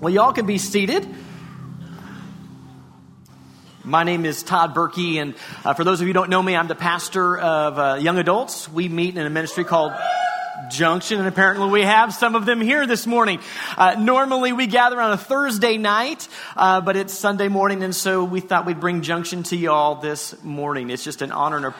Well, 0.00 0.14
y'all 0.14 0.32
can 0.32 0.46
be 0.46 0.58
seated. 0.58 1.04
My 3.82 4.04
name 4.04 4.24
is 4.26 4.44
Tod 4.44 4.72
Berkey, 4.72 5.16
and 5.16 5.34
uh, 5.64 5.74
for 5.74 5.82
those 5.82 6.00
of 6.00 6.06
you 6.06 6.10
who 6.10 6.12
don't 6.12 6.30
know 6.30 6.40
me, 6.40 6.54
I'm 6.54 6.68
the 6.68 6.76
pastor 6.76 7.36
of 7.36 7.78
uh, 7.80 7.94
young 8.00 8.16
adults. 8.16 8.68
We 8.68 8.88
meet 8.88 9.16
in 9.16 9.26
a 9.26 9.30
ministry 9.30 9.64
called 9.64 9.92
Junction, 10.70 11.18
and 11.18 11.26
apparently 11.26 11.68
we 11.68 11.82
have 11.82 12.14
some 12.14 12.36
of 12.36 12.46
them 12.46 12.60
here 12.60 12.86
this 12.86 13.08
morning. 13.08 13.40
Uh, 13.76 13.96
normally 13.98 14.52
we 14.52 14.68
gather 14.68 15.00
on 15.00 15.10
a 15.10 15.16
Thursday 15.16 15.78
night, 15.78 16.28
uh, 16.56 16.80
but 16.80 16.94
it's 16.94 17.12
Sunday 17.12 17.48
morning, 17.48 17.82
and 17.82 17.92
so 17.92 18.22
we 18.22 18.38
thought 18.38 18.66
we'd 18.66 18.78
bring 18.78 19.02
Junction 19.02 19.42
to 19.44 19.56
y'all 19.56 19.96
this 19.96 20.40
morning. 20.44 20.90
It's 20.90 21.02
just 21.02 21.22
an 21.22 21.32
honor 21.32 21.56
and 21.56 21.66
a, 21.66 21.74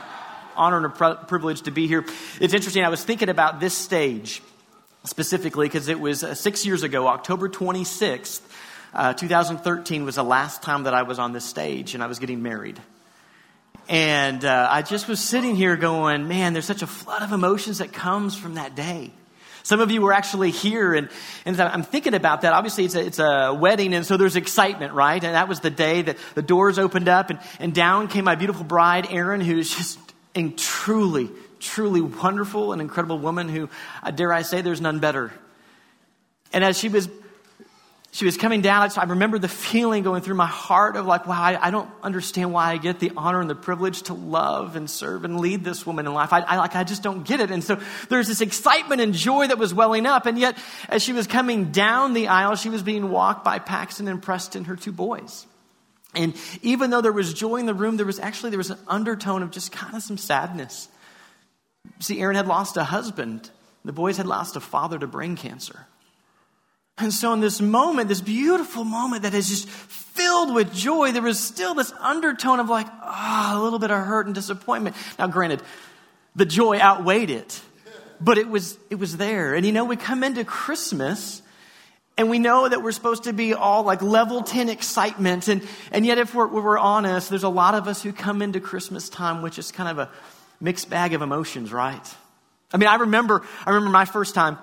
honor 0.57 0.79
and 0.79 0.87
a 0.87 1.14
privilege 1.25 1.62
to 1.62 1.71
be 1.71 1.87
here. 1.87 2.05
It's 2.41 2.53
interesting. 2.53 2.82
I 2.82 2.89
was 2.89 3.05
thinking 3.05 3.29
about 3.29 3.61
this 3.61 3.75
stage 3.75 4.43
specifically 5.09 5.66
because 5.66 5.88
it 5.88 5.98
was 5.98 6.22
uh, 6.22 6.34
six 6.34 6.66
years 6.66 6.82
ago, 6.82 7.09
October 7.09 7.48
26th, 7.48 8.41
uh, 8.95 9.12
2013 9.14 10.05
was 10.05 10.16
the 10.16 10.24
last 10.24 10.62
time 10.62 10.84
that 10.84 10.95
I 10.95 11.02
was 11.02 11.19
on 11.19 11.33
this 11.33 11.45
stage 11.45 11.95
and 11.95 12.02
I 12.02 12.06
was 12.06 12.19
getting 12.19 12.42
married. 12.42 12.80
And 13.88 14.45
uh, 14.45 14.69
I 14.70 14.83
just 14.83 15.09
was 15.09 15.20
sitting 15.20 15.56
here 15.56 15.77
going, 15.77 16.28
man, 16.28 16.52
there's 16.52 16.66
such 16.66 16.83
a 16.83 16.86
flood 16.86 17.23
of 17.23 17.33
emotions 17.33 17.78
that 17.78 17.92
comes 17.92 18.36
from 18.36 18.55
that 18.55 18.74
day. 18.74 19.10
Some 19.62 19.80
of 19.80 19.91
you 19.91 20.00
were 20.00 20.12
actually 20.12 20.50
here, 20.50 20.95
and, 20.95 21.09
and 21.45 21.61
I'm 21.61 21.83
thinking 21.83 22.14
about 22.14 22.42
that. 22.42 22.55
Obviously, 22.55 22.86
it's 22.86 22.95
a, 22.95 23.05
it's 23.05 23.19
a 23.19 23.52
wedding, 23.52 23.92
and 23.92 24.06
so 24.06 24.16
there's 24.16 24.36
excitement, 24.36 24.95
right? 24.95 25.22
And 25.22 25.34
that 25.34 25.47
was 25.47 25.61
the 25.61 25.70
day 25.70 26.02
that 26.02 26.16
the 26.34 26.41
doors 26.41 26.78
opened 26.78 27.09
up, 27.09 27.28
and, 27.28 27.38
and 27.61 27.75
down 27.75 28.09
came 28.09 28.25
my 28.25 28.34
beautiful 28.34 28.64
bride, 28.64 29.09
Erin, 29.11 29.42
who's 29.42 29.75
just 29.75 29.98
and 30.34 30.56
truly, 30.56 31.28
truly 31.61 32.01
wonderful 32.01 32.73
and 32.73 32.80
incredible 32.80 33.19
woman 33.19 33.48
who, 33.48 33.69
uh, 34.03 34.11
dare 34.11 34.33
I 34.33 34.43
say, 34.43 34.61
there's 34.61 34.80
none 34.80 34.98
better. 34.98 35.33
And 36.53 36.65
as 36.65 36.79
she 36.79 36.89
was 36.89 37.09
she 38.11 38.25
was 38.25 38.39
coming 38.39 38.62
down, 38.62 38.91
I 38.97 39.05
remember 39.05 39.39
the 39.39 39.48
feeling 39.48 40.03
going 40.03 40.23
through 40.23 40.37
my 40.37 40.47
heart 40.47 40.97
of 40.97 41.06
like, 41.06 41.27
wow, 41.27 41.41
I, 41.41 41.69
I, 41.69 41.70
don't 41.70 41.91
understand 42.03 42.53
why 42.53 42.73
I 42.73 42.78
get 42.78 43.00
the 43.00 43.12
honor 43.17 43.41
and 43.41 43.50
the 43.50 43.55
privilege 43.55 44.03
to 44.05 44.15
love 44.15 44.77
and 44.77 44.89
serve 44.89 45.25
and 45.25 45.39
lead 45.39 45.62
this 45.62 45.87
woman 45.87 46.06
in 46.06 46.15
life. 46.15 46.33
I, 46.33 46.41
I, 46.41 46.56
like, 46.56 46.75
I 46.75 46.84
just 46.84 47.03
don't 47.03 47.25
get 47.25 47.41
it. 47.41 47.50
And 47.50 47.62
so 47.62 47.78
there's 48.09 48.27
this 48.27 48.41
excitement 48.41 49.03
and 49.03 49.12
joy 49.12 49.47
that 49.47 49.59
was 49.59 49.75
welling 49.75 50.06
up. 50.06 50.25
And 50.25 50.39
yet, 50.39 50.56
as 50.89 51.03
she 51.03 51.12
was 51.12 51.27
coming 51.27 51.70
down 51.70 52.15
the 52.15 52.28
aisle, 52.28 52.56
she 52.56 52.70
was 52.70 52.83
being 52.83 53.11
walked 53.11 53.45
by 53.45 53.59
Paxton 53.59 54.09
and 54.09 54.22
Preston, 54.22 54.65
her 54.65 54.77
two 54.77 54.93
boys. 54.93 55.47
And 56.15 56.34
even 56.62 56.89
though 56.91 57.03
there 57.03 57.12
was 57.12 57.34
joy 57.34 57.56
in 57.56 57.67
the 57.67 57.75
room, 57.75 57.98
there 57.98 58.06
was 58.06 58.19
actually, 58.19 58.50
there 58.50 58.59
was 58.59 58.70
an 58.70 58.78
undertone 58.89 59.43
of 59.43 59.50
just 59.50 59.70
kind 59.70 59.95
of 59.95 60.03
some 60.03 60.17
sadness. 60.17 60.89
See, 62.00 62.20
Erin 62.20 62.36
had 62.36 62.46
lost 62.46 62.77
a 62.77 62.84
husband. 62.84 63.50
The 63.84 63.92
boys 63.92 64.16
had 64.16 64.27
lost 64.27 64.56
a 64.56 64.60
father 64.60 64.98
to 64.98 65.06
brain 65.06 65.36
cancer. 65.36 65.86
And 66.98 67.12
so, 67.12 67.32
in 67.32 67.41
this 67.41 67.60
moment, 67.60 68.08
this 68.08 68.20
beautiful 68.20 68.84
moment 68.84 69.22
that 69.22 69.32
is 69.32 69.48
just 69.48 69.68
filled 69.68 70.52
with 70.52 70.74
joy, 70.74 71.12
there 71.12 71.22
was 71.22 71.38
still 71.38 71.74
this 71.74 71.92
undertone 72.00 72.58
of 72.58 72.69
like, 72.69 72.88
ah, 73.02 73.54
oh, 73.54 73.60
a 73.60 73.62
little 73.62 73.78
bit 73.78 73.92
of 73.92 74.04
hurt 74.04 74.26
and 74.26 74.34
disappointment. 74.34 74.96
Now, 75.19 75.28
granted, 75.28 75.62
the 76.34 76.44
joy 76.44 76.78
outweighed 76.78 77.30
it, 77.30 77.60
but 78.20 78.36
it 78.36 78.48
was, 78.48 78.76
it 78.91 78.96
was 78.96 79.16
there. 79.16 79.54
And 79.54 79.64
you 79.64 79.72
know, 79.72 79.84
we 79.84 79.96
come 79.96 80.24
into 80.24 80.44
Christmas 80.44 81.41
and 82.16 82.28
we 82.28 82.41
know 82.41 82.69
that 82.69 82.82
we're 82.82 82.91
supposed 82.91 83.24
to 83.24 83.32
be 83.32 83.54
all 83.54 83.84
like 83.84 84.02
level 84.02 84.42
10 84.42 84.69
excitement. 84.69 85.46
And, 85.46 85.66
and 85.92 86.04
yet, 86.04 86.19
if 86.19 86.34
we're, 86.34 86.48
we're 86.48 86.78
honest, 86.78 87.30
there's 87.30 87.44
a 87.44 87.48
lot 87.48 87.74
of 87.74 87.86
us 87.86 88.02
who 88.02 88.12
come 88.12 88.42
into 88.42 88.58
Christmas 88.58 89.08
time 89.08 89.41
which 89.41 89.56
is 89.56 89.70
kind 89.70 89.88
of 89.88 89.98
a 90.00 90.10
mixed 90.61 90.91
bag 90.91 91.14
of 91.14 91.23
emotions, 91.23 91.73
right? 91.73 92.14
I 92.73 92.77
mean, 92.77 92.89
I 92.89 92.97
remember, 92.97 93.42
I 93.64 93.70
remember 93.70 93.91
my 93.91 94.05
first 94.05 94.34
time 94.34 94.59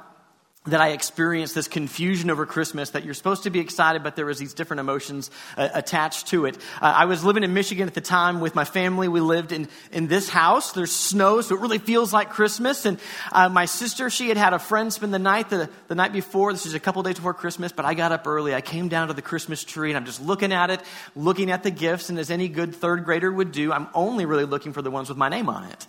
that 0.68 0.82
I 0.82 0.90
experienced 0.90 1.54
this 1.54 1.68
confusion 1.68 2.30
over 2.30 2.46
Christmas 2.46 2.92
that 2.92 3.06
you're 3.06 3.14
supposed 3.14 3.44
to 3.44 3.50
be 3.50 3.60
excited, 3.60 4.04
but 4.04 4.16
there 4.16 4.26
was 4.26 4.40
these 4.40 4.54
different 4.54 4.80
emotions 4.80 5.30
uh, 5.58 5.70
attached 5.74 6.28
to 6.28 6.46
it. 6.46 6.58
Uh, 6.82 6.94
I 6.96 7.06
was 7.06 7.24
living 7.24 7.44
in 7.44 7.54
Michigan 7.54 7.88
at 7.88 7.94
the 7.94 8.02
time 8.02 8.40
with 8.40 8.56
my 8.56 8.66
family. 8.66 9.08
We 9.08 9.20
lived 9.20 9.52
in, 9.52 9.68
in 9.92 10.08
this 10.08 10.28
house. 10.30 10.72
There's 10.72 10.92
snow, 10.92 11.42
so 11.42 11.56
it 11.56 11.62
really 11.62 11.78
feels 11.78 12.12
like 12.14 12.30
Christmas. 12.30 12.86
And 12.86 13.00
uh, 13.31 13.50
my 13.50 13.66
sister, 13.66 14.09
she 14.09 14.28
had 14.30 14.38
had 14.38 14.54
a 14.54 14.59
friend 14.59 14.92
spend 14.92 15.14
the 15.14 15.20
night 15.20 15.50
the, 15.50 15.70
the 15.88 15.96
night 15.96 16.14
before. 16.14 16.52
This 16.52 16.66
is 16.66 16.74
a 16.74 16.80
couple 16.80 17.04
days 17.04 17.16
before 17.16 17.34
Christmas, 17.34 17.72
but 17.72 17.86
I 17.86 17.94
got 17.94 18.12
up 18.12 18.25
early. 18.25 18.56
I 18.56 18.62
came 18.62 18.90
down 18.90 19.09
to 19.09 19.14
the 19.14 19.22
Christmas 19.22 19.64
tree 19.64 19.92
and 19.92 19.98
I'm 19.98 20.06
just 20.06 20.22
looking 20.22 20.52
at 20.52 20.72
it, 20.72 20.81
looking 21.16 21.52
at 21.52 21.64
the 21.64 21.72
gifts. 21.72 22.09
And 22.09 22.18
as 22.18 22.31
any 22.31 22.48
good 22.48 22.75
third 22.75 23.06
grader 23.06 23.31
would 23.31 23.52
do, 23.52 23.72
I'm 23.72 23.88
only 23.94 24.25
really 24.25 24.46
looking 24.46 24.74
for 24.74 24.81
the 24.81 24.92
ones 24.92 25.09
with 25.09 25.18
my 25.18 25.30
name 25.30 25.50
on 25.50 25.66
it. 25.66 25.86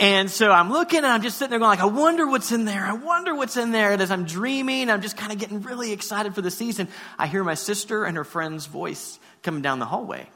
And 0.00 0.30
so 0.30 0.50
I'm 0.50 0.70
looking 0.70 0.98
and 0.98 1.06
I'm 1.06 1.22
just 1.22 1.38
sitting 1.38 1.50
there 1.50 1.58
going 1.58 1.70
like, 1.70 1.80
I 1.80 1.86
wonder 1.86 2.26
what's 2.26 2.52
in 2.52 2.64
there. 2.66 2.84
I 2.84 2.92
wonder 2.92 3.34
what's 3.34 3.56
in 3.56 3.72
there. 3.72 3.92
And 3.92 4.02
as 4.02 4.10
I'm 4.10 4.17
I'm 4.18 4.24
dreaming. 4.24 4.90
I'm 4.90 5.00
just 5.00 5.16
kind 5.16 5.30
of 5.30 5.38
getting 5.38 5.62
really 5.62 5.92
excited 5.92 6.34
for 6.34 6.42
the 6.42 6.50
season. 6.50 6.88
I 7.18 7.28
hear 7.28 7.44
my 7.44 7.54
sister 7.54 8.04
and 8.04 8.16
her 8.16 8.24
friend's 8.24 8.66
voice 8.66 9.20
coming 9.44 9.62
down 9.62 9.78
the 9.78 9.86
hallway. 9.86 10.28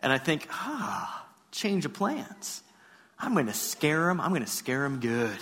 And 0.00 0.10
I 0.10 0.16
think, 0.16 0.48
ah, 0.50 1.26
change 1.52 1.84
of 1.84 1.92
plans. 1.92 2.62
I'm 3.18 3.34
going 3.34 3.46
to 3.46 3.52
scare 3.52 4.06
them. 4.06 4.22
I'm 4.22 4.30
going 4.30 4.44
to 4.44 4.50
scare 4.50 4.82
them 4.82 5.00
good. 5.00 5.36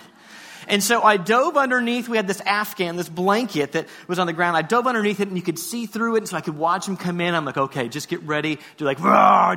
And 0.66 0.82
so 0.82 1.02
I 1.02 1.18
dove 1.18 1.56
underneath. 1.56 2.08
We 2.08 2.16
had 2.16 2.26
this 2.26 2.40
Afghan, 2.40 2.96
this 2.96 3.08
blanket 3.08 3.72
that 3.72 3.86
was 4.08 4.18
on 4.18 4.26
the 4.26 4.32
ground. 4.32 4.56
I 4.56 4.62
dove 4.62 4.88
underneath 4.88 5.20
it 5.20 5.28
and 5.28 5.36
you 5.36 5.42
could 5.42 5.58
see 5.58 5.86
through 5.86 6.16
it. 6.16 6.18
And 6.18 6.28
so 6.28 6.36
I 6.36 6.40
could 6.40 6.56
watch 6.56 6.88
him 6.88 6.96
come 6.96 7.20
in. 7.20 7.32
I'm 7.32 7.44
like, 7.44 7.58
okay, 7.58 7.88
just 7.88 8.08
get 8.08 8.22
ready 8.22 8.58
Do 8.76 8.86
like, 8.86 8.98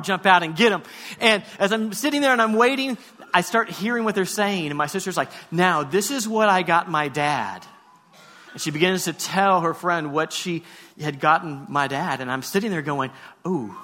jump 0.04 0.26
out 0.26 0.44
and 0.44 0.54
get 0.54 0.70
him. 0.70 0.82
And 1.18 1.42
as 1.58 1.72
I'm 1.72 1.92
sitting 1.92 2.20
there 2.20 2.32
and 2.32 2.42
I'm 2.42 2.52
waiting, 2.52 2.98
I 3.34 3.40
start 3.40 3.68
hearing 3.68 4.04
what 4.04 4.14
they're 4.14 4.26
saying. 4.26 4.66
And 4.66 4.78
my 4.78 4.86
sister's 4.86 5.16
like, 5.16 5.30
now 5.50 5.82
this 5.82 6.12
is 6.12 6.28
what 6.28 6.48
I 6.48 6.62
got 6.62 6.88
my 6.88 7.08
dad. 7.08 7.66
And 8.52 8.60
she 8.60 8.70
begins 8.70 9.04
to 9.04 9.12
tell 9.12 9.60
her 9.60 9.74
friend 9.74 10.12
what 10.12 10.32
she 10.32 10.64
had 11.00 11.20
gotten 11.20 11.66
my 11.68 11.86
dad. 11.86 12.20
And 12.20 12.30
I'm 12.30 12.42
sitting 12.42 12.70
there 12.70 12.82
going, 12.82 13.10
Ooh, 13.46 13.74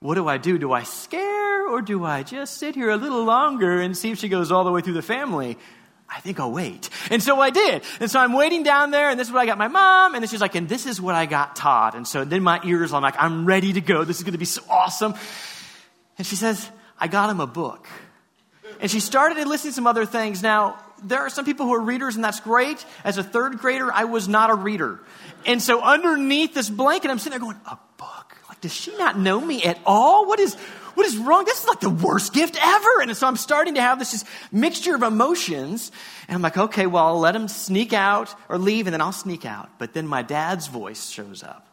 what 0.00 0.14
do 0.16 0.28
I 0.28 0.38
do? 0.38 0.58
Do 0.58 0.72
I 0.72 0.82
scare 0.82 1.68
or 1.68 1.80
do 1.80 2.04
I 2.04 2.22
just 2.22 2.58
sit 2.58 2.74
here 2.74 2.90
a 2.90 2.96
little 2.96 3.24
longer 3.24 3.80
and 3.80 3.96
see 3.96 4.10
if 4.10 4.18
she 4.18 4.28
goes 4.28 4.52
all 4.52 4.64
the 4.64 4.70
way 4.70 4.80
through 4.80 4.94
the 4.94 5.02
family? 5.02 5.56
I 6.08 6.20
think 6.20 6.38
I'll 6.38 6.52
wait. 6.52 6.90
And 7.10 7.22
so 7.22 7.40
I 7.40 7.50
did. 7.50 7.82
And 8.00 8.10
so 8.10 8.20
I'm 8.20 8.34
waiting 8.34 8.62
down 8.62 8.90
there, 8.90 9.08
and 9.10 9.18
this 9.18 9.28
is 9.28 9.32
what 9.32 9.40
I 9.40 9.46
got 9.46 9.58
my 9.58 9.68
mom, 9.68 10.14
and 10.14 10.22
then 10.22 10.28
she's 10.28 10.40
like, 10.40 10.54
and 10.54 10.68
this 10.68 10.86
is 10.86 11.00
what 11.00 11.14
I 11.14 11.26
got 11.26 11.56
Tod. 11.56 11.94
And 11.94 12.06
so 12.06 12.24
then 12.24 12.42
my 12.42 12.60
ears, 12.64 12.92
I'm 12.92 13.02
like, 13.02 13.16
I'm 13.18 13.46
ready 13.46 13.72
to 13.72 13.80
go. 13.80 14.04
This 14.04 14.18
is 14.18 14.22
going 14.22 14.32
to 14.32 14.38
be 14.38 14.44
so 14.44 14.62
awesome. 14.68 15.14
And 16.18 16.26
she 16.26 16.36
says, 16.36 16.70
I 16.98 17.08
got 17.08 17.30
him 17.30 17.40
a 17.40 17.46
book. 17.46 17.88
And 18.84 18.90
she 18.90 19.00
started 19.00 19.48
listening 19.48 19.70
to 19.70 19.76
some 19.76 19.86
other 19.86 20.04
things. 20.04 20.42
Now, 20.42 20.78
there 21.02 21.20
are 21.20 21.30
some 21.30 21.46
people 21.46 21.64
who 21.64 21.72
are 21.72 21.80
readers, 21.80 22.16
and 22.16 22.22
that's 22.22 22.40
great. 22.40 22.84
As 23.02 23.16
a 23.16 23.22
third 23.22 23.56
grader, 23.56 23.90
I 23.90 24.04
was 24.04 24.28
not 24.28 24.50
a 24.50 24.54
reader. 24.54 25.00
And 25.46 25.62
so 25.62 25.80
underneath 25.80 26.52
this 26.52 26.68
blanket, 26.68 27.10
I'm 27.10 27.18
sitting 27.18 27.30
there 27.30 27.40
going, 27.40 27.58
a 27.64 27.78
book? 27.96 28.36
Like, 28.46 28.60
does 28.60 28.74
she 28.74 28.94
not 28.98 29.18
know 29.18 29.40
me 29.40 29.62
at 29.62 29.78
all? 29.86 30.26
What 30.26 30.38
is, 30.38 30.54
what 30.92 31.06
is 31.06 31.16
wrong? 31.16 31.46
This 31.46 31.62
is 31.62 31.66
like 31.66 31.80
the 31.80 31.88
worst 31.88 32.34
gift 32.34 32.58
ever. 32.62 33.00
And 33.00 33.16
so 33.16 33.26
I'm 33.26 33.38
starting 33.38 33.76
to 33.76 33.80
have 33.80 33.98
this 33.98 34.10
just 34.10 34.26
mixture 34.52 34.94
of 34.94 35.02
emotions. 35.02 35.90
And 36.28 36.34
I'm 36.34 36.42
like, 36.42 36.58
okay, 36.58 36.84
well, 36.86 37.06
I'll 37.06 37.20
let 37.20 37.34
him 37.34 37.48
sneak 37.48 37.94
out 37.94 38.34
or 38.50 38.58
leave, 38.58 38.86
and 38.86 38.92
then 38.92 39.00
I'll 39.00 39.12
sneak 39.12 39.46
out. 39.46 39.70
But 39.78 39.94
then 39.94 40.06
my 40.06 40.20
dad's 40.20 40.66
voice 40.66 41.08
shows 41.08 41.42
up. 41.42 41.66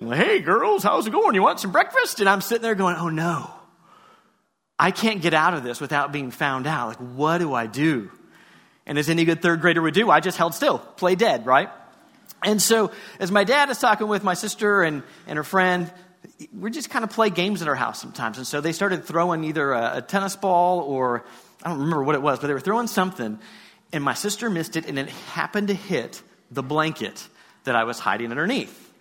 Hey, 0.00 0.40
girls, 0.40 0.82
how's 0.82 1.06
it 1.06 1.12
going? 1.12 1.34
You 1.34 1.42
want 1.42 1.60
some 1.60 1.72
breakfast? 1.72 2.20
And 2.20 2.28
I'm 2.28 2.42
sitting 2.42 2.60
there 2.60 2.74
going, 2.74 2.96
oh 2.96 3.08
no. 3.08 3.50
I 4.78 4.90
can't 4.90 5.22
get 5.22 5.34
out 5.34 5.54
of 5.54 5.62
this 5.62 5.80
without 5.80 6.12
being 6.12 6.30
found 6.30 6.66
out. 6.66 6.88
Like, 6.88 6.98
what 6.98 7.38
do 7.38 7.54
I 7.54 7.66
do? 7.66 8.10
And 8.86 8.98
as 8.98 9.08
any 9.08 9.24
good 9.24 9.42
third 9.42 9.60
grader 9.60 9.80
would 9.80 9.94
do, 9.94 10.10
I 10.10 10.20
just 10.20 10.36
held 10.36 10.54
still, 10.54 10.78
play 10.78 11.14
dead, 11.14 11.46
right? 11.46 11.70
And 12.42 12.60
so, 12.60 12.90
as 13.20 13.30
my 13.30 13.44
dad 13.44 13.70
is 13.70 13.78
talking 13.78 14.08
with 14.08 14.24
my 14.24 14.34
sister 14.34 14.82
and, 14.82 15.02
and 15.28 15.36
her 15.36 15.44
friend, 15.44 15.92
we 16.58 16.70
just 16.70 16.90
kind 16.90 17.04
of 17.04 17.10
play 17.10 17.30
games 17.30 17.62
at 17.62 17.68
our 17.68 17.74
house 17.74 18.00
sometimes. 18.00 18.38
And 18.38 18.46
so 18.46 18.60
they 18.60 18.72
started 18.72 19.04
throwing 19.04 19.44
either 19.44 19.72
a, 19.72 19.98
a 19.98 20.02
tennis 20.02 20.34
ball 20.34 20.80
or 20.80 21.24
I 21.62 21.68
don't 21.68 21.80
remember 21.80 22.02
what 22.02 22.14
it 22.14 22.22
was, 22.22 22.40
but 22.40 22.48
they 22.48 22.52
were 22.52 22.60
throwing 22.60 22.88
something. 22.88 23.38
And 23.92 24.02
my 24.02 24.14
sister 24.14 24.50
missed 24.50 24.76
it, 24.76 24.86
and 24.86 24.98
it 24.98 25.08
happened 25.08 25.68
to 25.68 25.74
hit 25.74 26.22
the 26.50 26.62
blanket 26.62 27.28
that 27.64 27.76
I 27.76 27.84
was 27.84 27.98
hiding 27.98 28.30
underneath. 28.30 28.91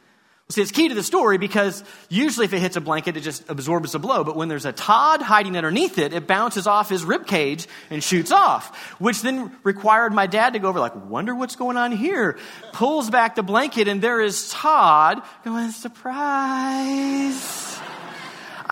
See, 0.51 0.61
it's 0.61 0.71
key 0.71 0.89
to 0.89 0.95
the 0.95 1.03
story 1.03 1.37
because 1.37 1.83
usually 2.09 2.45
if 2.45 2.53
it 2.53 2.59
hits 2.59 2.75
a 2.75 2.81
blanket, 2.81 3.15
it 3.15 3.21
just 3.21 3.49
absorbs 3.49 3.93
the 3.93 3.99
blow. 3.99 4.23
But 4.23 4.35
when 4.35 4.49
there's 4.49 4.65
a 4.65 4.73
Tod 4.73 5.21
hiding 5.21 5.55
underneath 5.55 5.97
it, 5.97 6.13
it 6.13 6.27
bounces 6.27 6.67
off 6.67 6.89
his 6.89 7.03
rib 7.03 7.25
cage 7.25 7.67
and 7.89 8.03
shoots 8.03 8.31
off, 8.31 8.75
which 8.99 9.21
then 9.21 9.55
required 9.63 10.13
my 10.13 10.27
dad 10.27 10.53
to 10.53 10.59
go 10.59 10.67
over, 10.67 10.79
like, 10.79 10.95
wonder 11.07 11.33
what's 11.33 11.55
going 11.55 11.77
on 11.77 11.91
here. 11.91 12.37
Pulls 12.73 13.09
back 13.09 13.35
the 13.35 13.43
blanket, 13.43 13.87
and 13.87 14.01
there 14.01 14.19
is 14.19 14.49
Tod 14.49 15.21
going, 15.43 15.71
surprise. 15.71 17.80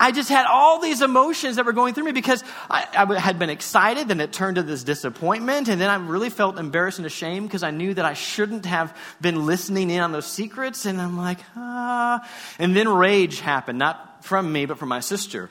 I 0.00 0.12
just 0.12 0.30
had 0.30 0.46
all 0.46 0.80
these 0.80 1.02
emotions 1.02 1.56
that 1.56 1.66
were 1.66 1.74
going 1.74 1.92
through 1.92 2.04
me 2.04 2.12
because 2.12 2.42
I, 2.70 2.88
I 2.94 3.20
had 3.20 3.38
been 3.38 3.50
excited, 3.50 4.08
then 4.08 4.18
it 4.20 4.32
turned 4.32 4.56
to 4.56 4.62
this 4.62 4.82
disappointment, 4.82 5.68
and 5.68 5.78
then 5.78 5.90
I 5.90 5.96
really 5.96 6.30
felt 6.30 6.58
embarrassed 6.58 6.98
and 6.98 7.06
ashamed 7.06 7.48
because 7.48 7.62
I 7.62 7.70
knew 7.70 7.92
that 7.92 8.06
I 8.06 8.14
shouldn't 8.14 8.64
have 8.64 8.96
been 9.20 9.44
listening 9.44 9.90
in 9.90 10.00
on 10.00 10.10
those 10.10 10.26
secrets, 10.26 10.86
and 10.86 10.98
I'm 10.98 11.18
like, 11.18 11.38
ah. 11.54 12.26
And 12.58 12.74
then 12.74 12.88
rage 12.88 13.40
happened, 13.40 13.78
not 13.78 14.24
from 14.24 14.50
me, 14.50 14.64
but 14.64 14.78
from 14.78 14.88
my 14.88 15.00
sister. 15.00 15.50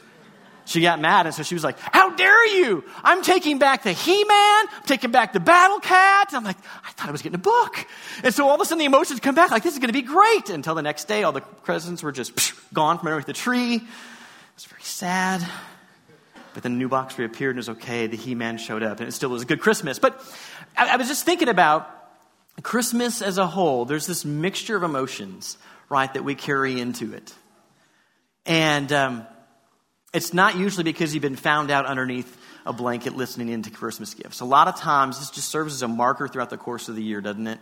she 0.66 0.82
got 0.82 1.00
mad. 1.00 1.26
And 1.26 1.36
so 1.36 1.44
she 1.44 1.56
was 1.56 1.64
like, 1.64 1.78
How 1.80 2.16
dare 2.16 2.48
you? 2.60 2.84
I'm 3.04 3.22
taking 3.24 3.60
back 3.60 3.84
the 3.84 3.92
He 3.92 4.24
Man. 4.24 4.66
I'm 4.72 4.84
taking 4.86 5.12
back 5.12 5.34
the 5.34 5.40
Battle 5.40 5.80
Cat. 5.80 6.28
And 6.30 6.38
I'm 6.38 6.44
like, 6.44 6.58
I 6.86 6.92
thought 6.92 7.10
I 7.10 7.12
was 7.12 7.22
getting 7.22 7.36
a 7.36 7.40
book. 7.40 7.86
And 8.24 8.34
so 8.34 8.48
all 8.48 8.56
of 8.56 8.62
a 8.62 8.66
sudden 8.66 8.80
the 8.80 8.86
emotions 8.86 9.20
come 9.20 9.36
back 9.36 9.52
like, 9.52 9.64
This 9.64 9.74
is 9.74 9.80
going 9.80 9.90
to 9.90 9.94
be 9.94 10.04
great. 10.04 10.50
Until 10.50 10.76
the 10.76 10.84
next 10.84 11.08
day, 11.08 11.24
all 11.24 11.32
the 11.32 11.42
presents 11.42 12.04
were 12.04 12.12
just 12.12 12.34
gone 12.74 13.00
from 13.00 13.08
underneath 13.08 13.26
the 13.26 13.34
tree. 13.34 13.82
Was 14.60 14.66
very 14.66 14.84
sad. 14.84 15.50
But 16.54 16.64
then 16.64 16.74
a 16.74 16.76
new 16.76 16.90
box 16.90 17.18
reappeared 17.18 17.56
and 17.56 17.60
it 17.60 17.70
was 17.70 17.78
okay. 17.78 18.08
The 18.08 18.18
He 18.18 18.36
Man 18.36 18.58
showed 18.58 18.84
up 18.84 19.00
and 19.00 19.08
it 19.08 19.14
still 19.14 19.30
was 19.30 19.44
a 19.44 19.46
good 19.46 19.62
Christmas. 19.62 20.00
But 20.00 20.22
I, 20.76 20.96
I 20.96 20.96
was 20.98 21.08
just 21.08 21.24
thinking 21.24 21.48
about 21.48 21.90
Christmas 22.62 23.22
as 23.22 23.38
a 23.38 23.48
whole. 23.48 23.86
There's 23.86 24.06
this 24.06 24.26
mixture 24.26 24.76
of 24.76 24.84
emotions, 24.84 25.58
right, 25.88 26.14
that 26.14 26.26
we 26.26 26.36
carry 26.36 26.78
into 26.78 27.14
it. 27.14 27.34
And, 28.46 28.92
um, 28.92 29.28
it's 30.14 30.34
not 30.34 30.58
usually 30.58 30.84
because 30.84 31.14
you've 31.14 31.22
been 31.22 31.38
found 31.38 31.72
out 31.72 31.86
underneath 31.86 32.38
a 32.66 32.74
blanket 32.74 33.16
listening 33.16 33.48
into 33.48 33.72
Christmas 33.72 34.14
gifts. 34.14 34.42
A 34.42 34.46
lot 34.46 34.68
of 34.68 34.76
times, 34.76 35.20
this 35.20 35.30
just 35.30 35.48
serves 35.48 35.74
as 35.74 35.84
a 35.84 35.88
marker 35.88 36.28
throughout 36.28 36.50
the 36.50 36.58
course 36.58 36.90
of 36.90 36.98
the 36.98 37.02
year, 37.02 37.22
doesn't 37.22 37.48
it? 37.48 37.60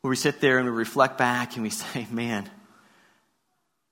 Where 0.00 0.08
we 0.08 0.16
sit 0.16 0.40
there 0.40 0.58
and 0.58 0.68
we 0.68 0.74
reflect 0.74 1.18
back 1.18 1.54
and 1.54 1.62
we 1.62 1.70
say, 1.70 2.08
man, 2.10 2.50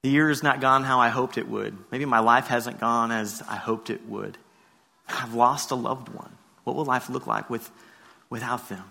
the 0.05 0.11
year 0.11 0.29
has 0.29 0.43
not 0.43 0.61
gone 0.61 0.85
how 0.85 1.01
I 1.01 1.09
hoped 1.09 1.39
it 1.39 1.49
would. 1.49 1.75
Maybe 1.91 2.05
my 2.05 2.19
life 2.19 2.49
hasn't 2.49 2.79
gone 2.79 3.11
as 3.11 3.43
I 3.49 3.57
hoped 3.57 3.89
it 3.89 4.07
would. 4.07 4.37
I've 5.09 5.33
lost 5.33 5.71
a 5.71 5.77
loved 5.77 6.11
one. 6.11 6.31
What 6.65 6.77
will 6.77 6.85
life 6.85 7.09
look 7.09 7.27
like 7.27 7.49
with, 7.49 7.71
without 8.29 8.69
them? 8.69 8.85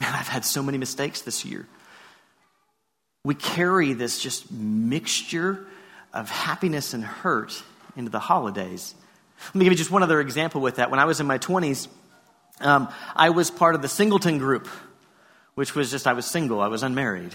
Man, 0.00 0.14
I've 0.14 0.28
had 0.28 0.44
so 0.44 0.62
many 0.62 0.78
mistakes 0.78 1.22
this 1.22 1.44
year. 1.44 1.66
We 3.24 3.34
carry 3.34 3.94
this 3.94 4.20
just 4.20 4.52
mixture 4.52 5.66
of 6.12 6.30
happiness 6.30 6.94
and 6.94 7.02
hurt 7.02 7.60
into 7.96 8.12
the 8.12 8.20
holidays. 8.20 8.94
Let 9.46 9.54
me 9.56 9.64
give 9.64 9.72
you 9.72 9.78
just 9.78 9.90
one 9.90 10.04
other 10.04 10.20
example 10.20 10.60
with 10.60 10.76
that. 10.76 10.88
When 10.88 11.00
I 11.00 11.04
was 11.06 11.18
in 11.18 11.26
my 11.26 11.38
20s, 11.38 11.88
um, 12.60 12.88
I 13.16 13.30
was 13.30 13.50
part 13.50 13.74
of 13.74 13.82
the 13.82 13.88
singleton 13.88 14.38
group, 14.38 14.68
which 15.56 15.74
was 15.74 15.90
just 15.90 16.06
I 16.06 16.12
was 16.12 16.26
single, 16.26 16.60
I 16.60 16.68
was 16.68 16.84
unmarried. 16.84 17.34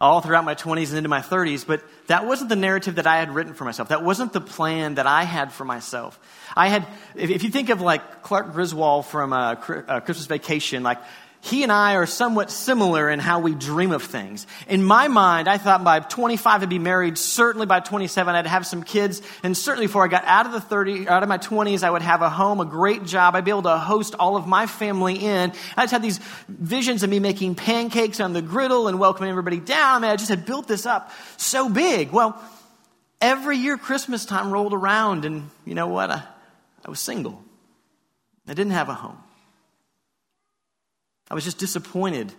All 0.00 0.20
throughout 0.20 0.44
my 0.44 0.54
20s 0.54 0.90
and 0.90 0.98
into 0.98 1.08
my 1.08 1.20
30s, 1.20 1.66
but 1.66 1.82
that 2.06 2.24
wasn't 2.24 2.50
the 2.50 2.56
narrative 2.56 2.96
that 2.96 3.06
I 3.08 3.16
had 3.16 3.34
written 3.34 3.54
for 3.54 3.64
myself. 3.64 3.88
That 3.88 4.04
wasn't 4.04 4.32
the 4.32 4.40
plan 4.40 4.94
that 4.94 5.08
I 5.08 5.24
had 5.24 5.52
for 5.52 5.64
myself. 5.64 6.20
I 6.56 6.68
had, 6.68 6.86
if 7.16 7.42
you 7.42 7.50
think 7.50 7.68
of 7.68 7.80
like 7.80 8.22
Clark 8.22 8.52
Griswold 8.52 9.06
from 9.06 9.32
uh, 9.32 9.56
Christmas 9.56 10.26
Vacation, 10.26 10.84
like 10.84 10.98
he 11.40 11.62
and 11.62 11.70
I 11.70 11.94
are 11.94 12.06
somewhat 12.06 12.50
similar 12.50 13.08
in 13.08 13.20
how 13.20 13.38
we 13.38 13.54
dream 13.54 13.92
of 13.92 14.02
things. 14.02 14.46
In 14.66 14.82
my 14.82 15.06
mind, 15.06 15.48
I 15.48 15.56
thought 15.56 15.84
by 15.84 16.00
25 16.00 16.62
I'd 16.62 16.68
be 16.68 16.80
married. 16.80 17.16
Certainly 17.16 17.66
by 17.66 17.80
27 17.80 18.34
I'd 18.34 18.46
have 18.46 18.66
some 18.66 18.82
kids. 18.82 19.22
And 19.44 19.56
certainly 19.56 19.86
before 19.86 20.04
I 20.04 20.08
got 20.08 20.24
out 20.24 20.46
of 20.46 20.52
the 20.52 20.60
30, 20.60 21.08
out 21.08 21.22
of 21.22 21.28
my 21.28 21.38
20s, 21.38 21.84
I 21.84 21.90
would 21.90 22.02
have 22.02 22.22
a 22.22 22.28
home, 22.28 22.60
a 22.60 22.64
great 22.64 23.04
job. 23.04 23.36
I'd 23.36 23.44
be 23.44 23.52
able 23.52 23.62
to 23.62 23.78
host 23.78 24.16
all 24.18 24.36
of 24.36 24.48
my 24.48 24.66
family 24.66 25.14
in. 25.14 25.52
I 25.76 25.84
just 25.84 25.92
had 25.92 26.02
these 26.02 26.18
visions 26.48 27.04
of 27.04 27.10
me 27.10 27.20
making 27.20 27.54
pancakes 27.54 28.18
on 28.18 28.32
the 28.32 28.42
griddle 28.42 28.88
and 28.88 28.98
welcoming 28.98 29.30
everybody 29.30 29.60
down. 29.60 29.98
I 29.98 30.08
mean, 30.08 30.10
I 30.10 30.16
just 30.16 30.30
had 30.30 30.44
built 30.44 30.66
this 30.66 30.86
up 30.86 31.12
so 31.36 31.68
big. 31.68 32.10
Well, 32.10 32.42
every 33.20 33.58
year 33.58 33.76
Christmas 33.76 34.26
time 34.26 34.50
rolled 34.50 34.74
around 34.74 35.24
and 35.24 35.50
you 35.64 35.76
know 35.76 35.86
what? 35.86 36.10
I, 36.10 36.24
I 36.84 36.90
was 36.90 36.98
single. 36.98 37.42
I 38.48 38.54
didn't 38.54 38.72
have 38.72 38.88
a 38.88 38.94
home. 38.94 39.18
I 41.30 41.34
was 41.34 41.44
just 41.44 41.58
disappointed. 41.58 42.32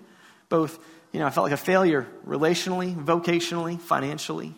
Both, 0.50 0.80
you 1.12 1.20
know, 1.20 1.28
I 1.28 1.30
felt 1.30 1.46
like 1.46 1.54
a 1.54 1.58
failure 1.58 2.08
relationally, 2.28 2.96
vocationally, 2.96 3.80
financially. 3.80 4.54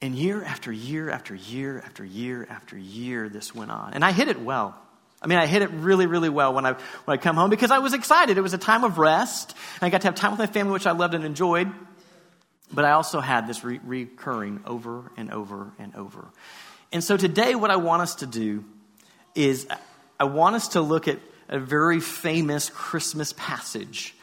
And 0.00 0.14
year 0.14 0.42
after 0.42 0.72
year 0.72 1.10
after 1.10 1.34
year 1.34 1.80
after 1.84 2.04
year 2.04 2.46
after 2.50 2.76
year, 2.76 3.28
this 3.28 3.54
went 3.54 3.70
on. 3.70 3.94
And 3.94 4.04
I 4.04 4.12
hit 4.12 4.28
it 4.28 4.40
well. 4.40 4.76
I 5.22 5.28
mean, 5.28 5.38
I 5.38 5.46
hit 5.46 5.62
it 5.62 5.70
really, 5.70 6.06
really 6.06 6.28
well 6.28 6.52
when 6.52 6.66
I, 6.66 6.72
when 6.72 7.16
I 7.18 7.22
come 7.22 7.36
home 7.36 7.50
because 7.50 7.70
I 7.70 7.78
was 7.78 7.94
excited. 7.94 8.36
It 8.36 8.40
was 8.40 8.54
a 8.54 8.58
time 8.58 8.82
of 8.82 8.98
rest. 8.98 9.54
And 9.80 9.86
I 9.86 9.90
got 9.90 10.00
to 10.00 10.08
have 10.08 10.16
time 10.16 10.32
with 10.32 10.40
my 10.40 10.46
family, 10.46 10.72
which 10.72 10.86
I 10.86 10.92
loved 10.92 11.14
and 11.14 11.24
enjoyed. 11.24 11.70
But 12.72 12.84
I 12.84 12.92
also 12.92 13.20
had 13.20 13.46
this 13.46 13.62
re- 13.62 13.78
recurring 13.84 14.62
over 14.66 15.12
and 15.16 15.30
over 15.30 15.72
and 15.78 15.94
over. 15.94 16.26
And 16.90 17.04
so 17.04 17.16
today, 17.16 17.54
what 17.54 17.70
I 17.70 17.76
want 17.76 18.02
us 18.02 18.16
to 18.16 18.26
do 18.26 18.64
is 19.34 19.68
I 20.18 20.24
want 20.24 20.56
us 20.56 20.68
to 20.68 20.80
look 20.80 21.06
at 21.06 21.20
a 21.52 21.58
very 21.58 22.00
famous 22.00 22.70
Christmas 22.70 23.32
passage 23.36 24.14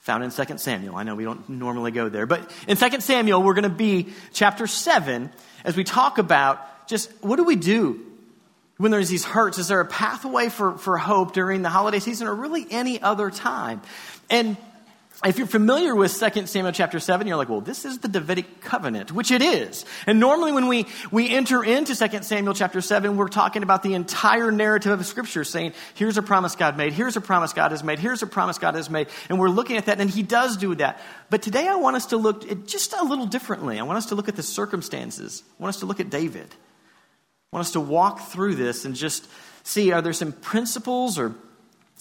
found 0.00 0.24
in 0.24 0.30
2 0.30 0.58
Samuel. 0.58 0.96
I 0.96 1.02
know 1.02 1.14
we 1.14 1.24
don't 1.24 1.48
normally 1.50 1.90
go 1.90 2.08
there, 2.08 2.26
but 2.26 2.50
in 2.66 2.78
2 2.78 3.00
Samuel, 3.00 3.42
we're 3.42 3.54
going 3.54 3.64
to 3.64 3.68
be 3.68 4.08
chapter 4.32 4.66
7 4.66 5.30
as 5.64 5.76
we 5.76 5.84
talk 5.84 6.16
about 6.16 6.88
just 6.88 7.12
what 7.20 7.36
do 7.36 7.44
we 7.44 7.56
do 7.56 8.04
when 8.78 8.90
there's 8.90 9.10
these 9.10 9.24
hurts? 9.24 9.58
Is 9.58 9.68
there 9.68 9.80
a 9.80 9.86
pathway 9.86 10.48
for, 10.48 10.78
for 10.78 10.96
hope 10.96 11.34
during 11.34 11.60
the 11.60 11.68
holiday 11.68 11.98
season 11.98 12.26
or 12.26 12.34
really 12.34 12.66
any 12.70 13.02
other 13.02 13.30
time? 13.30 13.82
And 14.30 14.56
if 15.24 15.36
you're 15.36 15.48
familiar 15.48 15.96
with 15.96 16.16
2 16.16 16.46
Samuel 16.46 16.72
chapter 16.72 17.00
7, 17.00 17.26
you're 17.26 17.36
like, 17.36 17.48
well, 17.48 17.60
this 17.60 17.84
is 17.84 17.98
the 17.98 18.06
Davidic 18.06 18.60
covenant, 18.60 19.10
which 19.10 19.32
it 19.32 19.42
is. 19.42 19.84
And 20.06 20.20
normally 20.20 20.52
when 20.52 20.68
we, 20.68 20.86
we 21.10 21.28
enter 21.28 21.64
into 21.64 21.96
2 21.96 22.22
Samuel 22.22 22.54
chapter 22.54 22.80
7, 22.80 23.16
we're 23.16 23.26
talking 23.26 23.64
about 23.64 23.82
the 23.82 23.94
entire 23.94 24.52
narrative 24.52 24.92
of 24.92 25.04
scripture 25.04 25.42
saying, 25.42 25.72
here's 25.94 26.18
a 26.18 26.22
promise 26.22 26.54
God 26.54 26.76
made, 26.76 26.92
here's 26.92 27.16
a 27.16 27.20
promise 27.20 27.52
God 27.52 27.72
has 27.72 27.82
made, 27.82 27.98
here's 27.98 28.22
a 28.22 28.28
promise 28.28 28.58
God 28.58 28.76
has 28.76 28.88
made. 28.88 29.08
And 29.28 29.40
we're 29.40 29.48
looking 29.48 29.76
at 29.76 29.86
that, 29.86 30.00
and 30.00 30.08
he 30.08 30.22
does 30.22 30.56
do 30.56 30.76
that. 30.76 31.00
But 31.30 31.42
today 31.42 31.66
I 31.66 31.74
want 31.76 31.96
us 31.96 32.06
to 32.06 32.16
look 32.16 32.66
just 32.66 32.92
a 32.92 33.02
little 33.02 33.26
differently. 33.26 33.80
I 33.80 33.82
want 33.82 33.98
us 33.98 34.06
to 34.06 34.14
look 34.14 34.28
at 34.28 34.36
the 34.36 34.44
circumstances. 34.44 35.42
I 35.58 35.62
want 35.62 35.74
us 35.74 35.80
to 35.80 35.86
look 35.86 35.98
at 35.98 36.10
David. 36.10 36.46
I 37.52 37.56
want 37.56 37.66
us 37.66 37.72
to 37.72 37.80
walk 37.80 38.28
through 38.28 38.54
this 38.54 38.84
and 38.84 38.94
just 38.94 39.28
see, 39.64 39.90
are 39.90 40.00
there 40.00 40.12
some 40.12 40.30
principles 40.30 41.18
or 41.18 41.34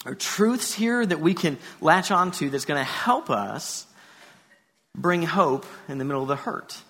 or 0.05 0.15
truths 0.15 0.73
here 0.73 1.05
that 1.05 1.19
we 1.19 1.33
can 1.33 1.57
latch 1.81 2.11
onto 2.11 2.49
that's 2.49 2.65
going 2.65 2.79
to 2.79 2.83
help 2.83 3.29
us 3.29 3.85
bring 4.95 5.23
hope 5.23 5.65
in 5.87 5.97
the 5.97 6.05
middle 6.05 6.21
of 6.21 6.27
the 6.27 6.35
hurt. 6.35 6.81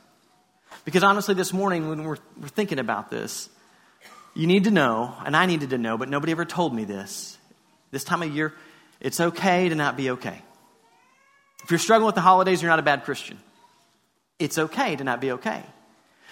Because 0.86 1.04
honestly, 1.04 1.34
this 1.34 1.52
morning 1.52 1.90
when 1.90 2.04
we're, 2.04 2.18
we're 2.40 2.48
thinking 2.48 2.80
about 2.80 3.10
this, 3.10 3.50
you 4.34 4.48
need 4.48 4.66
to 4.66 4.72
know, 4.72 5.14
and 5.26 5.36
I 5.36 5.46
needed 5.46 5.72
to 5.72 5.78
know, 5.78 5.98
but 5.98 6.10
nobody 6.10 6.32
ever 6.32 6.46
told 6.46 6.74
me 6.74 6.86
this. 6.86 7.38
This 7.92 8.04
time 8.04 8.22
of 8.22 8.34
year, 8.34 8.54
it's 9.00 9.20
okay 9.20 9.70
to 9.70 9.76
not 9.76 9.98
be 9.98 10.12
okay. 10.12 10.42
If 11.64 11.72
you're 11.72 11.80
struggling 11.80 12.06
with 12.06 12.16
the 12.16 12.22
holidays, 12.22 12.62
you're 12.62 12.70
not 12.70 12.80
a 12.80 12.84
bad 12.84 13.04
Christian. 13.04 13.40
It's 14.40 14.58
okay 14.58 14.96
to 14.96 15.04
not 15.04 15.20
be 15.20 15.32
okay. 15.34 15.64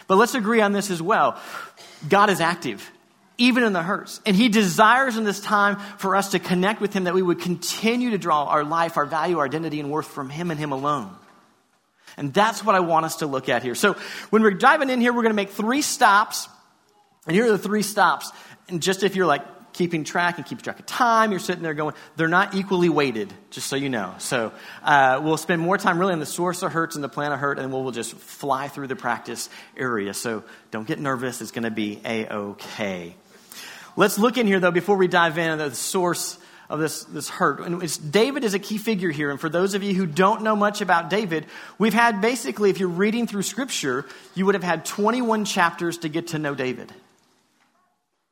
But 0.07 0.17
let's 0.17 0.35
agree 0.35 0.61
on 0.61 0.71
this 0.71 0.91
as 0.91 1.01
well. 1.01 1.39
God 2.07 2.29
is 2.29 2.39
active 2.39 2.89
even 3.37 3.63
in 3.63 3.73
the 3.73 3.83
hurts. 3.83 4.21
And 4.25 4.35
He 4.35 4.49
desires 4.49 5.17
in 5.17 5.23
this 5.23 5.39
time 5.39 5.77
for 5.97 6.15
us 6.15 6.31
to 6.31 6.39
connect 6.39 6.81
with 6.81 6.93
Him 6.93 7.05
that 7.05 7.13
we 7.13 7.21
would 7.21 7.41
continue 7.41 8.11
to 8.11 8.17
draw 8.17 8.45
our 8.45 8.63
life, 8.63 8.97
our 8.97 9.05
value, 9.05 9.39
our 9.39 9.45
identity, 9.45 9.79
and 9.79 9.91
worth 9.91 10.07
from 10.07 10.29
Him 10.29 10.51
and 10.51 10.59
Him 10.59 10.71
alone. 10.71 11.15
And 12.17 12.33
that's 12.33 12.63
what 12.63 12.75
I 12.75 12.79
want 12.79 13.05
us 13.05 13.17
to 13.17 13.27
look 13.27 13.49
at 13.49 13.63
here. 13.63 13.75
So 13.75 13.93
when 14.29 14.41
we're 14.41 14.51
diving 14.51 14.89
in 14.89 15.01
here, 15.01 15.11
we're 15.11 15.23
going 15.23 15.33
to 15.33 15.35
make 15.35 15.49
three 15.49 15.81
stops. 15.81 16.47
And 17.27 17.35
here 17.35 17.45
are 17.45 17.51
the 17.51 17.57
three 17.57 17.81
stops. 17.81 18.31
And 18.69 18.81
just 18.81 19.03
if 19.03 19.15
you're 19.15 19.25
like 19.25 19.43
keeping 19.73 20.05
track 20.05 20.37
and 20.37 20.45
keeping 20.45 20.63
track 20.63 20.79
of 20.79 20.85
time, 20.85 21.31
you're 21.31 21.39
sitting 21.39 21.61
there 21.61 21.73
going, 21.73 21.93
they're 22.15 22.29
not 22.29 22.55
equally 22.55 22.87
weighted, 22.87 23.33
just 23.49 23.67
so 23.67 23.75
you 23.75 23.89
know. 23.89 24.15
So 24.19 24.53
uh, 24.83 25.19
we'll 25.21 25.37
spend 25.37 25.61
more 25.61 25.77
time 25.77 25.99
really 25.99 26.13
on 26.13 26.19
the 26.19 26.25
source 26.25 26.63
of 26.63 26.71
hurts 26.71 26.95
and 26.95 27.03
the 27.03 27.09
plan 27.09 27.33
of 27.33 27.39
hurt, 27.39 27.59
and 27.59 27.73
we'll, 27.73 27.83
we'll 27.83 27.91
just 27.91 28.13
fly 28.13 28.69
through 28.69 28.87
the 28.87 28.95
practice 28.95 29.49
area. 29.75 30.13
So 30.13 30.43
don't 30.71 30.87
get 30.87 30.99
nervous. 30.99 31.41
It's 31.41 31.51
going 31.51 31.63
to 31.63 31.71
be 31.71 31.99
A-OK. 32.05 33.15
Let's 33.95 34.19
look 34.19 34.37
in 34.37 34.45
here, 34.47 34.59
though, 34.59 34.71
before 34.71 34.97
we 34.97 35.07
dive 35.07 35.37
in, 35.37 35.57
the 35.57 35.73
source 35.73 36.37
of 36.69 36.79
this, 36.79 37.03
this 37.05 37.29
hurt. 37.29 37.59
And 37.61 38.11
David 38.11 38.43
is 38.43 38.53
a 38.53 38.59
key 38.59 38.77
figure 38.77 39.11
here. 39.11 39.31
And 39.31 39.39
for 39.39 39.49
those 39.49 39.73
of 39.73 39.83
you 39.83 39.93
who 39.93 40.05
don't 40.05 40.41
know 40.41 40.55
much 40.55 40.81
about 40.81 41.09
David, 41.09 41.45
we've 41.77 41.93
had 41.93 42.21
basically, 42.21 42.69
if 42.69 42.79
you're 42.79 42.89
reading 42.89 43.27
through 43.27 43.43
Scripture, 43.43 44.05
you 44.33 44.45
would 44.45 44.55
have 44.55 44.63
had 44.63 44.83
21 44.85 45.45
chapters 45.45 45.99
to 45.99 46.09
get 46.09 46.27
to 46.27 46.39
know 46.39 46.55
David. 46.55 46.91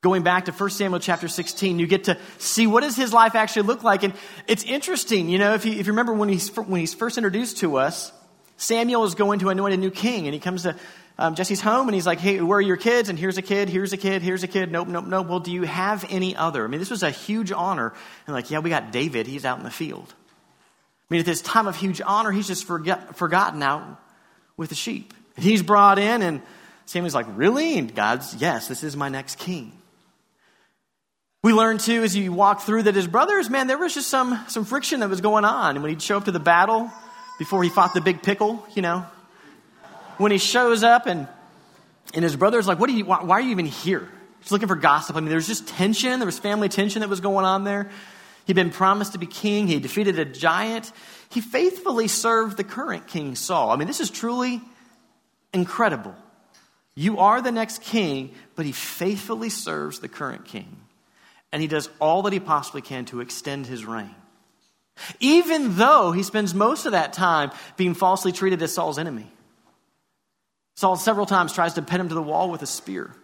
Going 0.02 0.24
back 0.24 0.46
to 0.46 0.52
1 0.52 0.70
Samuel 0.72 1.00
chapter 1.00 1.30
16, 1.30 1.80
you 1.80 1.88
get 1.88 2.06
to 2.06 2.18
see 2.38 2.68
what 2.68 2.82
does 2.82 2.98
his 2.98 3.14
life 3.14 3.36
actually 3.36 3.68
look 3.68 3.84
like. 3.84 4.04
And 4.04 4.14
it's 4.48 4.64
interesting, 4.64 5.30
you 5.30 5.38
know, 5.38 5.54
if 5.54 5.66
you, 5.66 5.72
if 5.72 5.88
you 5.88 5.94
remember 5.94 6.14
when 6.14 6.28
he's, 6.28 6.54
when 6.58 6.82
he's 6.82 6.94
first 6.94 7.18
introduced 7.18 7.60
to 7.60 7.78
us, 7.78 8.12
Samuel 8.58 9.06
is 9.06 9.16
going 9.16 9.40
to 9.40 9.50
anoint 9.50 9.74
a 9.74 9.78
new 9.78 9.92
king, 9.92 10.28
and 10.28 10.34
he 10.34 10.40
comes 10.40 10.64
to 10.64 10.76
um, 11.18 11.36
Jesse's 11.36 11.62
home 11.62 11.88
and 11.88 11.96
he's 11.96 12.08
like, 12.08 12.20
hey, 12.20 12.42
where 12.42 12.58
are 12.58 12.62
your 12.62 12.78
kids? 12.78 13.10
And 13.10 13.20
here's 13.20 13.38
a 13.38 13.42
kid, 13.42 13.70
here's 13.70 13.94
a 13.94 13.98
kid, 13.98 14.22
here's 14.22 14.44
a 14.44 14.48
kid. 14.48 14.72
Nope, 14.72 14.88
nope, 14.88 15.06
nope. 15.06 15.28
Well, 15.28 15.40
do 15.40 15.52
you 15.52 15.64
have 15.64 16.06
any 16.10 16.36
other? 16.36 16.64
I 16.64 16.68
mean, 16.68 16.80
this 16.80 16.90
was 16.90 17.04
a 17.04 17.12
huge 17.12 17.52
honor. 17.52 17.94
And 18.26 18.34
like, 18.34 18.50
yeah, 18.50 18.60
we 18.60 18.70
got 18.70 18.92
David. 18.92 19.28
He's 19.28 19.46
out 19.46 19.58
in 19.58 19.64
the 19.64 19.72
field. 19.72 20.14
I 21.10 21.14
mean, 21.14 21.20
at 21.20 21.26
this 21.26 21.42
time 21.42 21.68
of 21.68 21.76
huge 21.76 22.02
honor, 22.02 22.32
he's 22.32 22.48
just 22.48 22.66
forget, 22.66 23.16
forgotten 23.16 23.62
out 23.62 24.00
with 24.58 24.70
the 24.70 24.76
sheep. 24.76 25.14
And 25.36 25.46
he's 25.46 25.62
brought 25.62 26.00
in 26.00 26.22
and 26.22 26.42
Samuel's 26.86 27.16
like, 27.16 27.28
really? 27.30 27.78
And 27.78 27.94
God's, 27.94 28.36
yes, 28.36 28.68
this 28.68 28.84
is 28.84 28.98
my 28.98 29.10
next 29.10 29.38
king. 29.38 29.72
We 31.44 31.54
learned 31.54 31.82
too, 31.82 32.04
as 32.04 32.16
you 32.16 32.32
walk 32.32 32.62
through, 32.62 32.84
that 32.84 32.96
his 32.96 33.08
brothers, 33.08 33.50
man, 33.50 33.68
there 33.68 33.78
was 33.78 33.94
just 33.94 34.08
some, 34.08 34.44
some 34.48 34.66
friction 34.66 35.02
that 35.02 35.10
was 35.10 35.22
going 35.22 35.46
on. 35.46 35.76
And 35.76 35.84
when 35.84 35.90
he'd 35.90 36.02
show 36.02 36.18
up 36.18 36.26
to 36.26 36.32
the 36.32 36.40
battle, 36.40 36.90
before 37.38 37.64
he 37.64 37.70
fought 37.70 37.94
the 37.94 38.02
big 38.02 38.24
pickle, 38.24 38.66
you 38.76 38.82
know, 38.82 39.06
when 40.24 40.32
he 40.32 40.38
shows 40.38 40.84
up 40.84 41.06
and, 41.06 41.28
and 42.14 42.24
his 42.24 42.36
brother's 42.36 42.68
like, 42.68 42.80
what 42.80 42.90
are 42.90 42.94
you, 42.94 43.06
why, 43.06 43.24
why 43.24 43.36
are 43.36 43.42
you 43.42 43.52
even 43.52 43.66
here? 43.66 44.10
He's 44.42 44.52
looking 44.52 44.68
for 44.68 44.76
gossip. 44.76 45.16
I 45.16 45.20
mean, 45.20 45.30
there 45.30 45.36
was 45.36 45.48
just 45.48 45.68
tension. 45.68 46.20
There 46.20 46.26
was 46.26 46.40
family 46.40 46.70
tension 46.70 47.02
that 47.02 47.10
was 47.10 47.22
going 47.22 47.46
on 47.46 47.64
there. 47.64 47.90
He'd 48.46 48.56
been 48.56 48.72
promised 48.72 49.14
to 49.14 49.20
be 49.20 49.26
king. 49.26 49.68
He 49.68 49.80
defeated 49.80 50.20
a 50.20 50.26
giant. 50.26 50.92
He 51.30 51.40
faithfully 51.40 52.08
served 52.08 52.58
the 52.58 52.64
current 52.64 53.08
king, 53.08 53.36
Saul. 53.36 53.72
I 53.72 53.78
mean, 53.78 53.88
this 53.88 54.02
is 54.02 54.10
truly 54.10 54.62
incredible. 55.54 56.16
You 56.96 57.20
are 57.20 57.42
the 57.42 57.52
next 57.52 57.82
king, 57.82 58.34
but 58.56 58.66
he 58.66 58.72
faithfully 58.72 59.50
serves 59.50 60.00
the 60.00 60.10
current 60.10 60.46
king. 60.46 60.78
And 61.52 61.62
he 61.62 61.68
does 61.68 61.90
all 62.00 62.24
that 62.24 62.34
he 62.34 62.40
possibly 62.40 62.82
can 62.82 63.06
to 63.06 63.22
extend 63.22 63.66
his 63.66 63.86
reign. 63.86 64.16
Even 65.20 65.76
though 65.78 66.12
he 66.12 66.24
spends 66.24 66.54
most 66.54 66.86
of 66.86 66.92
that 66.92 67.14
time 67.14 67.52
being 67.78 67.94
falsely 67.94 68.32
treated 68.32 68.62
as 68.62 68.74
Saul's 68.74 69.00
enemy. 69.00 69.32
Saul 70.76 70.96
several 70.96 71.26
times 71.26 71.54
tries 71.54 71.76
to 71.76 71.82
pin 71.82 72.02
him 72.02 72.10
to 72.10 72.16
the 72.16 72.22
wall 72.22 72.50
with 72.50 72.62
a 72.62 72.68
spear. 72.68 73.16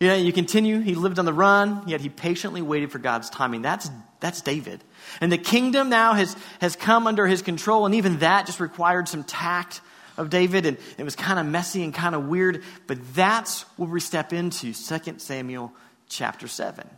Yeah, 0.00 0.14
you 0.14 0.32
continue. 0.32 0.80
He 0.80 0.94
lived 0.94 1.18
on 1.18 1.26
the 1.26 1.32
run, 1.32 1.82
yet 1.86 2.00
he 2.00 2.08
patiently 2.08 2.62
waited 2.62 2.90
for 2.90 2.98
God's 2.98 3.28
timing. 3.28 3.60
That's, 3.60 3.90
that's 4.18 4.40
David. 4.40 4.82
And 5.20 5.30
the 5.30 5.36
kingdom 5.36 5.90
now 5.90 6.14
has, 6.14 6.34
has 6.62 6.74
come 6.74 7.06
under 7.06 7.26
his 7.26 7.42
control, 7.42 7.84
and 7.84 7.94
even 7.94 8.20
that 8.20 8.46
just 8.46 8.60
required 8.60 9.08
some 9.08 9.24
tact 9.24 9.82
of 10.16 10.30
David, 10.30 10.64
and 10.64 10.78
it 10.96 11.04
was 11.04 11.16
kind 11.16 11.38
of 11.38 11.44
messy 11.44 11.84
and 11.84 11.92
kind 11.92 12.14
of 12.14 12.28
weird. 12.28 12.62
But 12.86 13.14
that's 13.14 13.62
where 13.76 13.90
we 13.90 14.00
step 14.00 14.32
into 14.32 14.72
2 14.72 15.18
Samuel 15.18 15.70
chapter 16.08 16.48
7. 16.48 16.88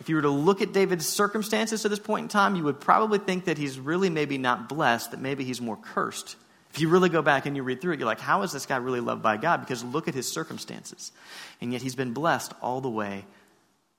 If 0.00 0.08
you 0.08 0.16
were 0.16 0.22
to 0.22 0.30
look 0.30 0.60
at 0.60 0.72
David's 0.72 1.06
circumstances 1.06 1.82
to 1.82 1.88
this 1.88 1.98
point 2.00 2.24
in 2.24 2.28
time, 2.28 2.56
you 2.56 2.64
would 2.64 2.80
probably 2.80 3.18
think 3.18 3.44
that 3.44 3.56
he's 3.56 3.78
really 3.78 4.10
maybe 4.10 4.36
not 4.36 4.68
blessed, 4.68 5.12
that 5.12 5.20
maybe 5.20 5.44
he's 5.44 5.60
more 5.60 5.76
cursed. 5.76 6.36
If 6.72 6.80
you 6.80 6.88
really 6.88 7.08
go 7.08 7.22
back 7.22 7.46
and 7.46 7.56
you 7.56 7.62
read 7.62 7.80
through 7.80 7.94
it, 7.94 7.98
you're 7.98 8.06
like, 8.06 8.20
how 8.20 8.42
is 8.42 8.52
this 8.52 8.66
guy 8.66 8.76
really 8.76 9.00
loved 9.00 9.22
by 9.22 9.36
God? 9.36 9.60
Because 9.60 9.82
look 9.82 10.06
at 10.06 10.14
his 10.14 10.30
circumstances. 10.30 11.12
And 11.60 11.72
yet 11.72 11.82
he's 11.82 11.94
been 11.94 12.12
blessed 12.12 12.52
all 12.60 12.80
the 12.80 12.90
way, 12.90 13.24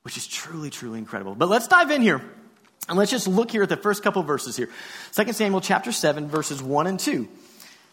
which 0.04 0.18
is 0.18 0.28
truly, 0.28 0.70
truly 0.70 1.00
incredible. 1.00 1.36
But 1.36 1.50
let's 1.50 1.68
dive 1.68 1.92
in 1.92 2.02
here. 2.02 2.22
And 2.88 2.98
let's 2.98 3.12
just 3.12 3.28
look 3.28 3.52
here 3.52 3.64
at 3.64 3.70
the 3.70 3.78
first 3.78 4.04
couple 4.04 4.24
verses 4.24 4.56
here. 4.56 4.70
2 5.14 5.34
Samuel 5.34 5.62
chapter 5.62 5.92
7, 5.92 6.28
verses 6.28 6.62
1 6.62 6.88
and 6.88 7.00
2 7.00 7.28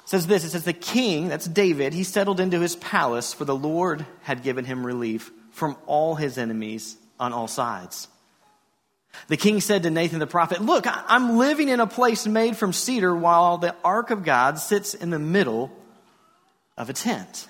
says 0.06 0.26
this 0.26 0.44
it 0.44 0.50
says, 0.50 0.64
The 0.64 0.72
king, 0.72 1.28
that's 1.28 1.46
David, 1.46 1.92
he 1.92 2.04
settled 2.04 2.40
into 2.40 2.60
his 2.60 2.76
palace, 2.76 3.34
for 3.34 3.44
the 3.44 3.56
Lord 3.56 4.06
had 4.22 4.42
given 4.42 4.64
him 4.64 4.86
relief 4.86 5.30
from 5.50 5.76
all 5.86 6.14
his 6.14 6.38
enemies 6.38 6.96
on 7.20 7.32
all 7.32 7.48
sides. 7.48 8.08
The 9.28 9.36
king 9.36 9.60
said 9.60 9.82
to 9.84 9.90
Nathan 9.90 10.18
the 10.18 10.26
prophet, 10.26 10.60
Look, 10.60 10.86
I'm 10.86 11.38
living 11.38 11.68
in 11.68 11.80
a 11.80 11.86
place 11.86 12.26
made 12.26 12.56
from 12.56 12.72
cedar 12.72 13.14
while 13.14 13.58
the 13.58 13.74
ark 13.84 14.10
of 14.10 14.24
God 14.24 14.58
sits 14.58 14.94
in 14.94 15.10
the 15.10 15.18
middle 15.18 15.70
of 16.76 16.90
a 16.90 16.92
tent. 16.92 17.46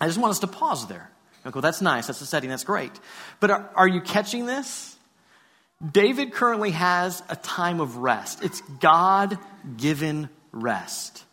I 0.00 0.06
just 0.06 0.18
want 0.18 0.32
us 0.32 0.40
to 0.40 0.46
pause 0.46 0.86
there. 0.86 1.10
Okay, 1.46 1.54
well, 1.54 1.62
that's 1.62 1.82
nice. 1.82 2.06
That's 2.06 2.20
the 2.20 2.26
setting. 2.26 2.50
That's 2.50 2.64
great. 2.64 2.92
But 3.40 3.50
are, 3.50 3.70
are 3.74 3.88
you 3.88 4.00
catching 4.00 4.46
this? 4.46 4.96
David 5.92 6.32
currently 6.32 6.70
has 6.70 7.22
a 7.28 7.36
time 7.36 7.80
of 7.80 7.98
rest. 7.98 8.42
It's 8.42 8.60
God 8.80 9.38
given 9.76 10.30
rest. 10.52 11.24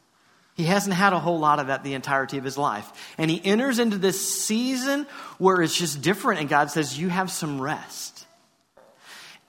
He 0.56 0.64
hasn't 0.66 0.96
had 0.96 1.14
a 1.14 1.20
whole 1.20 1.40
lot 1.40 1.60
of 1.60 1.68
that 1.68 1.84
the 1.84 1.94
entirety 1.94 2.38
of 2.38 2.44
his 2.44 2.58
life. 2.58 2.92
And 3.18 3.32
he 3.32 3.44
enters 3.44 3.80
into 3.80 3.98
this 3.98 4.46
season 4.46 5.08
where 5.38 5.62
it's 5.62 5.78
just 5.78 6.02
different, 6.02 6.42
and 6.42 6.50
God 6.50 6.70
says, 6.70 7.00
You 7.00 7.10
have 7.10 7.32
some 7.32 7.62
rest. 7.62 8.21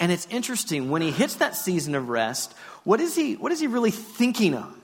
And 0.02 0.10
it's 0.10 0.26
interesting, 0.30 0.90
when 0.90 1.00
he 1.00 1.12
hits 1.12 1.36
that 1.36 1.54
season 1.54 1.94
of 1.94 2.08
rest, 2.08 2.52
what 2.82 3.00
is 3.00 3.14
he, 3.14 3.36
what 3.36 3.52
is 3.52 3.60
he 3.60 3.68
really 3.68 3.92
thinking 3.92 4.52
on? 4.52 4.74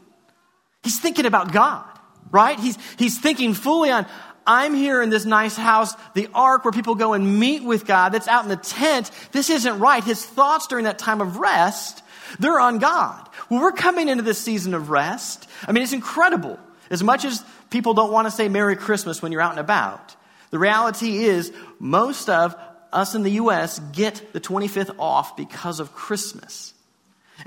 He's 0.84 1.00
thinking 1.00 1.26
about 1.26 1.50
God, 1.50 1.84
right? 2.30 2.56
He's, 2.56 2.78
he's 3.00 3.18
thinking 3.18 3.52
fully 3.52 3.90
on, 3.90 4.06
I'm 4.46 4.74
here 4.74 5.02
in 5.02 5.10
this 5.10 5.24
nice 5.24 5.56
house, 5.56 5.92
the 6.14 6.28
ark 6.32 6.64
where 6.64 6.70
people 6.70 6.94
go 6.94 7.14
and 7.14 7.40
meet 7.40 7.64
with 7.64 7.84
God 7.84 8.10
that's 8.10 8.28
out 8.28 8.44
in 8.44 8.48
the 8.48 8.56
tent. 8.56 9.10
This 9.32 9.50
isn't 9.50 9.80
right. 9.80 10.04
His 10.04 10.24
thoughts 10.24 10.68
during 10.68 10.84
that 10.84 11.00
time 11.00 11.20
of 11.20 11.38
rest, 11.38 12.00
they're 12.38 12.60
on 12.60 12.78
God. 12.78 13.28
Well, 13.50 13.60
we're 13.60 13.72
coming 13.72 14.08
into 14.08 14.22
this 14.22 14.38
season 14.38 14.72
of 14.72 14.88
rest. 14.88 15.48
I 15.66 15.72
mean, 15.72 15.82
it's 15.82 15.92
incredible. 15.92 16.60
As 16.90 17.02
much 17.02 17.24
as 17.24 17.44
people 17.70 17.92
don't 17.92 18.12
want 18.12 18.28
to 18.28 18.30
say 18.30 18.48
Merry 18.48 18.76
Christmas 18.76 19.20
when 19.20 19.32
you're 19.32 19.42
out 19.42 19.50
and 19.50 19.58
about, 19.58 20.14
the 20.50 20.60
reality 20.60 21.24
is 21.24 21.52
most 21.80 22.30
of 22.30 22.54
us 22.92 23.14
in 23.14 23.22
the 23.22 23.32
U.S. 23.32 23.78
get 23.92 24.32
the 24.32 24.40
25th 24.40 24.94
off 24.98 25.36
because 25.36 25.80
of 25.80 25.94
Christmas. 25.94 26.74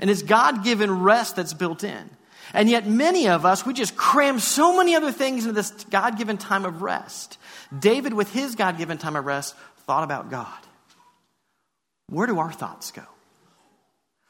And 0.00 0.08
it's 0.08 0.22
God 0.22 0.64
given 0.64 1.02
rest 1.02 1.36
that's 1.36 1.54
built 1.54 1.84
in. 1.84 2.10
And 2.54 2.68
yet, 2.68 2.86
many 2.86 3.28
of 3.28 3.46
us, 3.46 3.64
we 3.64 3.72
just 3.72 3.96
cram 3.96 4.38
so 4.38 4.76
many 4.76 4.94
other 4.94 5.12
things 5.12 5.44
into 5.44 5.54
this 5.54 5.70
God 5.84 6.18
given 6.18 6.36
time 6.36 6.64
of 6.64 6.82
rest. 6.82 7.38
David, 7.76 8.12
with 8.12 8.32
his 8.32 8.54
God 8.54 8.76
given 8.78 8.98
time 8.98 9.16
of 9.16 9.24
rest, 9.24 9.54
thought 9.86 10.04
about 10.04 10.30
God. 10.30 10.58
Where 12.08 12.26
do 12.26 12.38
our 12.38 12.52
thoughts 12.52 12.90
go? 12.90 13.04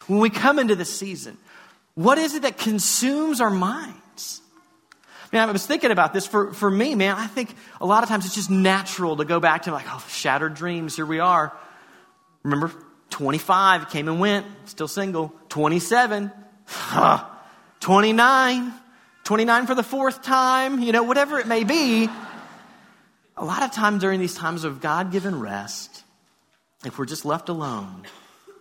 When 0.06 0.20
we 0.20 0.30
come 0.30 0.58
into 0.58 0.76
this 0.76 0.96
season, 0.96 1.36
what 1.94 2.18
is 2.18 2.34
it 2.34 2.42
that 2.42 2.58
consumes 2.58 3.40
our 3.40 3.50
minds? 3.50 4.01
Man, 5.32 5.48
I 5.48 5.52
was 5.52 5.66
thinking 5.66 5.90
about 5.90 6.12
this 6.12 6.26
for, 6.26 6.52
for 6.52 6.70
me, 6.70 6.94
man. 6.94 7.16
I 7.16 7.26
think 7.26 7.54
a 7.80 7.86
lot 7.86 8.02
of 8.02 8.10
times 8.10 8.26
it's 8.26 8.34
just 8.34 8.50
natural 8.50 9.16
to 9.16 9.24
go 9.24 9.40
back 9.40 9.62
to 9.62 9.72
like, 9.72 9.86
oh, 9.88 10.04
shattered 10.10 10.54
dreams. 10.54 10.94
Here 10.94 11.06
we 11.06 11.20
are. 11.20 11.56
Remember, 12.42 12.70
25 13.08 13.88
came 13.88 14.08
and 14.08 14.20
went, 14.20 14.46
still 14.66 14.88
single. 14.88 15.32
27, 15.48 16.30
huh, 16.66 17.24
29, 17.80 18.74
29 19.24 19.66
for 19.66 19.74
the 19.74 19.82
fourth 19.82 20.22
time, 20.22 20.80
you 20.80 20.92
know, 20.92 21.02
whatever 21.02 21.38
it 21.38 21.46
may 21.46 21.64
be. 21.64 22.08
A 23.36 23.44
lot 23.44 23.62
of 23.62 23.72
times 23.72 24.02
during 24.02 24.20
these 24.20 24.34
times 24.34 24.64
of 24.64 24.82
God 24.82 25.12
given 25.12 25.40
rest, 25.40 26.04
if 26.84 26.98
we're 26.98 27.06
just 27.06 27.24
left 27.24 27.48
alone, 27.48 28.02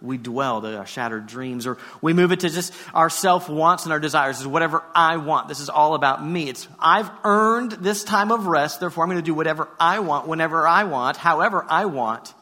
we 0.01 0.17
dwell 0.17 0.61
to 0.61 0.77
our 0.77 0.85
shattered 0.85 1.27
dreams, 1.27 1.67
or 1.67 1.77
we 2.01 2.13
move 2.13 2.31
it 2.31 2.41
to 2.41 2.49
just 2.49 2.73
our 2.93 3.09
self 3.09 3.47
wants 3.49 3.83
and 3.83 3.93
our 3.93 3.99
desires. 3.99 4.37
This 4.37 4.41
is 4.41 4.47
whatever 4.47 4.83
I 4.95 5.17
want. 5.17 5.47
This 5.47 5.59
is 5.59 5.69
all 5.69 5.93
about 5.95 6.25
me. 6.25 6.49
It's 6.49 6.67
I've 6.79 7.09
earned 7.23 7.73
this 7.73 8.03
time 8.03 8.31
of 8.31 8.47
rest, 8.47 8.79
therefore 8.79 9.03
I'm 9.03 9.09
going 9.09 9.21
to 9.21 9.25
do 9.25 9.33
whatever 9.33 9.67
I 9.79 9.99
want, 9.99 10.27
whenever 10.27 10.67
I 10.67 10.83
want, 10.85 11.17
however 11.17 11.65
I 11.69 11.85
want. 11.85 12.33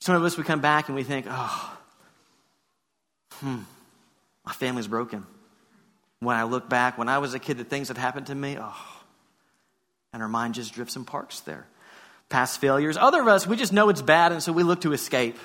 Some 0.00 0.14
of 0.14 0.22
us 0.22 0.36
we 0.36 0.44
come 0.44 0.60
back 0.60 0.88
and 0.88 0.96
we 0.96 1.02
think, 1.02 1.26
oh, 1.28 1.78
hmm, 3.34 3.58
my 4.44 4.52
family's 4.52 4.86
broken. 4.86 5.26
When 6.20 6.36
I 6.36 6.44
look 6.44 6.68
back, 6.68 6.98
when 6.98 7.08
I 7.08 7.18
was 7.18 7.34
a 7.34 7.38
kid, 7.38 7.58
the 7.58 7.64
things 7.64 7.88
that 7.88 7.96
happened 7.96 8.26
to 8.26 8.34
me, 8.34 8.56
oh, 8.60 9.02
and 10.12 10.22
our 10.22 10.28
mind 10.28 10.54
just 10.54 10.74
drifts 10.74 10.96
and 10.96 11.06
parks 11.06 11.40
there 11.40 11.66
past 12.28 12.60
failures. 12.60 12.96
Other 12.96 13.20
of 13.20 13.28
us, 13.28 13.46
we 13.46 13.56
just 13.56 13.72
know 13.72 13.88
it's 13.88 14.02
bad, 14.02 14.32
and 14.32 14.42
so 14.42 14.52
we 14.52 14.62
look 14.62 14.82
to 14.82 14.92
escape. 14.92 15.38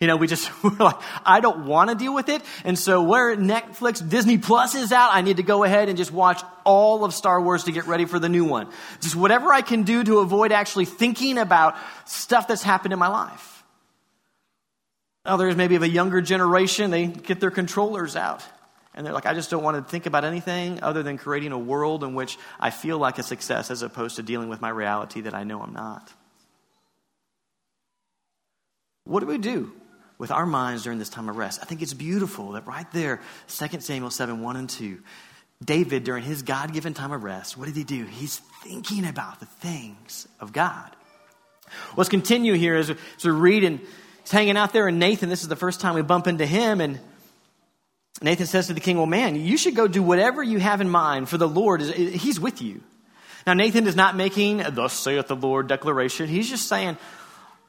You 0.00 0.06
know, 0.06 0.16
we 0.16 0.26
just, 0.26 0.50
we're 0.64 0.70
like, 0.76 0.96
I 1.24 1.40
don't 1.40 1.66
want 1.66 1.90
to 1.90 1.96
deal 1.96 2.14
with 2.14 2.28
it. 2.28 2.42
And 2.64 2.78
so 2.78 3.02
where 3.02 3.36
Netflix, 3.36 4.06
Disney 4.06 4.38
Plus 4.38 4.74
is 4.74 4.92
out, 4.92 5.10
I 5.12 5.20
need 5.20 5.36
to 5.36 5.42
go 5.42 5.62
ahead 5.62 5.88
and 5.88 5.98
just 5.98 6.12
watch 6.12 6.42
all 6.64 7.04
of 7.04 7.12
Star 7.12 7.40
Wars 7.40 7.64
to 7.64 7.72
get 7.72 7.86
ready 7.86 8.06
for 8.06 8.18
the 8.18 8.28
new 8.28 8.44
one. 8.44 8.68
Just 9.00 9.14
whatever 9.14 9.52
I 9.52 9.60
can 9.60 9.82
do 9.82 10.02
to 10.02 10.18
avoid 10.20 10.52
actually 10.52 10.86
thinking 10.86 11.36
about 11.38 11.76
stuff 12.06 12.48
that's 12.48 12.62
happened 12.62 12.92
in 12.92 12.98
my 12.98 13.08
life. 13.08 13.62
Others, 15.26 15.54
maybe 15.56 15.76
of 15.76 15.82
a 15.82 15.88
younger 15.88 16.22
generation, 16.22 16.90
they 16.90 17.06
get 17.06 17.40
their 17.40 17.50
controllers 17.50 18.16
out. 18.16 18.42
And 19.00 19.06
they're 19.06 19.14
like, 19.14 19.24
I 19.24 19.32
just 19.32 19.48
don't 19.48 19.62
want 19.62 19.78
to 19.78 19.90
think 19.90 20.04
about 20.04 20.26
anything 20.26 20.82
other 20.82 21.02
than 21.02 21.16
creating 21.16 21.52
a 21.52 21.58
world 21.58 22.04
in 22.04 22.12
which 22.12 22.36
I 22.60 22.68
feel 22.68 22.98
like 22.98 23.18
a 23.18 23.22
success 23.22 23.70
as 23.70 23.80
opposed 23.80 24.16
to 24.16 24.22
dealing 24.22 24.50
with 24.50 24.60
my 24.60 24.68
reality 24.68 25.22
that 25.22 25.32
I 25.32 25.42
know 25.42 25.62
I'm 25.62 25.72
not. 25.72 26.12
What 29.04 29.20
do 29.20 29.26
we 29.26 29.38
do 29.38 29.72
with 30.18 30.30
our 30.30 30.44
minds 30.44 30.82
during 30.82 30.98
this 30.98 31.08
time 31.08 31.30
of 31.30 31.38
rest? 31.38 31.60
I 31.62 31.64
think 31.64 31.80
it's 31.80 31.94
beautiful 31.94 32.52
that 32.52 32.66
right 32.66 32.84
there, 32.92 33.22
2 33.48 33.80
Samuel 33.80 34.10
7 34.10 34.42
1 34.42 34.56
and 34.56 34.68
2, 34.68 34.98
David, 35.64 36.04
during 36.04 36.22
his 36.22 36.42
God 36.42 36.74
given 36.74 36.92
time 36.92 37.12
of 37.12 37.24
rest, 37.24 37.56
what 37.56 37.68
did 37.68 37.76
he 37.76 37.84
do? 37.84 38.04
He's 38.04 38.42
thinking 38.62 39.06
about 39.06 39.40
the 39.40 39.46
things 39.46 40.28
of 40.40 40.52
God. 40.52 40.94
Let's 41.96 42.10
continue 42.10 42.52
here 42.52 42.74
as 42.76 42.92
we, 43.24 43.30
read 43.30 43.64
and 43.64 43.80
he's 44.20 44.30
hanging 44.30 44.58
out 44.58 44.74
there, 44.74 44.88
and 44.88 44.98
Nathan, 44.98 45.30
this 45.30 45.40
is 45.40 45.48
the 45.48 45.56
first 45.56 45.80
time 45.80 45.94
we 45.94 46.02
bump 46.02 46.26
into 46.26 46.44
him, 46.44 46.82
and 46.82 47.00
Nathan 48.22 48.46
says 48.46 48.66
to 48.66 48.74
the 48.74 48.80
king, 48.80 48.96
Well, 48.96 49.06
man, 49.06 49.36
you 49.36 49.56
should 49.56 49.74
go 49.74 49.88
do 49.88 50.02
whatever 50.02 50.42
you 50.42 50.58
have 50.58 50.80
in 50.80 50.88
mind, 50.88 51.28
for 51.28 51.38
the 51.38 51.48
Lord 51.48 51.80
is, 51.80 51.90
he's 51.90 52.38
with 52.38 52.60
you. 52.60 52.82
Now, 53.46 53.54
Nathan 53.54 53.86
is 53.86 53.96
not 53.96 54.16
making 54.16 54.58
thus 54.58 54.92
saith 54.92 55.28
the 55.28 55.36
Lord 55.36 55.66
declaration. 55.66 56.28
He's 56.28 56.48
just 56.48 56.68
saying, 56.68 56.98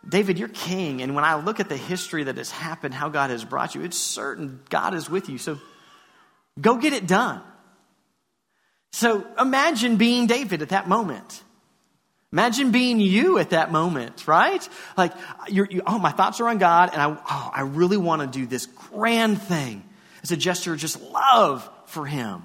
David, 0.08 0.38
you're 0.38 0.50
king. 0.50 1.01
And 1.01 1.15
when 1.15 1.24
I 1.24 1.36
look 1.36 1.60
at 1.60 1.70
the 1.70 1.77
history 1.77 2.25
that 2.25 2.38
has 2.38 2.51
happened, 2.51 2.93
how 2.93 3.10
God 3.10 3.29
has 3.29 3.46
brought 3.46 3.75
you, 3.75 3.84
it's 3.84 3.98
certain 3.98 4.60
God 4.70 4.93
is 4.93 5.10
with 5.10 5.29
you. 5.29 5.38
So 5.38 5.60
go 6.60 6.77
get 6.77 6.93
it 6.93 7.08
done. 7.08 7.41
So 8.91 9.25
imagine 9.39 9.96
being 9.96 10.27
David 10.27 10.62
at 10.62 10.70
that 10.70 10.89
moment. 10.89 11.43
Imagine 12.34 12.72
being 12.72 13.00
you 13.00 13.39
at 13.39 13.51
that 13.51 13.72
moment, 13.72 14.27
right? 14.27 14.67
Like, 14.98 15.13
you, 15.50 15.81
oh, 15.86 16.00
my 16.00 16.12
thoughts 16.12 16.39
are 16.39 16.48
on 16.48 16.60
God, 16.60 16.89
and 16.93 17.01
I, 17.01 17.12
oh, 17.12 17.51
I 17.53 17.62
really 17.62 17.98
want 17.98 18.22
to 18.22 18.27
do 18.27 18.46
this 18.46 18.65
grand 18.65 19.41
thing. 19.41 19.84
It's 20.22 20.32
a 20.32 20.38
gesture 20.38 20.74
of 20.74 20.80
just 20.80 21.01
love 21.01 21.70
for 21.86 22.06
him. 22.06 22.44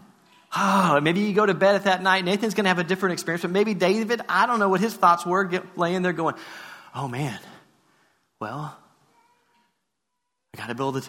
Oh, 0.57 1.01
maybe 1.03 1.21
you 1.21 1.35
go 1.35 1.45
to 1.45 1.55
bed 1.55 1.75
at 1.75 1.85
that 1.85 2.03
night. 2.03 2.25
Nathan's 2.25 2.55
going 2.55 2.65
to 2.65 2.69
have 2.69 2.79
a 2.79 2.85
different 2.85 3.15
experience, 3.15 3.43
but 3.43 3.51
maybe 3.51 3.75
David, 3.75 4.23
I 4.29 4.47
don't 4.47 4.59
know 4.59 4.69
what 4.69 4.81
his 4.81 4.95
thoughts 4.95 5.27
were, 5.27 5.45
get, 5.45 5.77
laying 5.77 6.03
there 6.03 6.15
going, 6.15 6.35
oh 6.95 7.09
man, 7.09 7.39
well, 8.41 8.77
I 10.55 10.59
got 10.59 10.69
to 10.69 10.75
build 10.75 10.97
a, 10.97 11.03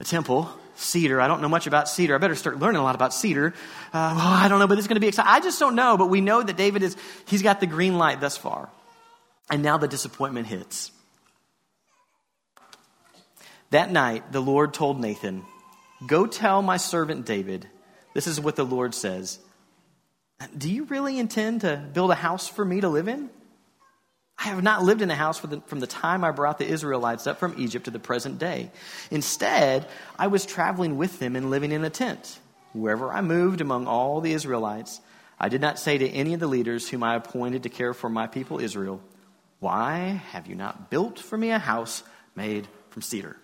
a, 0.00 0.04
temple, 0.04 0.50
cedar. 0.76 1.20
I 1.20 1.28
don't 1.28 1.40
know 1.40 1.48
much 1.48 1.66
about 1.66 1.88
cedar. 1.88 2.14
I 2.14 2.18
better 2.18 2.34
start 2.34 2.58
learning 2.58 2.80
a 2.80 2.84
lot 2.84 2.94
about 2.94 3.14
cedar. 3.14 3.54
Uh, 3.92 4.14
well, 4.16 4.26
I 4.26 4.48
don't 4.48 4.58
know, 4.58 4.66
but 4.66 4.76
it's 4.76 4.86
going 4.86 4.96
to 4.96 5.00
be 5.00 5.08
exciting. 5.08 5.30
I 5.30 5.40
just 5.40 5.58
don't 5.58 5.76
know, 5.76 5.96
but 5.96 6.10
we 6.10 6.20
know 6.20 6.42
that 6.42 6.56
David 6.56 6.82
is, 6.82 6.96
he's 7.26 7.42
got 7.42 7.60
the 7.60 7.66
green 7.66 7.96
light 7.96 8.20
thus 8.20 8.36
far. 8.36 8.68
And 9.50 9.62
now 9.62 9.78
the 9.78 9.88
disappointment 9.88 10.46
hits. 10.46 10.90
That 13.70 13.90
night, 13.90 14.30
the 14.32 14.40
Lord 14.40 14.74
told 14.74 15.00
Nathan, 15.00 15.44
Go 16.06 16.26
tell 16.26 16.62
my 16.62 16.76
servant 16.76 17.26
David, 17.26 17.68
this 18.14 18.26
is 18.26 18.40
what 18.40 18.56
the 18.56 18.64
Lord 18.64 18.94
says. 18.94 19.38
Do 20.56 20.70
you 20.70 20.84
really 20.84 21.18
intend 21.18 21.62
to 21.62 21.76
build 21.92 22.10
a 22.10 22.16
house 22.16 22.48
for 22.48 22.64
me 22.64 22.80
to 22.80 22.88
live 22.88 23.08
in? 23.08 23.30
I 24.36 24.44
have 24.44 24.62
not 24.62 24.82
lived 24.82 25.00
in 25.00 25.10
a 25.10 25.14
house 25.14 25.38
from 25.38 25.80
the 25.80 25.86
time 25.86 26.24
I 26.24 26.32
brought 26.32 26.58
the 26.58 26.66
Israelites 26.66 27.26
up 27.26 27.38
from 27.38 27.54
Egypt 27.56 27.84
to 27.84 27.90
the 27.90 28.00
present 28.00 28.38
day. 28.38 28.70
Instead, 29.10 29.86
I 30.18 30.26
was 30.26 30.44
traveling 30.44 30.98
with 30.98 31.20
them 31.20 31.36
and 31.36 31.50
living 31.50 31.70
in 31.72 31.84
a 31.84 31.90
tent. 31.90 32.40
Wherever 32.72 33.12
I 33.12 33.20
moved 33.20 33.60
among 33.60 33.86
all 33.86 34.20
the 34.20 34.32
Israelites, 34.32 35.00
I 35.38 35.48
did 35.48 35.60
not 35.60 35.78
say 35.78 35.98
to 35.98 36.08
any 36.08 36.34
of 36.34 36.40
the 36.40 36.48
leaders 36.48 36.88
whom 36.88 37.04
I 37.04 37.14
appointed 37.14 37.62
to 37.62 37.68
care 37.68 37.94
for 37.94 38.08
my 38.08 38.26
people 38.26 38.60
Israel, 38.60 39.00
Why 39.60 40.20
have 40.32 40.48
you 40.48 40.56
not 40.56 40.90
built 40.90 41.20
for 41.20 41.38
me 41.38 41.50
a 41.50 41.58
house 41.58 42.02
made 42.34 42.66
from 42.90 43.02
cedar? 43.02 43.36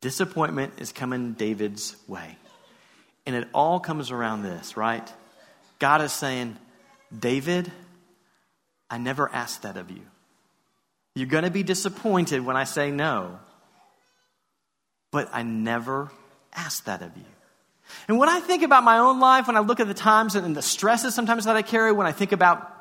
Disappointment 0.00 0.74
is 0.78 0.92
coming 0.92 1.32
David's 1.32 1.96
way. 2.06 2.36
And 3.26 3.34
it 3.34 3.48
all 3.52 3.80
comes 3.80 4.10
around 4.10 4.42
this, 4.42 4.76
right? 4.76 5.06
God 5.78 6.00
is 6.02 6.12
saying, 6.12 6.56
David, 7.16 7.70
I 8.88 8.98
never 8.98 9.28
asked 9.30 9.62
that 9.62 9.76
of 9.76 9.90
you. 9.90 10.02
You're 11.14 11.26
going 11.26 11.44
to 11.44 11.50
be 11.50 11.62
disappointed 11.62 12.44
when 12.44 12.56
I 12.56 12.64
say 12.64 12.90
no, 12.90 13.38
but 15.10 15.28
I 15.32 15.42
never 15.42 16.10
asked 16.54 16.86
that 16.86 17.02
of 17.02 17.16
you. 17.16 17.24
And 18.06 18.18
when 18.18 18.28
I 18.28 18.40
think 18.40 18.62
about 18.62 18.84
my 18.84 18.98
own 18.98 19.18
life, 19.18 19.46
when 19.46 19.56
I 19.56 19.60
look 19.60 19.80
at 19.80 19.88
the 19.88 19.94
times 19.94 20.36
and 20.36 20.54
the 20.54 20.62
stresses 20.62 21.14
sometimes 21.14 21.46
that 21.46 21.56
I 21.56 21.62
carry, 21.62 21.90
when 21.90 22.06
I 22.06 22.12
think 22.12 22.32
about 22.32 22.77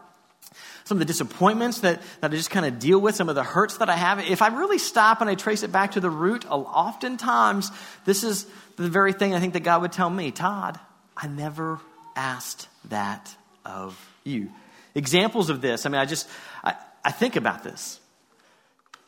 some 0.88 0.96
of 0.96 1.00
the 1.00 1.06
disappointments 1.06 1.82
that, 1.82 2.02
that 2.22 2.32
I 2.32 2.36
just 2.36 2.50
kind 2.50 2.66
of 2.66 2.80
deal 2.80 2.98
with, 2.98 3.14
some 3.16 3.28
of 3.28 3.36
the 3.36 3.44
hurts 3.44 3.78
that 3.80 3.90
I 3.90 3.98
have, 3.98 4.20
if 4.20 4.42
I 4.42 4.48
really 4.48 4.78
stop 4.78 5.20
and 5.20 5.30
I 5.30 5.36
trace 5.36 5.64
it 5.64 5.72
back 5.72 5.92
to 5.92 6.00
the 6.00 6.10
root, 6.10 6.50
oftentimes 6.50 7.72
this 8.06 8.24
is 8.24 8.48
the 8.78 8.88
very 8.88 9.12
thing 9.12 9.36
I 9.36 9.42
think 9.42 9.52
that 9.54 9.64
God 9.64 9.82
would 9.82 9.92
tell 9.92 10.10
me 10.10 10.32
Tod, 10.32 10.80
I 11.16 11.28
never 11.28 11.82
asked 12.16 12.70
that 12.86 13.36
of 13.66 14.00
you. 14.24 14.50
Examples 14.96 15.50
of 15.50 15.60
this, 15.60 15.86
I 15.86 15.90
mean, 15.90 16.00
I 16.00 16.06
just, 16.06 16.26
I, 16.64 16.76
I 17.04 17.12
think 17.12 17.36
about 17.36 17.66
this. 17.66 18.00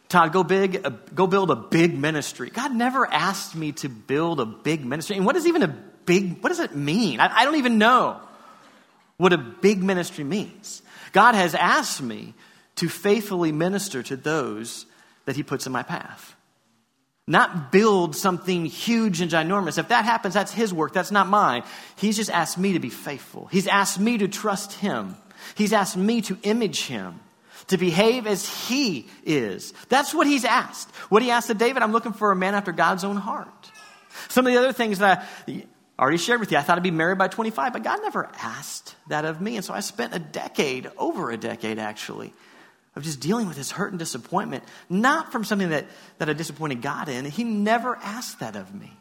Tod, 0.10 0.34
go 0.34 0.44
big, 0.44 0.86
uh, 0.86 0.90
go 1.16 1.28
build 1.28 1.50
a 1.50 1.56
big 1.56 1.98
ministry. 1.98 2.50
God 2.50 2.76
never 2.76 3.06
asked 3.06 3.56
me 3.56 3.72
to 3.74 3.88
build 3.88 4.42
a 4.42 4.46
big 4.46 4.84
ministry. 4.84 5.16
And 5.16 5.26
what 5.26 5.38
is 5.38 5.48
even 5.48 5.64
a 5.64 5.68
big, 5.70 6.44
what 6.44 6.50
does 6.50 6.60
it 6.60 6.76
mean? 6.76 7.22
I, 7.22 7.34
I 7.34 7.46
don't 7.46 7.56
even 7.56 7.78
know 7.78 8.20
what 9.16 9.32
a 9.32 9.38
big 9.38 9.82
ministry 9.82 10.26
means. 10.26 10.82
God 11.12 11.36
has 11.36 11.56
asked 11.56 12.02
me 12.02 12.34
to 12.76 12.90
faithfully 12.90 13.52
minister 13.52 14.04
to 14.04 14.16
those 14.16 14.86
that 15.26 15.36
He 15.36 15.44
puts 15.44 15.66
in 15.66 15.72
my 15.72 15.84
path. 15.84 16.36
Not 17.28 17.72
build 17.72 18.16
something 18.16 18.66
huge 18.66 19.22
and 19.22 19.30
ginormous. 19.30 19.78
If 19.78 19.90
that 19.90 20.06
happens, 20.06 20.34
that's 20.34 20.52
His 20.52 20.74
work, 20.74 20.94
that's 20.94 21.12
not 21.12 21.28
mine. 21.28 21.64
He's 21.98 22.16
just 22.16 22.32
asked 22.32 22.58
me 22.58 22.74
to 22.74 22.80
be 22.80 22.90
faithful. 22.90 23.48
He's 23.48 23.68
asked 23.68 24.00
me 24.00 24.18
to 24.18 24.28
trust 24.28 24.74
Him. 24.74 25.16
He's 25.56 25.74
asked 25.74 25.98
me 25.98 26.22
to 26.22 26.38
image 26.44 26.86
Him 26.86 27.20
to 27.70 27.78
behave 27.78 28.28
as 28.28 28.48
he 28.68 29.08
is. 29.24 29.74
That's 29.90 30.14
what 30.14 30.28
he's 30.28 30.44
asked. 30.44 30.90
What 31.10 31.22
he 31.22 31.32
asked 31.32 31.50
of 31.50 31.58
David, 31.58 31.84
I'm 31.84 31.92
looking 31.92 32.14
for 32.14 32.32
a 32.32 32.36
man 32.36 32.56
after 32.56 32.72
God's 32.72 33.04
own 33.04 33.16
heart. 33.16 33.72
Some 34.28 34.46
of 34.46 34.54
the 34.54 34.60
other 34.60 34.74
things 34.74 35.00
that 35.00 35.28
I 35.48 35.64
already 36.00 36.18
shared 36.18 36.40
with 36.40 36.52
you, 36.52 36.58
I 36.58 36.62
thought 36.62 36.78
I'd 36.78 36.84
be 36.84 36.92
married 36.92 37.18
by 37.18 37.28
25, 37.28 37.74
but 37.74 37.84
God 37.84 38.00
never 38.02 38.30
asked 38.42 38.96
that 39.10 39.26
of 39.26 39.42
me. 39.42 39.58
And 39.58 39.66
so 39.66 39.74
I 39.74 39.82
spent 39.82 40.16
a 40.16 40.20
decade, 40.20 40.90
over 40.98 41.30
a 41.30 41.38
decade 41.38 41.78
actually, 41.78 42.34
of 42.96 43.04
just 43.04 43.20
dealing 43.20 43.48
with 43.48 43.58
this 43.58 43.72
hurt 43.72 43.92
and 43.92 44.00
disappointment, 44.00 44.64
not 44.90 45.32
from 45.32 45.44
something 45.44 45.70
that, 45.70 45.86
that 46.18 46.30
I 46.30 46.34
disappointed 46.34 46.82
God 46.82 47.10
in. 47.10 47.26
He 47.26 47.44
never 47.44 47.96
asked 47.98 48.40
that 48.40 48.56
of 48.56 48.74
me. 48.74 48.92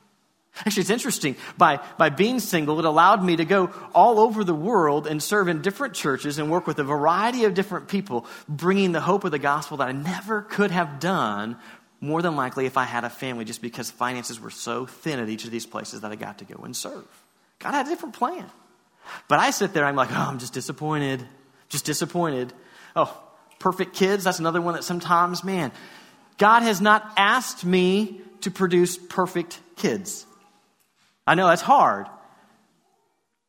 Actually, 0.67 0.81
it's 0.81 0.91
interesting. 0.91 1.37
By, 1.57 1.79
by 1.99 2.09
being 2.09 2.41
single, 2.41 2.79
it 2.81 2.85
allowed 2.85 3.23
me 3.23 3.37
to 3.37 3.45
go 3.45 3.71
all 3.95 4.19
over 4.19 4.43
the 4.43 4.55
world 4.55 5.07
and 5.07 5.23
serve 5.23 5.47
in 5.47 5.63
different 5.63 5.95
churches 5.95 6.39
and 6.39 6.51
work 6.51 6.67
with 6.67 6.81
a 6.81 6.85
variety 6.85 7.45
of 7.45 7.55
different 7.55 7.89
people, 7.89 8.27
bringing 8.49 8.91
the 8.91 9.01
hope 9.01 9.23
of 9.25 9.31
the 9.31 9.39
gospel 9.39 9.77
that 9.77 9.89
I 9.89 9.93
never 9.93 10.43
could 10.43 10.73
have 10.73 10.99
done 10.99 11.57
more 12.01 12.23
than 12.23 12.37
likely 12.37 12.67
if 12.67 12.77
I 12.77 12.85
had 12.85 13.05
a 13.05 13.11
family, 13.11 13.45
just 13.45 13.63
because 13.63 13.91
finances 13.91 14.39
were 14.41 14.51
so 14.51 14.87
thin 14.87 15.19
at 15.19 15.29
each 15.29 15.45
of 15.45 15.51
these 15.51 15.67
places 15.67 16.03
that 16.03 16.13
I 16.13 16.17
got 16.17 16.39
to 16.39 16.45
go 16.45 16.63
and 16.65 16.77
serve. 16.77 17.07
God 17.59 17.73
had 17.73 17.87
a 17.87 17.89
different 17.91 18.15
plan. 18.15 18.47
But 19.27 19.41
I 19.41 19.51
sit 19.51 19.73
there, 19.73 19.85
I'm 19.85 19.97
like, 19.97 20.11
oh, 20.13 20.15
I'm 20.15 20.39
just 20.39 20.53
disappointed. 20.53 21.25
Just 21.69 21.85
disappointed. 21.85 22.53
Oh, 22.95 23.21
perfect 23.59 23.95
kids, 23.95 24.25
that's 24.25 24.39
another 24.39 24.61
one 24.61 24.75
that 24.75 24.85
sometimes, 24.85 25.43
man, 25.43 25.73
God 26.39 26.63
has 26.63 26.81
not 26.81 27.13
asked 27.17 27.65
me 27.65 28.21
to 28.43 28.51
produce 28.51 28.97
perfect 28.97 29.61
kids. 29.77 30.25
I 31.27 31.35
know 31.35 31.49
that's 31.49 31.63
hard. 31.63 32.07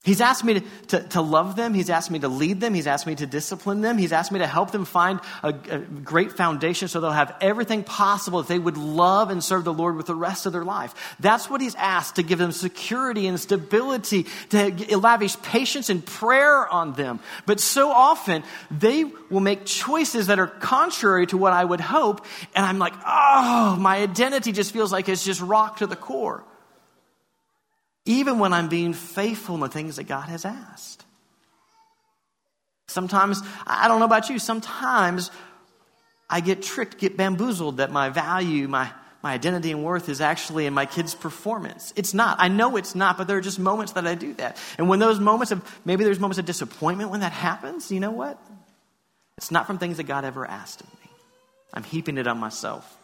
He's 0.10 0.22
asked 0.22 0.44
me 0.44 0.56
to, 0.56 0.62
to, 0.88 1.04
to, 1.10 1.22
love 1.22 1.56
them. 1.56 1.76
He's 1.76 1.92
asked 1.92 2.10
me 2.10 2.18
to 2.18 2.28
lead 2.28 2.60
them. 2.60 2.74
He's 2.74 2.88
asked 2.88 3.06
me 3.06 3.14
to 3.14 3.28
discipline 3.28 3.82
them. 3.82 4.00
He's 4.00 4.12
asked 4.12 4.32
me 4.32 4.40
to 4.40 4.48
help 4.48 4.72
them 4.72 4.86
find 4.86 5.20
a, 5.44 5.50
a, 5.70 5.78
great 5.78 6.32
foundation 6.32 6.88
so 6.88 7.00
they'll 7.00 7.12
have 7.12 7.36
everything 7.42 7.84
possible 7.84 8.42
that 8.42 8.48
they 8.48 8.58
would 8.58 8.76
love 8.76 9.30
and 9.30 9.44
serve 9.44 9.66
the 9.66 9.72
Lord 9.72 9.98
with 9.98 10.08
the 10.08 10.16
rest 10.16 10.48
of 10.48 10.52
their 10.52 10.66
life. 10.66 10.96
That's 11.20 11.48
what 11.48 11.62
He's 11.62 11.76
asked 11.76 12.16
to 12.16 12.24
give 12.24 12.40
them 12.40 12.52
security 12.52 13.28
and 13.28 13.40
stability, 13.40 14.26
to 14.50 14.98
lavish 14.98 15.40
patience 15.44 15.92
and 15.92 16.04
prayer 16.04 16.68
on 16.68 16.94
them. 16.94 17.20
But 17.46 17.60
so 17.60 17.92
often, 17.92 18.44
they 18.72 19.04
will 19.04 19.42
make 19.42 19.66
choices 19.66 20.26
that 20.26 20.40
are 20.40 20.48
contrary 20.48 21.28
to 21.28 21.38
what 21.38 21.54
I 21.54 21.64
would 21.64 21.82
hope. 21.82 22.26
And 22.56 22.66
I'm 22.66 22.80
like, 22.80 22.94
oh, 23.06 23.78
my 23.80 23.98
identity 23.98 24.54
just 24.54 24.72
feels 24.72 24.92
like 24.92 25.08
it's 25.08 25.24
just 25.24 25.40
rocked 25.40 25.80
to 25.80 25.86
the 25.86 25.96
core 25.96 26.44
even 28.10 28.40
when 28.40 28.54
I'm 28.54 28.70
being 28.70 28.94
faithful 28.94 29.54
in 29.54 29.62
the 29.62 29.68
things 29.68 29.98
that 29.98 30.06
God 30.06 30.30
has 30.30 30.44
asked. 30.44 31.06
Sometimes, 32.88 33.40
I 33.68 33.88
don't 33.88 34.00
know 34.00 34.06
about 34.06 34.32
you, 34.32 34.40
sometimes 34.40 35.30
I 36.28 36.42
get 36.42 36.64
tricked, 36.64 36.98
get 36.98 37.18
bamboozled 37.18 37.78
that 37.78 37.92
my 37.92 38.10
value, 38.10 38.68
my, 38.68 38.92
my 39.22 39.34
identity 39.34 39.72
and 39.72 39.84
worth 39.84 40.10
is 40.10 40.22
actually 40.22 40.66
in 40.66 40.74
my 40.74 40.88
kid's 40.88 41.14
performance. 41.14 41.94
It's 41.96 42.16
not. 42.16 42.38
I 42.40 42.48
know 42.48 42.78
it's 42.78 42.96
not, 42.96 43.16
but 43.16 43.28
there 43.28 43.38
are 43.38 43.42
just 43.42 43.60
moments 43.60 43.92
that 43.92 44.08
I 44.08 44.16
do 44.16 44.34
that. 44.34 44.58
And 44.80 44.90
when 44.90 44.98
those 44.98 45.20
moments 45.20 45.52
of, 45.52 45.62
maybe 45.86 46.04
there's 46.04 46.20
moments 46.20 46.40
of 46.40 46.46
disappointment 46.46 47.12
when 47.12 47.20
that 47.20 47.32
happens, 47.32 47.92
you 47.92 48.00
know 48.00 48.10
what? 48.10 48.42
It's 49.38 49.52
not 49.52 49.68
from 49.68 49.78
things 49.78 49.98
that 49.98 50.08
God 50.08 50.26
ever 50.26 50.48
asked 50.48 50.82
of 50.82 50.88
me. 50.88 51.12
I'm 51.76 51.84
heaping 51.84 52.18
it 52.18 52.26
on 52.26 52.40
myself. 52.40 52.98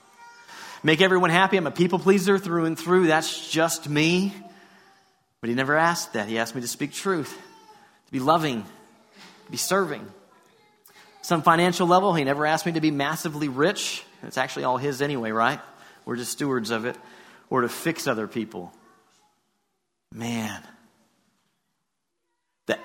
Make 0.82 1.00
everyone 1.02 1.30
happy. 1.30 1.58
I'm 1.58 1.68
a 1.68 1.72
people 1.72 2.00
pleaser 2.00 2.40
through 2.40 2.66
and 2.66 2.78
through. 2.78 3.06
That's 3.06 3.52
just 3.52 3.88
me. 3.88 4.34
But 5.46 5.50
he 5.50 5.56
never 5.56 5.78
asked 5.78 6.14
that. 6.14 6.28
He 6.28 6.40
asked 6.40 6.56
me 6.56 6.62
to 6.62 6.68
speak 6.68 6.92
truth, 6.92 7.30
to 7.30 8.12
be 8.12 8.20
loving, 8.20 8.64
to 8.64 9.52
be 9.52 9.58
serving. 9.58 10.04
Some 11.22 11.44
financial 11.44 11.86
level, 11.86 12.16
he 12.16 12.24
never 12.24 12.48
asked 12.48 12.66
me 12.66 12.72
to 12.72 12.82
be 12.82 12.90
massively 12.90 13.48
rich. 13.48 14.04
It's 14.24 14.40
actually 14.40 14.64
all 14.64 14.78
his 14.78 15.04
anyway, 15.04 15.30
right? 15.30 15.60
We're 16.04 16.16
just 16.16 16.32
stewards 16.32 16.72
of 16.72 16.86
it. 16.86 16.98
Or 17.52 17.62
to 17.62 17.70
fix 17.70 18.08
other 18.08 18.28
people. 18.28 18.74
Man. 20.12 20.64
That, 22.66 22.80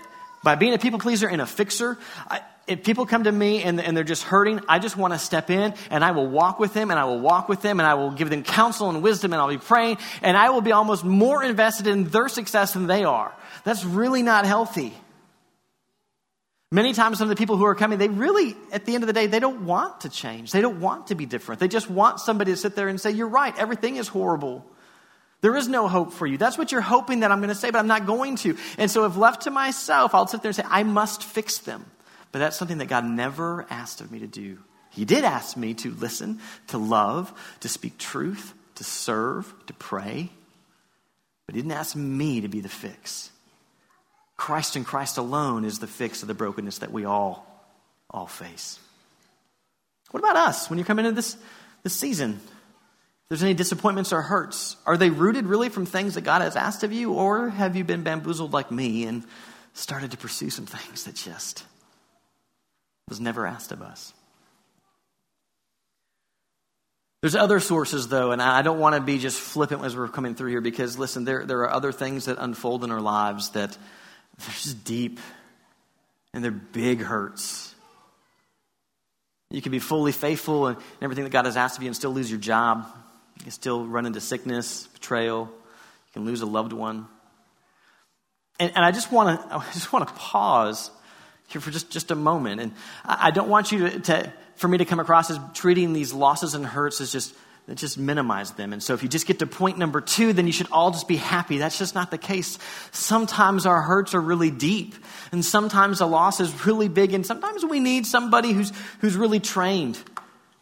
by 0.45 0.55
being 0.57 0.75
a 0.75 0.79
people 0.79 0.99
pleaser 0.99 1.31
and 1.31 1.41
a 1.41 1.47
fixer, 1.47 1.97
I, 2.29 2.43
if 2.67 2.85
people 2.85 3.07
come 3.07 3.25
to 3.25 3.33
me 3.33 3.63
and, 3.63 3.81
and 3.81 3.97
they're 3.97 4.05
just 4.05 4.23
hurting, 4.23 4.61
I 4.69 4.79
just 4.79 4.97
want 4.97 5.13
to 5.13 5.19
step 5.19 5.51
in 5.51 5.75
and 5.91 6.05
I 6.05 6.13
will 6.13 6.29
walk 6.29 6.59
with 6.59 6.73
them 6.73 6.91
and 6.91 7.01
I 7.01 7.05
will 7.05 7.21
walk 7.21 7.49
with 7.49 7.63
them 7.63 7.81
and 7.81 7.87
I 7.87 7.95
will 7.95 8.13
give 8.13 8.31
them 8.31 8.45
counsel 8.45 8.89
and 8.89 9.03
wisdom 9.03 9.33
and 9.33 9.41
I'll 9.41 9.49
be 9.49 9.59
praying 9.59 9.99
and 10.23 10.37
I 10.37 10.51
will 10.51 10.61
be 10.61 10.73
almost 10.73 11.05
more 11.05 11.43
invested 11.43 11.87
in 11.87 12.05
their 12.05 12.29
success 12.29 12.75
than 12.75 12.87
they 12.87 13.05
are. 13.05 13.35
That's 13.65 13.85
really 13.85 14.23
not 14.23 14.47
healthy. 14.47 14.95
Many 16.73 16.93
times, 16.93 17.19
some 17.19 17.29
of 17.29 17.37
the 17.37 17.41
people 17.41 17.57
who 17.57 17.65
are 17.65 17.75
coming, 17.75 17.99
they 17.99 18.09
really, 18.09 18.55
at 18.71 18.85
the 18.85 18.95
end 18.95 19.03
of 19.03 19.09
the 19.09 19.13
day, 19.13 19.27
they 19.27 19.41
don't 19.41 19.67
want 19.67 20.03
to 20.03 20.09
change. 20.09 20.53
They 20.53 20.61
don't 20.61 20.81
want 20.81 21.09
to 21.09 21.17
be 21.17 21.27
different. 21.27 21.59
They 21.59 21.67
just 21.67 21.91
want 21.91 22.21
somebody 22.21 22.53
to 22.53 22.57
sit 22.57 22.77
there 22.77 22.87
and 22.87 23.01
say, 23.01 23.11
You're 23.11 23.27
right, 23.27 23.57
everything 23.59 23.97
is 23.97 24.07
horrible. 24.07 24.65
There 25.41 25.57
is 25.57 25.67
no 25.67 25.89
hope 25.89 26.13
for 26.13 26.27
you. 26.27 26.37
That's 26.37 26.57
what 26.57 26.71
you're 26.71 26.81
hoping 26.81 27.21
that 27.21 27.33
I'm 27.33 27.39
going 27.39 27.49
to 27.49 27.55
say, 27.57 27.71
but 27.71 27.79
I'm 27.79 27.89
not 27.89 28.07
going 28.07 28.37
to. 28.37 28.57
And 28.79 28.89
so, 28.89 29.05
if 29.05 29.17
left 29.17 29.43
to 29.43 29.51
myself, 29.51 30.15
I'll 30.15 30.29
sit 30.29 30.43
there 30.43 30.51
and 30.51 30.57
say, 30.57 30.65
I 30.69 30.85
must 30.85 31.25
fix 31.25 31.59
them. 31.59 31.85
But 32.33 32.39
that's 32.39 32.57
something 32.57 32.79
that 32.79 32.87
God 32.87 33.05
never 33.05 33.67
asked 33.71 34.01
of 34.01 34.13
me 34.13 34.21
to 34.21 34.27
do. 34.27 34.59
He 34.91 35.05
did 35.05 35.25
ask 35.25 35.57
me 35.57 35.75
to 35.75 35.91
listen, 35.93 36.41
to 36.69 36.79
love, 36.79 37.33
to 37.61 37.69
speak 37.69 37.99
truth, 37.99 38.55
to 38.77 38.85
serve, 38.85 39.53
to 39.67 39.75
pray. 39.75 40.31
But 41.47 41.55
he 41.55 41.63
didn't 41.63 41.77
ask 41.77 41.97
me 41.97 42.41
to 42.41 42.49
be 42.49 42.61
the 42.61 42.69
fix. 42.69 43.31
Christ 44.37 44.77
and 44.77 44.87
Christ 44.87 45.19
alone 45.19 45.65
is 45.65 45.79
the 45.79 45.87
fix 45.87 46.23
of 46.23 46.29
the 46.29 46.35
brokenness 46.35 46.79
that 46.79 46.93
we 46.93 47.05
all, 47.05 47.47
all 48.09 48.27
face. 48.27 48.79
What 50.11 50.21
about 50.21 50.37
us 50.37 50.71
when 50.71 50.79
you 50.79 50.85
come 50.85 50.99
into 50.99 51.13
this, 51.13 51.37
this 51.83 51.95
season? 51.95 52.41
If 52.43 53.29
there's 53.29 53.43
any 53.43 53.55
disappointments 53.55 54.13
or 54.13 54.23
hurts, 54.23 54.77
are 54.87 54.97
they 54.97 55.11
rooted 55.11 55.47
really 55.47 55.69
from 55.69 55.87
things 55.87 56.15
that 56.15 56.23
God 56.23 56.43
has 56.43 56.57
asked 56.57 56.83
of 56.83 56.93
you, 56.93 57.13
or 57.13 57.49
have 57.49 57.77
you 57.77 57.85
been 57.85 58.03
bamboozled 58.03 58.53
like 58.53 58.73
me 58.73 59.05
and 59.05 59.25
started 59.73 60.11
to 60.13 60.17
pursue 60.17 60.51
some 60.51 60.67
things 60.67 61.05
that 61.05 61.15
just 61.15 61.65
was 63.11 63.21
never 63.21 63.47
asked 63.47 63.73
of 63.73 63.83
us? 63.83 64.15
There's 67.21 67.37
other 67.37 67.61
sources, 67.61 68.09
though, 68.09 68.33
and 68.33 68.41
I 68.41 68.63
don't 68.63 68.79
want 68.79 68.95
to 68.95 69.03
be 69.03 69.19
just 69.19 69.39
flippant 69.39 69.85
as 69.85 69.95
we're 69.95 70.09
coming 70.09 70.35
through 70.35 70.51
here 70.51 70.63
because, 70.63 70.99
listen, 70.99 71.25
there, 71.25 71.45
there 71.45 71.59
are 71.59 71.71
other 71.71 71.93
things 71.93 72.25
that 72.25 72.39
unfold 72.39 72.83
in 72.83 72.91
our 72.91 73.01
lives 73.01 73.51
that 73.51 73.77
they're 74.39 74.55
just 74.55 74.85
deep 74.85 75.21
and 76.33 76.43
they're 76.43 76.51
big 76.51 77.03
hurts. 77.03 77.75
You 79.51 79.61
can 79.61 79.73
be 79.73 79.81
fully 79.81 80.13
faithful 80.13 80.69
and 80.69 80.79
everything 81.03 81.25
that 81.25 81.31
God 81.31 81.45
has 81.45 81.59
asked 81.59 81.77
of 81.77 81.83
you 81.83 81.89
and 81.89 81.97
still 81.97 82.13
lose 82.13 82.31
your 82.31 82.41
job. 82.41 82.87
You 83.37 83.43
can 83.43 83.53
still 83.53 83.85
run 83.85 84.07
into 84.07 84.21
sickness, 84.21 84.87
betrayal. 84.87 85.41
You 85.41 86.13
can 86.15 86.25
lose 86.25 86.41
a 86.41 86.47
loved 86.47 86.73
one. 86.73 87.07
And, 88.59 88.73
and 88.75 88.85
I 88.85 88.93
just 88.93 89.11
want 89.11 89.41
to 89.41 89.55
I 89.57 89.65
just 89.73 89.93
want 89.93 90.09
to 90.09 90.15
pause 90.15 90.91
here 91.51 91.61
for 91.61 91.71
just, 91.71 91.91
just 91.91 92.11
a 92.11 92.15
moment. 92.15 92.61
And 92.61 92.73
I, 93.05 93.31
don't 93.31 93.49
want 93.49 93.73
you 93.73 93.91
to, 93.91 94.01
to 94.01 94.33
for 94.57 94.69
me 94.69 94.79
to 94.79 94.85
come 94.85 95.01
across 95.01 95.31
as 95.31 95.39
treating 95.55 95.93
these 95.93 96.13
losses 96.13 96.55
and 96.55 96.65
hurts 96.65 97.01
as 97.01 97.13
just 97.13 97.35
just 97.75 97.99
minimize 97.99 98.53
them. 98.53 98.73
And 98.73 98.83
so 98.83 98.95
if 98.95 99.03
you 99.03 99.09
just 99.09 99.27
get 99.27 99.39
to 99.41 99.47
point 99.47 99.79
number 99.79 100.01
two, 100.01 100.33
then 100.33 100.47
you 100.47 100.53
should 100.53 100.67
all 100.73 100.91
just 100.91 101.07
be 101.07 101.17
happy. 101.17 101.59
That's 101.59 101.79
just 101.79 101.95
not 101.95 102.11
the 102.11 102.19
case. 102.19 102.59
Sometimes 102.91 103.65
our 103.65 103.81
hurts 103.81 104.15
are 104.15 104.21
really 104.21 104.51
deep, 104.51 104.95
and 105.31 105.45
sometimes 105.45 106.01
a 106.01 106.07
loss 106.07 106.41
is 106.41 106.67
really 106.67 106.89
big, 106.89 107.15
and 107.15 107.25
sometimes 107.25 107.65
we 107.65 107.79
need 107.79 108.07
somebody 108.07 108.53
who's, 108.53 108.73
who's 109.01 109.17
really 109.17 109.41
trained 109.41 110.03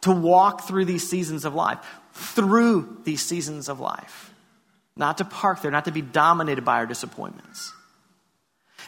to 0.01 0.11
walk 0.11 0.67
through 0.67 0.85
these 0.85 1.09
seasons 1.09 1.45
of 1.45 1.55
life, 1.55 1.79
through 2.13 2.99
these 3.05 3.21
seasons 3.21 3.69
of 3.69 3.79
life. 3.79 4.31
Not 4.95 5.17
to 5.17 5.25
park 5.25 5.61
there, 5.61 5.71
not 5.71 5.85
to 5.85 5.91
be 5.91 6.01
dominated 6.01 6.63
by 6.63 6.77
our 6.77 6.85
disappointments. 6.85 7.73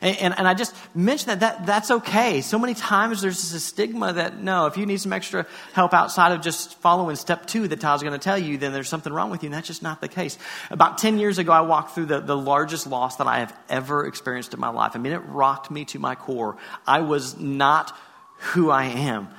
And, 0.01 0.17
and, 0.17 0.39
and, 0.39 0.47
I 0.47 0.55
just 0.55 0.75
mentioned 0.95 1.29
that, 1.29 1.39
that 1.41 1.65
that's 1.67 1.91
okay. 1.91 2.41
So 2.41 2.57
many 2.57 2.73
times 2.73 3.21
there's 3.21 3.51
this 3.51 3.63
stigma 3.63 4.13
that 4.13 4.41
no, 4.41 4.65
if 4.65 4.75
you 4.75 4.87
need 4.87 4.99
some 4.99 5.13
extra 5.13 5.45
help 5.73 5.93
outside 5.93 6.31
of 6.31 6.41
just 6.41 6.79
following 6.81 7.15
step 7.15 7.45
two 7.45 7.67
that 7.67 7.79
Tod's 7.79 8.01
going 8.01 8.13
to 8.13 8.19
tell 8.19 8.37
you, 8.37 8.57
then 8.57 8.73
there's 8.73 8.89
something 8.89 9.13
wrong 9.13 9.29
with 9.29 9.43
you. 9.43 9.47
And 9.47 9.53
that's 9.53 9.67
just 9.67 9.83
not 9.83 10.01
the 10.01 10.07
case. 10.07 10.39
About 10.71 10.97
10 10.97 11.19
years 11.19 11.37
ago, 11.37 11.51
I 11.51 11.61
walked 11.61 11.93
through 11.93 12.07
the, 12.07 12.19
the 12.19 12.35
largest 12.35 12.87
loss 12.87 13.17
that 13.17 13.27
I 13.27 13.39
have 13.39 13.55
ever 13.69 14.07
experienced 14.07 14.55
in 14.55 14.59
my 14.59 14.69
life. 14.69 14.93
I 14.95 14.97
mean, 14.99 15.13
it 15.13 15.19
rocked 15.19 15.69
me 15.69 15.85
to 15.85 15.99
my 15.99 16.15
core. 16.15 16.57
I 16.87 17.01
was 17.01 17.37
not 17.39 17.95
who 18.37 18.71
I 18.71 18.85
am. 18.85 19.29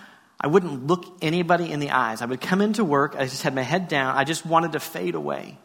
I 0.40 0.46
wouldn't 0.46 0.87
look 0.87 1.05
anybody 1.22 1.70
in 1.70 1.81
the 1.81 1.90
eyes. 1.90 2.22
I 2.22 2.27
would 2.27 2.40
come 2.40 2.61
into 2.61 2.85
work, 2.85 3.14
I 3.16 3.25
just 3.25 3.42
had 3.42 3.55
my 3.55 3.62
head 3.62 3.88
down. 3.88 4.16
I 4.16 4.25
just 4.25 4.46
wanted 4.46 4.72
to 4.72 4.81
fade 4.81 5.14
away. 5.14 5.59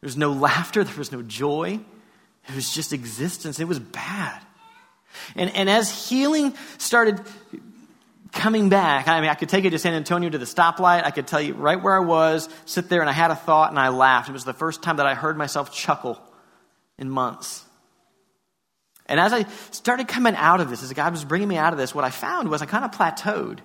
There 0.00 0.06
was 0.06 0.16
no 0.16 0.32
laughter, 0.32 0.82
there 0.84 0.96
was 0.96 1.12
no 1.12 1.22
joy. 1.22 1.80
It 2.48 2.54
was 2.54 2.72
just 2.72 2.92
existence. 2.92 3.60
It 3.60 3.68
was 3.68 3.78
bad. 3.78 4.40
And, 5.36 5.54
and 5.54 5.68
as 5.68 6.08
healing 6.08 6.54
started 6.78 7.20
coming 8.32 8.68
back, 8.68 9.08
I 9.08 9.20
mean, 9.20 9.30
I 9.30 9.34
could 9.34 9.48
take 9.48 9.64
you 9.64 9.70
to 9.70 9.78
San 9.78 9.94
Antonio 9.94 10.30
to 10.30 10.38
the 10.38 10.44
stoplight. 10.44 11.04
I 11.04 11.10
could 11.10 11.26
tell 11.26 11.40
you 11.40 11.54
right 11.54 11.80
where 11.80 11.96
I 11.96 12.04
was, 12.04 12.48
sit 12.64 12.88
there, 12.88 13.00
and 13.00 13.10
I 13.10 13.12
had 13.12 13.30
a 13.30 13.36
thought 13.36 13.70
and 13.70 13.78
I 13.78 13.88
laughed. 13.88 14.28
It 14.28 14.32
was 14.32 14.44
the 14.44 14.52
first 14.54 14.82
time 14.82 14.96
that 14.96 15.06
I 15.06 15.14
heard 15.14 15.36
myself 15.36 15.72
chuckle 15.72 16.20
in 16.98 17.10
months. 17.10 17.64
And 19.06 19.18
as 19.18 19.32
I 19.32 19.44
started 19.72 20.06
coming 20.06 20.36
out 20.36 20.60
of 20.60 20.70
this, 20.70 20.84
as 20.84 20.92
God 20.92 21.10
was 21.10 21.24
bringing 21.24 21.48
me 21.48 21.56
out 21.56 21.72
of 21.72 21.78
this, 21.78 21.92
what 21.94 22.04
I 22.04 22.10
found 22.10 22.48
was 22.48 22.62
I 22.62 22.66
kind 22.66 22.84
of 22.84 22.92
plateaued. 22.92 23.58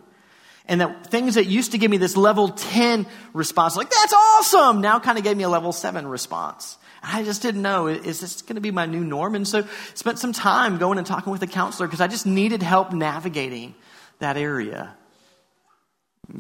And 0.68 0.82
that 0.82 1.08
things 1.08 1.36
that 1.36 1.46
used 1.46 1.74
to 1.74 1.78
give 1.78 1.92
me 1.92 1.98
this 1.98 2.18
level 2.18 2.50
10 2.50 3.06
response, 3.34 3.76
like, 3.76 3.92
that's 3.92 4.14
awesome, 4.14 4.82
now 4.82 5.00
kind 5.00 5.20
of 5.20 5.24
gave 5.24 5.38
me 5.38 5.44
a 5.44 5.50
level 5.50 5.72
7 5.72 6.08
response. 6.08 6.80
I 7.08 7.24
just 7.24 7.44
didn't 7.44 7.62
know, 7.62 7.88
is 7.88 8.20
this 8.20 8.42
going 8.42 8.56
to 8.56 8.62
be 8.62 8.72
my 8.72 8.88
new 8.88 9.04
norm? 9.04 9.36
And 9.36 9.48
so 9.48 9.68
spent 9.94 10.18
some 10.18 10.34
time 10.34 10.80
going 10.80 10.98
and 10.98 11.06
talking 11.06 11.32
with 11.32 11.44
a 11.44 11.48
counselor 11.48 11.88
because 11.88 12.02
I 12.02 12.08
just 12.08 12.26
needed 12.26 12.64
help 12.64 12.92
navigating 12.92 13.76
that 14.20 14.38
area. 14.38 14.96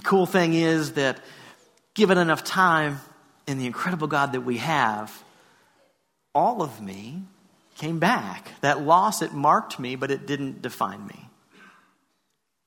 cool 0.04 0.26
thing 0.26 0.54
is 0.54 0.94
that 0.94 1.20
given 1.94 2.18
enough 2.18 2.44
time 2.44 3.00
and 3.48 3.60
the 3.60 3.68
incredible 3.68 4.08
God 4.08 4.32
that 4.32 4.42
we 4.42 4.58
have, 4.58 5.24
all 6.34 6.64
of 6.64 6.82
me 6.82 7.22
came 7.76 8.00
back. 8.00 8.50
That 8.62 8.82
loss, 8.82 9.22
it 9.22 9.34
marked 9.34 9.80
me, 9.80 9.96
but 9.96 10.10
it 10.10 10.26
didn't 10.26 10.64
define 10.64 11.06
me. 11.06 11.30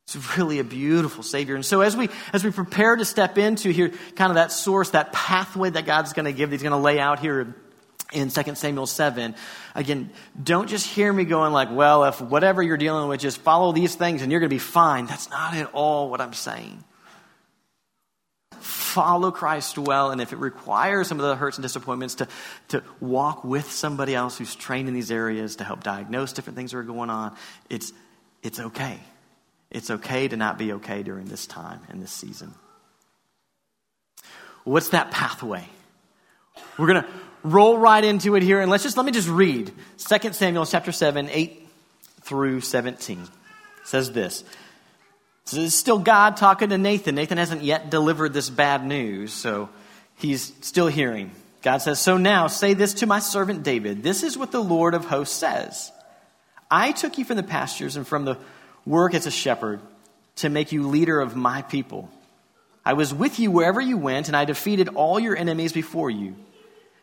It's 0.07 0.39
really 0.39 0.61
a 0.61 0.65
beautiful 0.65 1.25
Savior. 1.25 1.57
And 1.57 1.67
so 1.67 1.81
as 1.81 1.97
we, 1.97 2.09
as 2.33 2.45
we 2.45 2.51
prepare 2.53 2.95
to 2.95 3.05
step 3.05 3.39
into 3.39 3.71
here, 3.71 3.91
kind 4.15 4.31
of 4.31 4.37
that 4.37 4.53
source, 4.53 4.91
that 4.91 5.13
pathway 5.13 5.71
that 5.71 5.85
God's 5.85 6.13
going 6.13 6.27
to 6.27 6.33
give, 6.33 6.53
He's 6.53 6.63
going 6.63 6.71
to 6.71 6.79
lay 6.79 7.01
out 7.01 7.19
here 7.19 7.55
in 8.13 8.31
2 8.31 8.55
Samuel 8.55 8.87
7. 8.87 9.35
Again, 9.75 10.11
don't 10.43 10.69
just 10.69 10.87
hear 10.87 11.13
me 11.13 11.25
going 11.25 11.53
like, 11.53 11.69
well, 11.71 12.05
if 12.05 12.21
whatever 12.21 12.63
you're 12.63 12.77
dealing 12.77 13.09
with, 13.09 13.21
just 13.21 13.41
follow 13.41 13.73
these 13.73 13.95
things 13.95 14.23
and 14.23 14.33
you're 14.33 14.41
going 14.41 14.51
to 14.51 14.55
be 14.55 14.59
fine. 14.59 15.07
That's 15.07 15.31
not 15.31 15.55
at 15.55 15.73
all 15.73 16.11
what 16.11 16.21
I'm 16.21 16.33
saying. 16.33 16.85
Follow 18.61 19.31
Christ 19.31 19.79
well, 19.79 20.11
and 20.11 20.21
if 20.21 20.33
it 20.33 20.39
requires 20.39 21.09
some 21.09 21.21
of 21.21 21.27
the 21.27 21.37
hurts 21.37 21.59
and 21.59 21.63
disappointments 21.63 22.17
to, 22.17 22.29
to 22.69 22.83
walk 23.01 23.45
with 23.45 23.71
somebody 23.71 24.15
else 24.15 24.39
who's 24.39 24.55
trained 24.55 24.89
in 24.89 24.95
these 24.95 25.11
areas 25.11 25.57
to 25.57 25.65
help 25.65 25.85
diagnose 25.85 26.33
different 26.33 26.57
things 26.57 26.73
that 26.73 26.79
are 26.79 26.83
going 26.83 27.11
on, 27.11 27.37
it's, 27.71 27.93
it's 28.43 28.59
okay. 28.59 28.99
It's 29.71 29.91
okay 29.91 30.27
to 30.27 30.37
not 30.37 30.59
be 30.59 30.73
okay 30.75 31.03
during 31.03 31.27
this 31.27 31.47
time 31.47 31.81
and 31.89 32.03
this 32.03 32.11
season. 32.11 32.55
What's 34.65 34.89
that 34.89 35.11
pathway? 35.11 35.67
We're 36.77 36.89
going 36.89 37.03
to 37.03 37.09
roll 37.43 37.79
right 37.79 38.03
into 38.03 38.35
it 38.35 38.43
here 38.43 38.61
and 38.61 38.71
let's 38.71 38.83
just 38.83 38.97
let 38.97 39.07
me 39.07 39.13
just 39.13 39.29
read 39.29 39.73
2 39.99 40.33
Samuel 40.33 40.67
chapter 40.67 40.93
7 40.93 41.29
8 41.31 41.69
through 42.23 42.61
17 42.61 43.21
it 43.21 43.29
says 43.85 44.13
this. 44.13 44.45
So 45.45 45.61
it's 45.61 45.75
still 45.75 45.99
God 45.99 46.37
talking 46.37 46.69
to 46.69 46.79
Nathan? 46.79 47.15
Nathan 47.15 47.39
hasn't 47.39 47.63
yet 47.63 47.91
delivered 47.91 48.35
this 48.35 48.51
bad 48.51 48.85
news 48.85 49.33
so 49.33 49.71
he's 50.17 50.53
still 50.61 50.89
hearing. 50.89 51.31
God 51.63 51.79
says 51.79 51.99
so 51.99 52.17
now 52.17 52.47
say 52.49 52.75
this 52.75 52.95
to 52.95 53.07
my 53.07 53.19
servant 53.19 53.63
David. 53.63 54.03
This 54.03 54.23
is 54.23 54.37
what 54.37 54.53
the 54.53 54.63
Lord 54.63 54.95
of 54.95 55.07
hosts 55.07 55.37
says. 55.37 55.91
I 56.71 56.93
took 56.93 57.17
you 57.19 57.25
from 57.25 57.37
the 57.37 57.43
pastures 57.43 57.97
and 57.97 58.07
from 58.07 58.25
the 58.25 58.37
work 58.85 59.15
as 59.15 59.27
a 59.27 59.31
shepherd 59.31 59.81
to 60.37 60.49
make 60.49 60.73
you 60.73 60.87
leader 60.87 61.21
of 61.21 61.35
my 61.35 61.63
people. 61.63 62.11
I 62.85 62.93
was 62.93 63.13
with 63.13 63.39
you 63.39 63.51
wherever 63.51 63.81
you 63.81 63.97
went 63.97 64.29
and 64.29 64.37
I 64.37 64.45
defeated 64.45 64.89
all 64.89 65.19
your 65.19 65.37
enemies 65.37 65.73
before 65.73 66.11
you 66.11 66.37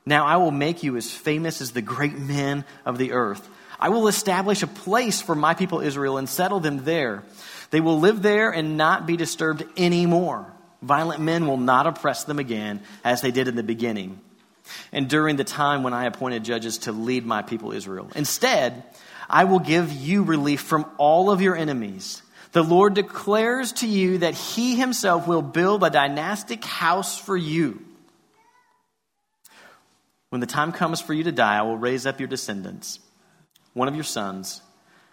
now 0.06 0.26
I 0.26 0.38
will 0.38 0.52
make 0.52 0.84
you 0.84 0.98
as 0.98 1.12
famous 1.12 1.62
as 1.62 1.72
the 1.72 1.82
great 1.82 2.18
men 2.18 2.66
of 2.86 2.98
the 2.98 3.14
earth. 3.14 3.48
I 3.80 3.90
will 3.90 4.08
establish 4.08 4.64
a 4.64 4.68
place 4.68 5.22
for 5.22 5.36
my 5.36 5.54
people 5.54 5.82
Israel 5.82 6.18
and 6.18 6.30
settle 6.30 6.60
them 6.60 6.84
there. 6.86 7.24
They 7.72 7.82
will 7.82 8.00
live 8.00 8.22
there 8.22 8.52
and 8.52 8.78
not 8.78 9.06
be 9.06 9.18
disturbed 9.18 9.66
anymore. 9.78 10.52
Violent 10.82 11.22
men 11.22 11.48
will 11.48 11.58
not 11.58 11.88
oppress 11.88 12.24
them 12.24 12.40
again 12.40 12.82
as 13.04 13.22
they 13.22 13.32
did 13.32 13.48
in 13.48 13.56
the 13.56 13.64
beginning 13.64 14.20
and 14.92 15.10
during 15.10 15.36
the 15.36 15.44
time 15.44 15.84
when 15.84 15.94
I 15.94 16.06
appointed 16.06 16.44
judges 16.44 16.80
to 16.80 16.92
lead 16.92 17.26
my 17.26 17.42
people 17.42 17.72
Israel. 17.72 18.10
Instead, 18.16 18.84
I 19.30 19.46
will 19.46 19.60
give 19.60 19.92
you 19.92 20.24
relief 20.24 20.62
from 20.62 20.86
all 20.98 21.32
of 21.32 21.42
your 21.42 21.56
enemies. 21.56 22.22
The 22.52 22.64
Lord 22.64 22.94
declares 22.94 23.74
to 23.74 23.88
you 23.88 24.20
that 24.20 24.34
He 24.34 24.76
Himself 24.76 25.28
will 25.28 25.42
build 25.42 25.84
a 25.84 25.90
dynastic 25.90 26.64
house 26.64 27.18
for 27.18 27.36
you 27.36 27.84
when 30.36 30.42
the 30.42 30.48
time 30.48 30.74
comes 30.74 31.00
for 31.00 31.14
you 31.14 31.24
to 31.24 31.32
die, 31.32 31.60
I 31.60 31.62
will 31.62 31.78
raise 31.78 32.06
up 32.06 32.20
your 32.20 32.28
descendants, 32.28 33.00
one 33.72 33.88
of 33.88 33.96
your 33.96 34.04
sons, 34.04 34.62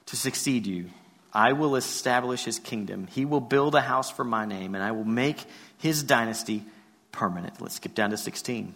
to 0.06 0.16
succeed 0.16 0.66
you. 0.66 0.90
I 1.32 1.52
will 1.52 1.76
establish 1.76 2.44
his 2.44 2.58
kingdom. 2.58 3.06
He 3.06 3.24
will 3.24 3.38
build 3.38 3.76
a 3.76 3.80
house 3.80 4.10
for 4.10 4.24
my 4.24 4.46
name, 4.46 4.74
and 4.74 4.82
I 4.82 4.90
will 4.90 5.04
make 5.04 5.44
his 5.78 6.02
dynasty 6.02 6.64
permanent. 7.12 7.60
Let's 7.60 7.76
skip 7.76 7.94
down 7.94 8.10
to 8.10 8.16
16. 8.16 8.74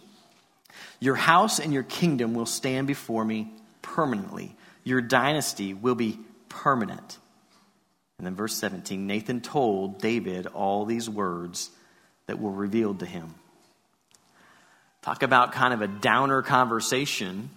Your 1.01 1.15
house 1.15 1.59
and 1.59 1.73
your 1.73 1.83
kingdom 1.83 2.33
will 2.33 2.45
stand 2.45 2.87
before 2.87 3.25
me 3.25 3.51
permanently. 3.81 4.55
Your 4.85 5.01
dynasty 5.01 5.73
will 5.73 5.95
be 5.95 6.17
permanent. 6.47 7.17
And 8.19 8.25
then, 8.25 8.35
verse 8.35 8.55
17 8.55 9.05
Nathan 9.05 9.41
told 9.41 9.99
David 9.99 10.47
all 10.47 10.85
these 10.85 11.09
words 11.09 11.71
that 12.27 12.39
were 12.39 12.53
revealed 12.53 12.99
to 12.99 13.05
him. 13.05 13.35
Talk 15.07 15.23
about 15.23 15.53
kind 15.53 15.73
of 15.73 15.81
a 15.81 15.87
downer 15.87 16.41
conversation 16.41 17.49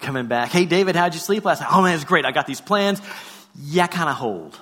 coming 0.00 0.26
back. 0.26 0.50
Hey, 0.50 0.64
David, 0.64 0.96
how'd 0.96 1.14
you 1.14 1.20
sleep 1.20 1.44
last 1.44 1.60
night? 1.60 1.70
Oh, 1.72 1.80
man, 1.80 1.94
it's 1.94 2.02
great. 2.02 2.24
I 2.24 2.32
got 2.32 2.44
these 2.44 2.60
plans. 2.60 3.00
Yeah, 3.56 3.86
kind 3.86 4.08
of 4.08 4.16
hold. 4.16 4.58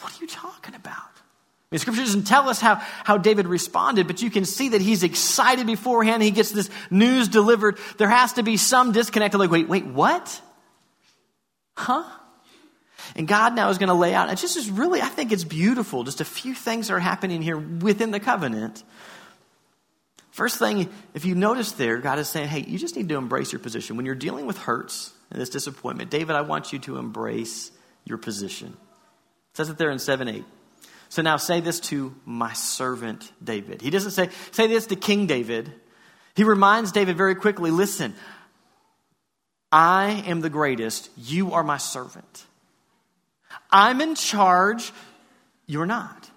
What 0.00 0.18
are 0.18 0.22
you 0.22 0.28
talking 0.28 0.74
about? 0.74 0.94
I 0.94 1.68
mean, 1.70 1.78
scripture 1.78 2.00
doesn't 2.00 2.24
tell 2.24 2.48
us 2.48 2.58
how, 2.58 2.76
how 3.04 3.18
David 3.18 3.46
responded, 3.46 4.06
but 4.06 4.22
you 4.22 4.30
can 4.30 4.46
see 4.46 4.70
that 4.70 4.80
he's 4.80 5.02
excited 5.02 5.66
beforehand. 5.66 6.22
He 6.22 6.30
gets 6.30 6.52
this 6.52 6.70
news 6.90 7.28
delivered. 7.28 7.76
There 7.98 8.08
has 8.08 8.32
to 8.32 8.42
be 8.42 8.56
some 8.56 8.92
disconnect. 8.92 9.34
Like, 9.34 9.50
wait, 9.50 9.68
wait, 9.68 9.84
what? 9.84 10.40
Huh? 11.76 12.04
And 13.14 13.28
God 13.28 13.54
now 13.54 13.68
is 13.68 13.76
going 13.76 13.88
to 13.88 13.94
lay 13.94 14.14
out, 14.14 14.30
and 14.30 14.38
just 14.38 14.56
is 14.56 14.70
really, 14.70 15.02
I 15.02 15.08
think 15.08 15.32
it's 15.32 15.44
beautiful. 15.44 16.02
Just 16.04 16.22
a 16.22 16.24
few 16.24 16.54
things 16.54 16.88
are 16.88 16.98
happening 16.98 17.42
here 17.42 17.58
within 17.58 18.10
the 18.10 18.20
covenant. 18.20 18.82
First 20.38 20.60
thing, 20.60 20.88
if 21.14 21.24
you 21.24 21.34
notice 21.34 21.72
there, 21.72 21.98
God 21.98 22.20
is 22.20 22.28
saying, 22.28 22.46
hey, 22.46 22.60
you 22.60 22.78
just 22.78 22.94
need 22.94 23.08
to 23.08 23.16
embrace 23.16 23.50
your 23.50 23.58
position. 23.58 23.96
When 23.96 24.06
you're 24.06 24.14
dealing 24.14 24.46
with 24.46 24.56
hurts 24.56 25.12
and 25.32 25.40
this 25.40 25.48
disappointment, 25.48 26.10
David, 26.10 26.36
I 26.36 26.42
want 26.42 26.72
you 26.72 26.78
to 26.78 26.96
embrace 26.96 27.72
your 28.04 28.18
position. 28.18 28.68
It 28.68 29.56
says 29.56 29.68
it 29.68 29.78
there 29.78 29.90
in 29.90 29.98
7 29.98 30.28
8. 30.28 30.44
So 31.08 31.22
now 31.22 31.38
say 31.38 31.58
this 31.58 31.80
to 31.90 32.14
my 32.24 32.52
servant 32.52 33.32
David. 33.42 33.82
He 33.82 33.90
doesn't 33.90 34.12
say, 34.12 34.28
say 34.52 34.68
this 34.68 34.86
to 34.86 34.94
King 34.94 35.26
David. 35.26 35.72
He 36.36 36.44
reminds 36.44 36.92
David 36.92 37.16
very 37.16 37.34
quickly 37.34 37.72
listen, 37.72 38.14
I 39.72 40.22
am 40.28 40.40
the 40.40 40.50
greatest. 40.50 41.10
You 41.16 41.54
are 41.54 41.64
my 41.64 41.78
servant. 41.78 42.44
I'm 43.72 44.00
in 44.00 44.14
charge. 44.14 44.92
You're 45.66 45.84
not. 45.84 46.30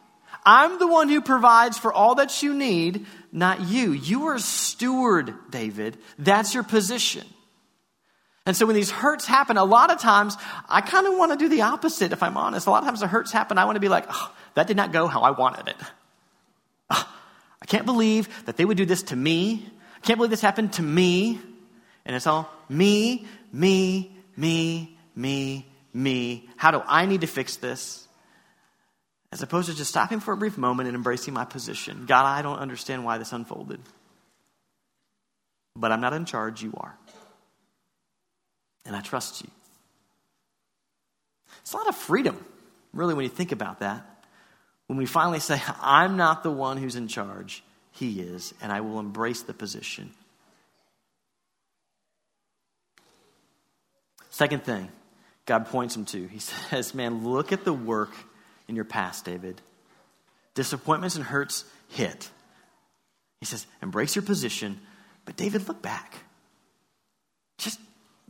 I'm 0.44 0.80
the 0.80 0.88
one 0.88 1.08
who 1.08 1.22
provides 1.22 1.78
for 1.78 1.94
all 1.94 2.16
that 2.16 2.42
you 2.42 2.56
need, 2.56 3.06
not 3.32 3.62
you. 3.62 3.91
You 3.91 4.28
are 4.28 4.36
a 4.36 4.39
steward, 4.39 5.34
David. 5.50 5.98
That's 6.20 6.54
your 6.54 6.63
position. 6.63 7.26
And 8.46 8.58
so 8.58 8.65
when 8.65 8.76
these 8.76 8.89
hurts 8.89 9.26
happen, 9.26 9.58
a 9.58 9.63
lot 9.63 9.91
of 9.91 10.00
times 10.00 10.36
I 10.67 10.82
kind 10.82 11.08
of 11.08 11.15
want 11.15 11.32
to 11.32 11.38
do 11.38 11.48
the 11.48 11.62
opposite, 11.62 12.12
if 12.12 12.24
I'm 12.24 12.38
honest. 12.38 12.67
A 12.67 12.72
lot 12.72 12.80
of 12.80 12.88
times 12.88 13.02
the 13.02 13.08
hurts 13.08 13.32
happen, 13.32 13.58
I 13.58 13.65
want 13.65 13.76
to 13.76 13.80
be 13.80 13.89
like, 13.89 14.06
oh, 14.10 14.34
that 14.56 14.67
did 14.67 14.78
not 14.78 14.91
go 14.91 15.08
how 15.08 15.22
I 15.22 15.32
wanted 15.32 15.67
it. 15.67 15.76
Oh, 16.89 17.08
I 17.62 17.65
can't 17.65 17.86
believe 17.86 18.46
that 18.46 18.58
they 18.58 18.65
would 18.65 18.78
do 18.78 18.86
this 18.86 19.04
to 19.04 19.15
me. 19.15 19.65
I 19.98 20.00
can't 20.00 20.17
believe 20.17 20.32
this 20.32 20.41
happened 20.41 20.74
to 20.74 20.82
me. 20.82 21.39
And 22.06 22.15
it's 22.15 22.26
all 22.26 22.52
me, 22.67 23.28
me, 23.54 24.12
me, 24.36 24.98
me, 25.15 25.67
me. 25.94 26.50
How 26.58 26.72
do 26.72 26.82
I 26.88 27.06
need 27.06 27.22
to 27.22 27.28
fix 27.28 27.58
this? 27.58 28.08
As 29.32 29.41
opposed 29.41 29.70
to 29.70 29.76
just 29.76 29.89
stopping 29.89 30.20
for 30.20 30.34
a 30.34 30.38
brief 30.38 30.58
moment 30.58 30.88
and 30.88 30.96
embracing 30.96 31.34
my 31.34 31.46
position. 31.46 32.06
God, 32.06 32.26
I 32.26 32.41
don't 32.41 32.60
understand 32.60 33.06
why 33.06 33.17
this 33.17 33.32
unfolded. 33.32 33.80
But 35.76 35.91
I'm 35.91 36.02
not 36.02 36.13
in 36.13 36.26
charge, 36.26 36.62
you 36.62 36.74
are. 36.76 36.98
And 38.86 38.96
I 38.96 39.02
trust 39.02 39.41
you. 39.41 39.50
It's 41.62 41.74
a 41.74 41.78
lot 41.78 41.88
of 41.88 41.96
freedom, 41.96 42.44
really, 42.94 43.13
when 43.13 43.24
you 43.24 43.30
think 43.30 43.52
about 43.52 43.80
that. 43.80 44.06
When 44.88 44.98
we 44.98 45.06
finally 45.06 45.39
say, 45.39 45.62
I'm 45.80 46.17
not 46.17 46.44
the 46.44 46.52
one 46.52 46.76
who's 46.76 46.98
in 46.98 47.08
charge, 47.08 47.63
He 47.91 48.20
is, 48.20 48.54
and 48.62 48.72
I 48.72 48.82
will 48.82 49.00
embrace 49.00 49.44
the 49.44 49.54
position. 49.54 50.12
Second 54.30 54.63
thing 54.63 54.89
God 55.46 55.67
points 55.67 55.96
him 55.96 56.06
to, 56.06 56.28
He 56.28 56.39
says, 56.70 56.94
Man, 56.94 57.24
look 57.24 57.54
at 57.54 57.63
the 57.63 57.72
work 57.72 58.12
in 58.67 58.76
your 58.76 58.86
past, 58.86 59.26
David. 59.26 59.62
Disappointments 60.54 61.15
and 61.15 61.26
hurts 61.26 61.65
hit. 61.89 62.30
He 63.39 63.45
says, 63.45 63.65
Embrace 63.82 64.15
your 64.15 64.24
position, 64.24 64.80
but 65.26 65.36
David, 65.36 65.67
look 65.67 65.82
back. 65.82 66.15
Just 67.58 67.80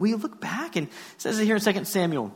Will 0.02 0.08
you 0.08 0.18
look 0.18 0.42
back? 0.42 0.76
And 0.76 0.88
says 1.20 1.40
it 1.40 1.46
here 1.46 1.56
in 1.56 1.62
2 1.62 1.86
Samuel 1.86 2.34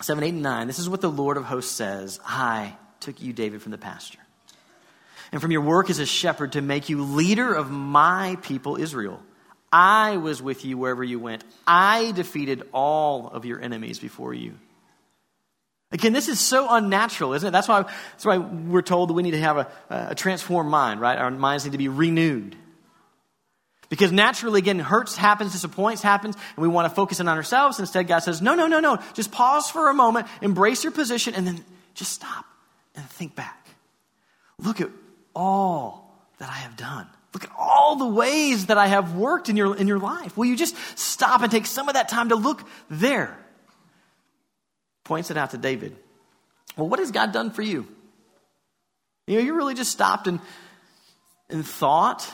7, 0.00 0.22
8, 0.22 0.28
and 0.28 0.42
9. 0.42 0.66
This 0.68 0.78
is 0.78 0.88
what 0.88 1.00
the 1.00 1.10
Lord 1.10 1.36
of 1.36 1.44
hosts 1.44 1.72
says 1.72 2.20
I 2.24 2.76
took 3.00 3.20
you, 3.20 3.32
David, 3.32 3.62
from 3.62 3.72
the 3.72 3.78
pasture, 3.78 4.20
and 5.32 5.42
from 5.42 5.50
your 5.50 5.62
work 5.62 5.90
as 5.90 5.98
a 5.98 6.06
shepherd 6.06 6.52
to 6.52 6.62
make 6.62 6.88
you 6.88 7.02
leader 7.02 7.52
of 7.52 7.68
my 7.68 8.38
people, 8.42 8.76
Israel. 8.76 9.20
I 9.72 10.18
was 10.18 10.40
with 10.40 10.64
you 10.64 10.78
wherever 10.78 11.02
you 11.02 11.18
went. 11.18 11.42
I 11.66 12.12
defeated 12.12 12.62
all 12.72 13.26
of 13.26 13.44
your 13.44 13.60
enemies 13.60 13.98
before 13.98 14.32
you. 14.32 14.54
Again, 15.94 16.12
this 16.12 16.28
is 16.28 16.40
so 16.40 16.66
unnatural, 16.68 17.34
isn't 17.34 17.46
it? 17.46 17.52
That's 17.52 17.68
why, 17.68 17.82
that's 17.82 18.24
why 18.24 18.38
we're 18.38 18.82
told 18.82 19.08
that 19.08 19.12
we 19.12 19.22
need 19.22 19.30
to 19.30 19.40
have 19.40 19.58
a, 19.58 19.68
a 19.88 20.14
transformed 20.16 20.68
mind, 20.68 21.00
right? 21.00 21.16
Our 21.16 21.30
minds 21.30 21.64
need 21.64 21.70
to 21.70 21.78
be 21.78 21.86
renewed. 21.86 22.56
Because 23.90 24.10
naturally, 24.10 24.58
again, 24.58 24.80
hurts 24.80 25.14
happens, 25.14 25.52
disappoints 25.52 26.02
happens, 26.02 26.34
and 26.34 26.62
we 26.62 26.66
want 26.66 26.88
to 26.88 26.94
focus 26.94 27.20
in 27.20 27.28
on 27.28 27.36
ourselves. 27.36 27.78
Instead, 27.78 28.08
God 28.08 28.24
says, 28.24 28.42
no, 28.42 28.56
no, 28.56 28.66
no, 28.66 28.80
no. 28.80 28.98
Just 29.12 29.30
pause 29.30 29.70
for 29.70 29.88
a 29.88 29.94
moment, 29.94 30.26
embrace 30.42 30.82
your 30.82 30.92
position, 30.92 31.32
and 31.36 31.46
then 31.46 31.64
just 31.94 32.10
stop 32.12 32.44
and 32.96 33.08
think 33.10 33.36
back. 33.36 33.68
Look 34.58 34.80
at 34.80 34.88
all 35.32 36.12
that 36.38 36.48
I 36.48 36.56
have 36.56 36.76
done. 36.76 37.06
Look 37.32 37.44
at 37.44 37.50
all 37.56 37.94
the 37.94 38.08
ways 38.08 38.66
that 38.66 38.78
I 38.78 38.88
have 38.88 39.14
worked 39.14 39.48
in 39.48 39.56
your, 39.56 39.76
in 39.76 39.86
your 39.86 40.00
life. 40.00 40.36
Will 40.36 40.46
you 40.46 40.56
just 40.56 40.74
stop 40.98 41.42
and 41.42 41.52
take 41.52 41.66
some 41.66 41.86
of 41.86 41.94
that 41.94 42.08
time 42.08 42.30
to 42.30 42.34
look 42.34 42.64
there? 42.90 43.38
Points 45.04 45.30
it 45.30 45.36
out 45.36 45.50
to 45.50 45.58
David. 45.58 45.96
Well, 46.76 46.88
what 46.88 46.98
has 46.98 47.10
God 47.10 47.32
done 47.32 47.50
for 47.50 47.62
you? 47.62 47.86
You 49.26 49.36
know, 49.36 49.44
you 49.44 49.54
really 49.54 49.74
just 49.74 49.92
stopped 49.92 50.26
and, 50.26 50.40
and 51.48 51.64
thought 51.64 52.30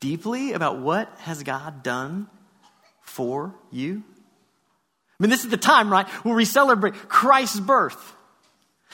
deeply 0.00 0.52
about 0.52 0.78
what 0.78 1.12
has 1.18 1.42
God 1.42 1.82
done 1.82 2.28
for 3.02 3.54
you? 3.70 4.02
I 5.18 5.22
mean, 5.22 5.30
this 5.30 5.44
is 5.44 5.50
the 5.50 5.56
time, 5.56 5.90
right, 5.90 6.06
where 6.24 6.36
we 6.36 6.44
celebrate 6.44 6.94
Christ's 7.08 7.60
birth. 7.60 8.14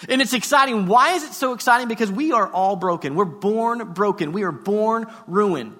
And 0.08 0.20
it's 0.22 0.32
exciting. 0.32 0.86
Why 0.86 1.12
is 1.12 1.22
it 1.22 1.32
so 1.32 1.52
exciting? 1.52 1.88
Because 1.88 2.10
we 2.10 2.32
are 2.32 2.50
all 2.50 2.76
broken. 2.76 3.14
We're 3.14 3.26
born 3.26 3.92
broken. 3.92 4.32
We 4.32 4.42
are 4.42 4.52
born 4.52 5.06
ruined. 5.26 5.76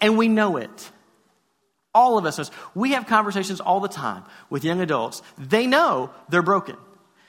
And 0.00 0.18
we 0.18 0.28
know 0.28 0.56
it. 0.56 0.90
All 1.94 2.16
of 2.16 2.24
us, 2.24 2.50
we 2.74 2.92
have 2.92 3.06
conversations 3.06 3.60
all 3.60 3.80
the 3.80 3.88
time 3.88 4.24
with 4.48 4.64
young 4.64 4.80
adults. 4.80 5.22
They 5.36 5.66
know 5.66 6.10
they're 6.28 6.42
broken. 6.42 6.76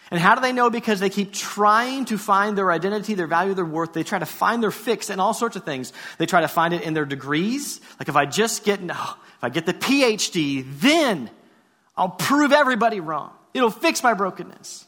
And 0.10 0.22
how 0.22 0.36
do 0.36 0.42
they 0.42 0.54
know? 0.54 0.70
Because 0.70 1.00
they 1.00 1.10
keep 1.10 1.34
trying 1.34 2.06
to 2.06 2.18
find 2.18 2.58
their 2.58 2.72
identity, 2.72 3.16
their 3.16 3.28
value, 3.28 3.54
their 3.56 3.66
worth. 3.66 3.94
They 3.94 4.04
try 4.04 4.20
to 4.20 4.26
find 4.26 4.62
their 4.62 4.72
fix 4.72 5.10
in 5.10 5.20
all 5.20 5.34
sorts 5.34 5.56
of 5.56 5.64
things. 5.64 5.92
They 6.18 6.26
try 6.26 6.42
to 6.42 6.48
find 6.48 6.74
it 6.74 6.84
in 6.84 6.94
their 6.94 7.06
degrees. 7.06 7.82
Like 8.00 8.10
if 8.10 8.16
I 8.16 8.26
just 8.26 8.64
get, 8.64 8.80
oh, 8.90 9.18
if 9.38 9.44
I 9.44 9.50
get 9.50 9.66
the 9.66 9.74
PhD, 9.74 10.66
then 10.80 11.30
I'll 11.98 12.10
prove 12.10 12.52
everybody 12.52 13.00
wrong. 13.00 13.32
It'll 13.54 13.72
fix 13.72 14.04
my 14.04 14.14
brokenness. 14.14 14.86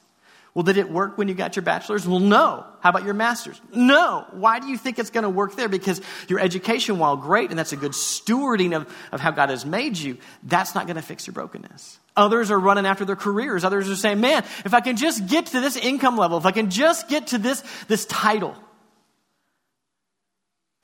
Well, 0.55 0.63
did 0.63 0.77
it 0.77 0.89
work 0.89 1.17
when 1.17 1.27
you 1.27 1.35
got 1.35 1.57
your 1.57 1.63
bachelor's? 1.63 2.07
Well, 2.07 2.21
no. 2.21 2.65
How 2.79 2.89
about 2.89 3.03
your 3.03 3.13
master's? 3.13 3.59
No. 3.73 4.25
Why 4.31 4.59
do 4.59 4.67
you 4.67 4.77
think 4.77 4.97
it's 4.97 5.09
going 5.09 5.25
to 5.25 5.29
work 5.29 5.57
there? 5.57 5.67
Because 5.67 5.99
your 6.29 6.39
education, 6.39 6.97
while 6.97 7.17
great, 7.17 7.49
and 7.49 7.59
that's 7.59 7.73
a 7.73 7.77
good 7.77 7.91
stewarding 7.91 8.73
of, 8.73 8.87
of 9.11 9.19
how 9.19 9.31
God 9.31 9.49
has 9.49 9.65
made 9.65 9.97
you, 9.97 10.17
that's 10.43 10.73
not 10.73 10.87
going 10.87 10.95
to 10.95 11.01
fix 11.01 11.27
your 11.27 11.33
brokenness. 11.33 11.99
Others 12.15 12.51
are 12.51 12.59
running 12.59 12.85
after 12.85 13.03
their 13.03 13.17
careers. 13.17 13.65
Others 13.65 13.89
are 13.89 13.97
saying, 13.97 14.21
man, 14.21 14.45
if 14.63 14.73
I 14.73 14.79
can 14.79 14.95
just 14.95 15.27
get 15.27 15.47
to 15.47 15.59
this 15.59 15.75
income 15.75 16.17
level, 16.17 16.37
if 16.37 16.45
I 16.45 16.51
can 16.51 16.69
just 16.69 17.09
get 17.09 17.27
to 17.27 17.37
this, 17.37 17.61
this 17.89 18.05
title, 18.05 18.55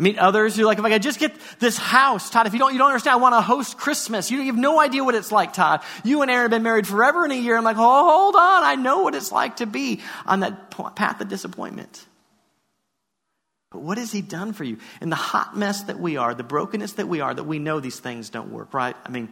I 0.01 0.03
meet 0.03 0.17
others 0.17 0.55
who 0.55 0.63
like, 0.63 0.79
if 0.79 0.83
I 0.83 0.89
could 0.89 1.03
just 1.03 1.19
get 1.19 1.31
this 1.59 1.77
house, 1.77 2.31
Tod, 2.31 2.47
if 2.47 2.53
you 2.53 2.59
don't, 2.59 2.73
you 2.73 2.79
don't 2.79 2.87
understand, 2.87 3.13
I 3.13 3.17
want 3.17 3.35
to 3.35 3.41
host 3.41 3.77
Christmas. 3.77 4.31
You, 4.31 4.39
you 4.39 4.47
have 4.47 4.57
no 4.57 4.81
idea 4.81 5.03
what 5.03 5.13
it's 5.13 5.31
like, 5.31 5.53
Tod. 5.53 5.81
You 6.03 6.23
and 6.23 6.31
Erin 6.31 6.45
have 6.45 6.49
been 6.49 6.63
married 6.63 6.87
forever 6.87 7.23
in 7.23 7.29
a 7.29 7.35
year. 7.35 7.55
I'm 7.55 7.63
like, 7.63 7.77
oh, 7.77 8.09
hold 8.09 8.35
on. 8.35 8.63
I 8.63 8.73
know 8.73 9.03
what 9.03 9.13
it's 9.13 9.31
like 9.31 9.57
to 9.57 9.67
be 9.67 10.01
on 10.25 10.39
that 10.39 10.71
path 10.95 11.21
of 11.21 11.27
disappointment. 11.27 12.03
But 13.69 13.83
what 13.83 13.99
has 13.99 14.11
he 14.11 14.23
done 14.23 14.53
for 14.53 14.63
you? 14.63 14.79
In 15.01 15.11
the 15.11 15.15
hot 15.15 15.55
mess 15.55 15.83
that 15.83 15.99
we 15.99 16.17
are, 16.17 16.33
the 16.33 16.43
brokenness 16.43 16.93
that 16.93 17.07
we 17.07 17.21
are, 17.21 17.31
that 17.31 17.43
we 17.43 17.59
know 17.59 17.79
these 17.79 17.99
things 17.99 18.31
don't 18.31 18.51
work, 18.51 18.73
right? 18.73 18.95
I 19.05 19.09
mean, 19.09 19.29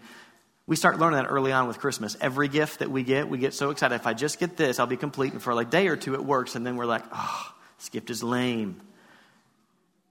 we 0.67 0.75
start 0.75 0.99
learning 0.99 1.17
that 1.17 1.29
early 1.29 1.51
on 1.51 1.67
with 1.67 1.79
Christmas. 1.79 2.15
Every 2.21 2.47
gift 2.47 2.77
that 2.79 2.91
we 2.91 3.01
get, 3.01 3.27
we 3.27 3.39
get 3.39 3.55
so 3.55 3.71
excited. 3.71 3.95
If 3.95 4.05
I 4.05 4.13
just 4.13 4.39
get 4.39 4.55
this, 4.55 4.77
I'll 4.77 4.85
be 4.85 4.97
complete. 4.97 5.33
And 5.33 5.41
for 5.41 5.55
like 5.55 5.69
a 5.69 5.71
day 5.71 5.87
or 5.87 5.95
two, 5.95 6.13
it 6.13 6.23
works. 6.23 6.53
And 6.53 6.63
then 6.63 6.75
we're 6.75 6.85
like, 6.85 7.05
oh, 7.11 7.53
this 7.79 7.89
gift 7.89 8.11
is 8.11 8.21
lame. 8.21 8.79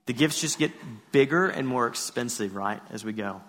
The 0.09 0.13
gifts 0.13 0.41
just 0.41 0.57
get 0.57 0.71
bigger 1.11 1.45
and 1.45 1.67
more 1.67 1.85
expensive, 1.85 2.55
right, 2.55 2.81
as 2.89 3.05
we 3.05 3.13
go. 3.13 3.41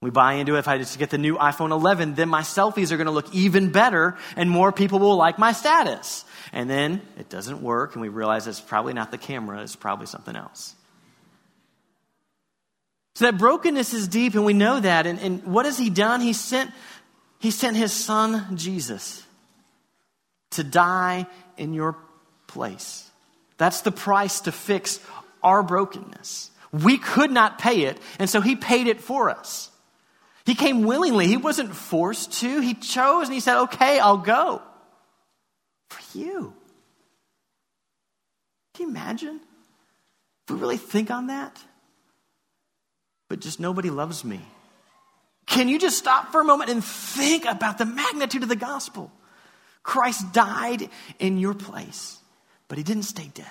We 0.00 0.10
buy 0.10 0.34
into 0.34 0.54
it. 0.54 0.60
If 0.60 0.68
I 0.68 0.78
just 0.78 1.00
get 1.00 1.10
the 1.10 1.18
new 1.18 1.34
iPhone 1.36 1.72
11, 1.72 2.14
then 2.14 2.28
my 2.28 2.42
selfies 2.42 2.92
are 2.92 2.96
going 2.96 3.08
to 3.08 3.12
look 3.12 3.34
even 3.34 3.72
better 3.72 4.16
and 4.36 4.48
more 4.48 4.70
people 4.70 5.00
will 5.00 5.16
like 5.16 5.36
my 5.36 5.50
status. 5.50 6.24
And 6.52 6.70
then 6.70 7.02
it 7.18 7.28
doesn't 7.28 7.60
work 7.60 7.96
and 7.96 8.02
we 8.02 8.08
realize 8.08 8.46
it's 8.46 8.60
probably 8.60 8.92
not 8.92 9.10
the 9.10 9.18
camera, 9.18 9.60
it's 9.62 9.74
probably 9.74 10.06
something 10.06 10.36
else. 10.36 10.76
So 13.16 13.24
that 13.24 13.36
brokenness 13.36 13.92
is 13.92 14.06
deep 14.06 14.34
and 14.34 14.44
we 14.44 14.52
know 14.52 14.78
that. 14.78 15.08
And, 15.08 15.18
and 15.18 15.42
what 15.42 15.66
has 15.66 15.76
he 15.76 15.90
done? 15.90 16.20
He 16.20 16.34
sent, 16.34 16.70
he 17.40 17.50
sent 17.50 17.76
his 17.76 17.92
son, 17.92 18.56
Jesus, 18.56 19.24
to 20.50 20.62
die 20.62 21.26
in 21.56 21.74
your 21.74 21.96
place. 22.46 23.09
That's 23.60 23.82
the 23.82 23.92
price 23.92 24.40
to 24.42 24.52
fix 24.52 25.00
our 25.42 25.62
brokenness. 25.62 26.50
We 26.72 26.96
could 26.96 27.30
not 27.30 27.58
pay 27.58 27.82
it, 27.82 27.98
and 28.18 28.30
so 28.30 28.40
He 28.40 28.56
paid 28.56 28.86
it 28.86 29.02
for 29.02 29.28
us. 29.28 29.70
He 30.46 30.54
came 30.54 30.82
willingly. 30.82 31.26
He 31.26 31.36
wasn't 31.36 31.74
forced 31.74 32.40
to. 32.40 32.60
He 32.60 32.72
chose 32.72 33.26
and 33.26 33.34
He 33.34 33.40
said, 33.40 33.60
Okay, 33.64 33.98
I'll 33.98 34.16
go. 34.16 34.62
For 35.90 36.18
you. 36.18 36.54
Can 38.72 38.86
you 38.86 38.90
imagine? 38.92 39.40
If 40.48 40.54
we 40.54 40.58
really 40.58 40.78
think 40.78 41.10
on 41.10 41.26
that? 41.26 41.54
But 43.28 43.40
just 43.40 43.60
nobody 43.60 43.90
loves 43.90 44.24
me. 44.24 44.40
Can 45.44 45.68
you 45.68 45.78
just 45.78 45.98
stop 45.98 46.32
for 46.32 46.40
a 46.40 46.44
moment 46.44 46.70
and 46.70 46.82
think 46.82 47.44
about 47.44 47.76
the 47.76 47.84
magnitude 47.84 48.42
of 48.42 48.48
the 48.48 48.56
gospel? 48.56 49.12
Christ 49.82 50.32
died 50.32 50.88
in 51.18 51.36
your 51.36 51.52
place, 51.52 52.19
but 52.70 52.78
he 52.78 52.84
didn't 52.84 53.02
stay 53.02 53.28
dead. 53.34 53.46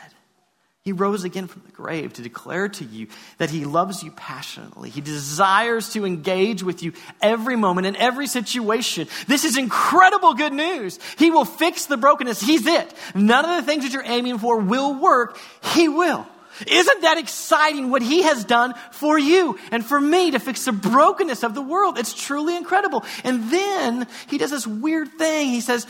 He 0.82 0.94
rose 0.94 1.26
again 1.26 1.48
from 1.48 1.64
the 1.66 1.74
grave 1.74 2.14
to 2.14 2.22
declare 2.22 2.70
to 2.70 2.86
you 2.86 3.08
that 3.38 3.50
he 3.50 3.66
loves 3.66 4.02
you 4.02 4.12
passionately. 4.12 4.90
He 4.90 5.02
desires 5.02 5.90
to 5.90 6.06
engage 6.06 6.64
with 6.64 6.82
you 6.82 6.94
every 7.22 7.58
moment 7.58 7.86
in 7.86 7.98
every 7.98 8.28
situation. 8.28 9.10
This 9.28 9.44
is 9.44 9.58
incredible 9.58 10.36
good 10.36 10.54
news. 10.54 10.98
He 11.18 11.32
will 11.32 11.44
fix 11.44 11.86
the 11.86 11.98
brokenness. 11.98 12.40
He's 12.40 12.66
it. 12.66 12.94
None 13.14 13.44
of 13.44 13.58
the 13.58 13.70
things 13.70 13.84
that 13.84 13.92
you're 13.92 14.04
aiming 14.06 14.40
for 14.40 14.58
will 14.58 14.94
work. 14.94 15.38
He 15.76 15.90
will. 15.90 16.26
Isn't 16.66 17.02
that 17.02 17.18
exciting 17.18 17.90
what 17.90 18.02
he 18.02 18.24
has 18.24 18.46
done 18.46 18.74
for 18.92 19.20
you 19.20 19.60
and 19.72 19.86
for 19.86 20.00
me 20.00 20.32
to 20.32 20.40
fix 20.40 20.64
the 20.64 20.72
brokenness 20.72 21.44
of 21.44 21.56
the 21.56 21.62
world? 21.62 22.00
It's 22.00 22.14
truly 22.14 22.56
incredible. 22.56 23.04
And 23.26 23.52
then 23.52 24.08
he 24.30 24.38
does 24.38 24.52
this 24.52 24.66
weird 24.66 25.10
thing. 25.18 25.50
He 25.50 25.62
says, 25.62 25.86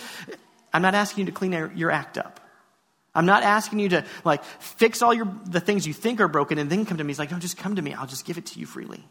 I'm 0.73 0.81
not 0.81 0.95
asking 0.95 1.25
you 1.25 1.31
to 1.31 1.37
clean 1.37 1.71
your 1.75 1.91
act 1.91 2.17
up. 2.17 2.38
I'm 3.15 3.25
not 3.25 3.43
asking 3.43 3.79
you 3.79 3.89
to 3.89 4.05
like 4.23 4.43
fix 4.43 5.01
all 5.01 5.13
your 5.13 5.31
the 5.45 5.59
things 5.59 5.87
you 5.87 5.93
think 5.93 6.21
are 6.21 6.27
broken 6.27 6.57
and 6.57 6.69
then 6.69 6.85
come 6.85 6.97
to 6.97 7.03
me. 7.03 7.09
He's 7.09 7.19
like, 7.19 7.31
no, 7.31 7.39
just 7.39 7.57
come 7.57 7.75
to 7.75 7.81
me. 7.81 7.93
I'll 7.93 8.07
just 8.07 8.25
give 8.25 8.37
it 8.37 8.45
to 8.47 8.59
you 8.59 8.65
freely. 8.65 9.03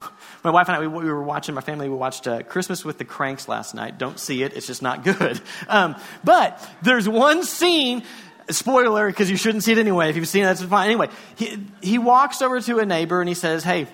My 0.44 0.50
wife 0.50 0.68
and 0.68 0.76
I, 0.76 0.80
we, 0.80 0.88
we 0.88 1.04
were 1.04 1.22
watching, 1.22 1.54
my 1.54 1.60
family, 1.60 1.88
we 1.88 1.96
watched 1.96 2.28
uh, 2.28 2.42
Christmas 2.42 2.84
with 2.84 2.98
the 2.98 3.04
Cranks 3.04 3.48
last 3.48 3.74
night. 3.74 3.98
Don't 3.98 4.18
see 4.18 4.42
it, 4.42 4.56
it's 4.56 4.66
just 4.66 4.82
not 4.82 5.02
good. 5.18 5.40
Um, 5.68 5.96
but 6.24 6.64
there's 6.82 7.08
one 7.08 7.42
scene 7.42 8.04
spoiler, 8.50 9.08
because 9.08 9.30
you 9.30 9.36
shouldn't 9.36 9.64
see 9.64 9.72
it 9.72 9.78
anyway. 9.78 10.10
If 10.10 10.16
you've 10.16 10.28
seen 10.28 10.44
it, 10.44 10.46
that's 10.46 10.62
fine. 10.62 10.86
Anyway, 10.86 11.08
he, 11.36 11.58
he 11.82 11.98
walks 11.98 12.42
over 12.42 12.60
to 12.60 12.78
a 12.78 12.86
neighbor 12.86 13.20
and 13.20 13.28
he 13.28 13.34
says, 13.34 13.64
Hey, 13.64 13.86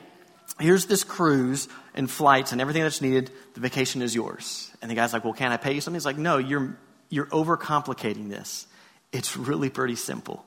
here's 0.61 0.87
this 0.87 1.05
cruise 1.05 1.69
and 1.95 2.11
flights 2.11 2.53
and 2.53 2.61
everything 2.61 2.83
that's 2.83 3.01
needed. 3.01 3.31
The 3.55 3.61
vacation 3.61 4.03
is 4.03 4.15
yours. 4.15 4.71
And 4.83 4.91
the 4.91 4.95
guy's 4.95 5.13
like, 5.13 5.25
Well, 5.25 5.33
can 5.33 5.53
I 5.53 5.57
pay 5.57 5.73
you 5.73 5.81
something? 5.81 5.97
He's 5.97 6.07
like, 6.07 6.19
No, 6.19 6.39
you're, 6.39 6.77
you're 7.09 7.27
overcomplicating 7.27 8.29
this. 8.29 8.67
It's 9.15 9.37
really 9.37 9.71
pretty 9.71 9.95
simple. 9.95 10.45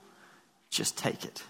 Just 0.70 0.98
take 0.98 1.24
it. 1.24 1.42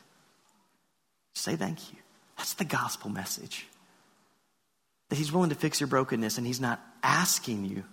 Say 1.34 1.56
thank 1.56 1.92
you. 1.92 1.98
That's 2.38 2.54
the 2.54 2.64
gospel 2.64 3.10
message. 3.10 3.66
That 5.10 5.16
he's 5.16 5.32
willing 5.32 5.50
to 5.50 5.56
fix 5.56 5.80
your 5.80 5.88
brokenness 5.88 6.38
and 6.38 6.46
he's 6.46 6.62
not 6.62 6.80
asking 7.02 7.66
you 7.66 7.84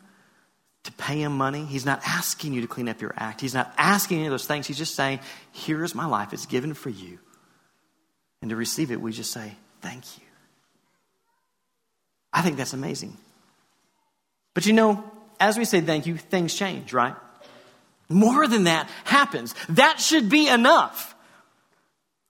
to 0.82 0.92
pay 0.92 1.22
him 1.22 1.34
money. 1.38 1.64
He's 1.64 1.86
not 1.86 2.02
asking 2.06 2.52
you 2.52 2.60
to 2.60 2.66
clean 2.66 2.86
up 2.86 3.00
your 3.00 3.14
act. 3.16 3.40
He's 3.40 3.54
not 3.54 3.72
asking 3.78 4.18
any 4.18 4.26
of 4.26 4.30
those 4.30 4.46
things. 4.46 4.66
He's 4.66 4.76
just 4.76 4.94
saying, 4.94 5.20
Here's 5.52 5.94
my 5.94 6.04
life. 6.04 6.34
It's 6.34 6.44
given 6.44 6.74
for 6.74 6.90
you. 6.90 7.18
And 8.42 8.50
to 8.50 8.56
receive 8.56 8.90
it, 8.90 9.00
we 9.00 9.12
just 9.12 9.32
say, 9.32 9.54
Thank 9.80 10.18
you. 10.18 10.24
I 12.30 12.42
think 12.42 12.58
that's 12.58 12.74
amazing. 12.74 13.16
But 14.52 14.66
you 14.66 14.74
know, 14.74 15.02
as 15.40 15.56
we 15.56 15.64
say 15.64 15.80
thank 15.80 16.04
you, 16.04 16.18
things 16.18 16.54
change, 16.54 16.92
right? 16.92 17.14
More 18.08 18.46
than 18.46 18.64
that 18.64 18.88
happens. 19.04 19.54
That 19.70 20.00
should 20.00 20.28
be 20.28 20.48
enough. 20.48 21.14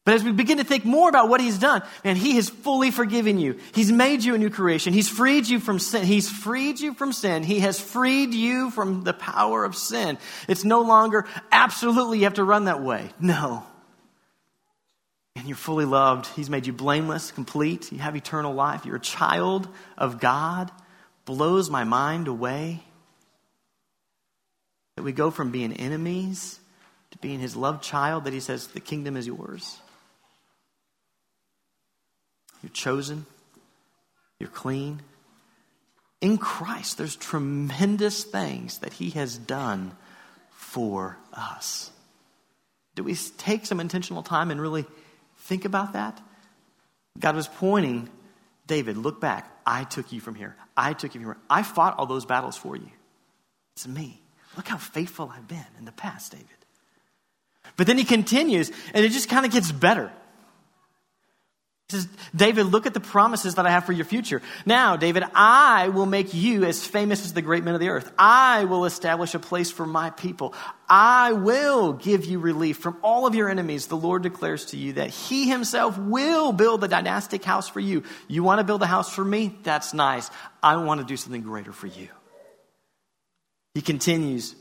But 0.04 0.14
as 0.14 0.22
we 0.22 0.32
begin 0.32 0.58
to 0.58 0.64
think 0.64 0.84
more 0.84 1.08
about 1.08 1.30
what 1.30 1.40
he's 1.40 1.58
done, 1.58 1.82
man, 2.04 2.16
he 2.16 2.36
has 2.36 2.50
fully 2.50 2.90
forgiven 2.90 3.38
you. 3.38 3.58
He's 3.72 3.90
made 3.90 4.22
you 4.22 4.34
a 4.34 4.38
new 4.38 4.50
creation. 4.50 4.92
He's 4.92 5.08
freed 5.08 5.48
you 5.48 5.58
from 5.58 5.78
sin. 5.78 6.04
He's 6.04 6.30
freed 6.30 6.78
you 6.78 6.92
from 6.92 7.12
sin. 7.12 7.42
He 7.42 7.60
has 7.60 7.80
freed 7.80 8.34
you 8.34 8.70
from 8.70 9.04
the 9.04 9.14
power 9.14 9.64
of 9.64 9.74
sin. 9.74 10.18
It's 10.46 10.62
no 10.62 10.82
longer 10.82 11.24
absolutely 11.50 12.18
you 12.18 12.24
have 12.24 12.34
to 12.34 12.44
run 12.44 12.66
that 12.66 12.82
way. 12.82 13.08
No. 13.18 13.64
And 15.36 15.46
you're 15.46 15.56
fully 15.56 15.86
loved. 15.86 16.26
He's 16.26 16.50
made 16.50 16.66
you 16.66 16.74
blameless, 16.74 17.32
complete. 17.32 17.90
You 17.90 17.98
have 17.98 18.14
eternal 18.14 18.52
life. 18.52 18.84
You're 18.84 18.96
a 18.96 19.00
child 19.00 19.66
of 19.96 20.20
God. 20.20 20.70
Blows 21.24 21.70
my 21.70 21.84
mind 21.84 22.28
away. 22.28 22.83
That 24.96 25.02
we 25.02 25.12
go 25.12 25.30
from 25.30 25.50
being 25.50 25.72
enemies 25.72 26.60
to 27.10 27.18
being 27.18 27.40
his 27.40 27.56
loved 27.56 27.82
child, 27.82 28.24
that 28.24 28.32
he 28.32 28.40
says, 28.40 28.68
the 28.68 28.80
kingdom 28.80 29.16
is 29.16 29.26
yours. 29.26 29.78
You're 32.62 32.70
chosen. 32.70 33.26
You're 34.40 34.48
clean. 34.48 35.02
In 36.20 36.38
Christ, 36.38 36.96
there's 36.96 37.16
tremendous 37.16 38.24
things 38.24 38.78
that 38.78 38.94
He 38.94 39.10
has 39.10 39.36
done 39.36 39.92
for 40.52 41.18
us. 41.34 41.90
Do 42.94 43.04
we 43.04 43.14
take 43.14 43.66
some 43.66 43.80
intentional 43.80 44.22
time 44.22 44.50
and 44.50 44.58
really 44.58 44.86
think 45.40 45.66
about 45.66 45.92
that? 45.92 46.18
God 47.18 47.36
was 47.36 47.46
pointing, 47.46 48.08
David, 48.66 48.96
look 48.96 49.20
back. 49.20 49.50
I 49.66 49.84
took 49.84 50.12
you 50.12 50.20
from 50.20 50.34
here. 50.34 50.56
I 50.76 50.94
took 50.94 51.14
you 51.14 51.20
from 51.20 51.28
here. 51.28 51.38
I 51.50 51.62
fought 51.62 51.98
all 51.98 52.06
those 52.06 52.24
battles 52.24 52.56
for 52.56 52.74
you. 52.74 52.90
It's 53.76 53.86
me. 53.86 54.22
Look 54.56 54.68
how 54.68 54.78
faithful 54.78 55.32
I've 55.34 55.48
been 55.48 55.66
in 55.78 55.84
the 55.84 55.92
past, 55.92 56.32
David. 56.32 56.46
But 57.76 57.86
then 57.86 57.98
he 57.98 58.04
continues, 58.04 58.70
and 58.92 59.04
it 59.04 59.10
just 59.10 59.28
kind 59.28 59.44
of 59.44 59.52
gets 59.52 59.72
better. 59.72 60.12
He 61.88 61.96
says, 61.96 62.08
David, 62.34 62.64
look 62.66 62.86
at 62.86 62.94
the 62.94 63.00
promises 63.00 63.56
that 63.56 63.66
I 63.66 63.70
have 63.70 63.84
for 63.84 63.92
your 63.92 64.06
future. 64.06 64.40
Now, 64.64 64.96
David, 64.96 65.24
I 65.34 65.88
will 65.88 66.06
make 66.06 66.32
you 66.32 66.64
as 66.64 66.86
famous 66.86 67.24
as 67.24 67.34
the 67.34 67.42
great 67.42 67.62
men 67.62 67.74
of 67.74 67.80
the 67.80 67.90
earth. 67.90 68.10
I 68.18 68.64
will 68.64 68.86
establish 68.86 69.34
a 69.34 69.38
place 69.38 69.70
for 69.70 69.86
my 69.86 70.08
people. 70.08 70.54
I 70.88 71.32
will 71.32 71.92
give 71.92 72.24
you 72.24 72.38
relief 72.38 72.78
from 72.78 72.96
all 73.02 73.26
of 73.26 73.34
your 73.34 73.50
enemies. 73.50 73.86
The 73.86 73.98
Lord 73.98 74.22
declares 74.22 74.66
to 74.66 74.78
you 74.78 74.94
that 74.94 75.10
He 75.10 75.46
Himself 75.46 75.98
will 75.98 76.52
build 76.52 76.82
a 76.84 76.88
dynastic 76.88 77.44
house 77.44 77.68
for 77.68 77.80
you. 77.80 78.02
You 78.28 78.42
want 78.42 78.60
to 78.60 78.64
build 78.64 78.82
a 78.82 78.86
house 78.86 79.12
for 79.12 79.24
me? 79.24 79.58
That's 79.62 79.92
nice. 79.92 80.30
I 80.62 80.76
want 80.76 81.00
to 81.00 81.06
do 81.06 81.18
something 81.18 81.42
greater 81.42 81.72
for 81.72 81.86
you. 81.86 82.08
He 83.74 83.82
continues, 83.82 84.54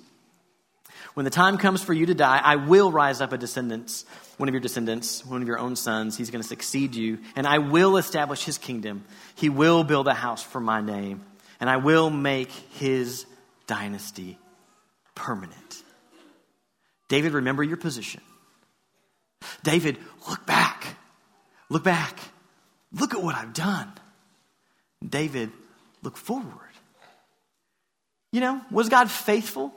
when 1.14 1.24
the 1.24 1.30
time 1.30 1.60
comes 1.60 1.84
for 1.84 1.94
you 1.94 2.08
to 2.08 2.16
die, 2.16 2.42
I 2.44 2.56
will 2.56 2.92
rise 2.92 3.22
up 3.22 3.32
a 3.32 3.38
descendant, 3.38 4.04
one 4.38 4.50
of 4.50 4.54
your 4.54 4.62
descendants, 4.62 5.24
one 5.24 5.42
of 5.42 5.48
your 5.48 5.60
own 5.60 5.76
sons. 5.76 6.18
He's 6.18 6.32
going 6.32 6.42
to 6.42 6.48
succeed 6.48 6.96
you, 6.96 7.20
and 7.36 7.46
I 7.46 7.60
will 7.60 7.98
establish 7.98 8.44
his 8.44 8.58
kingdom. 8.58 9.06
He 9.36 9.50
will 9.50 9.84
build 9.84 10.08
a 10.08 10.14
house 10.14 10.42
for 10.42 10.60
my 10.60 10.82
name, 10.82 11.24
and 11.60 11.70
I 11.70 11.78
will 11.78 12.10
make 12.10 12.50
his 12.50 13.28
dynasty 13.68 14.40
permanent. 15.14 15.84
David, 17.08 17.34
remember 17.34 17.62
your 17.62 17.78
position. 17.78 18.22
David, 19.62 20.00
look 20.28 20.46
back. 20.48 20.96
Look 21.70 21.84
back. 21.84 22.18
Look 22.92 23.14
at 23.14 23.22
what 23.22 23.36
I've 23.36 23.54
done. 23.54 23.92
David, 25.08 25.52
look 26.02 26.18
forward. 26.18 26.63
You 28.34 28.42
know, 28.42 28.60
was 28.72 28.90
God 28.90 29.12
faithful? 29.12 29.72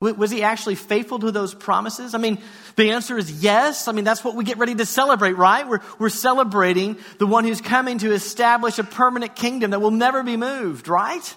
Was 0.00 0.30
he 0.30 0.44
actually 0.44 0.76
faithful 0.76 1.18
to 1.18 1.32
those 1.32 1.52
promises? 1.52 2.14
I 2.14 2.18
mean, 2.18 2.38
the 2.76 2.92
answer 2.92 3.18
is 3.18 3.42
yes. 3.42 3.88
I 3.88 3.92
mean, 3.92 4.04
that's 4.04 4.22
what 4.22 4.36
we 4.36 4.44
get 4.44 4.58
ready 4.58 4.76
to 4.76 4.86
celebrate, 4.86 5.32
right? 5.32 5.66
We're, 5.66 5.80
we're 5.98 6.10
celebrating 6.10 6.96
the 7.18 7.26
one 7.26 7.42
who's 7.42 7.60
coming 7.60 7.98
to 7.98 8.12
establish 8.12 8.78
a 8.78 8.84
permanent 8.84 9.34
kingdom 9.34 9.72
that 9.72 9.80
will 9.80 9.90
never 9.90 10.22
be 10.22 10.36
moved, 10.36 10.86
right? 10.86 11.34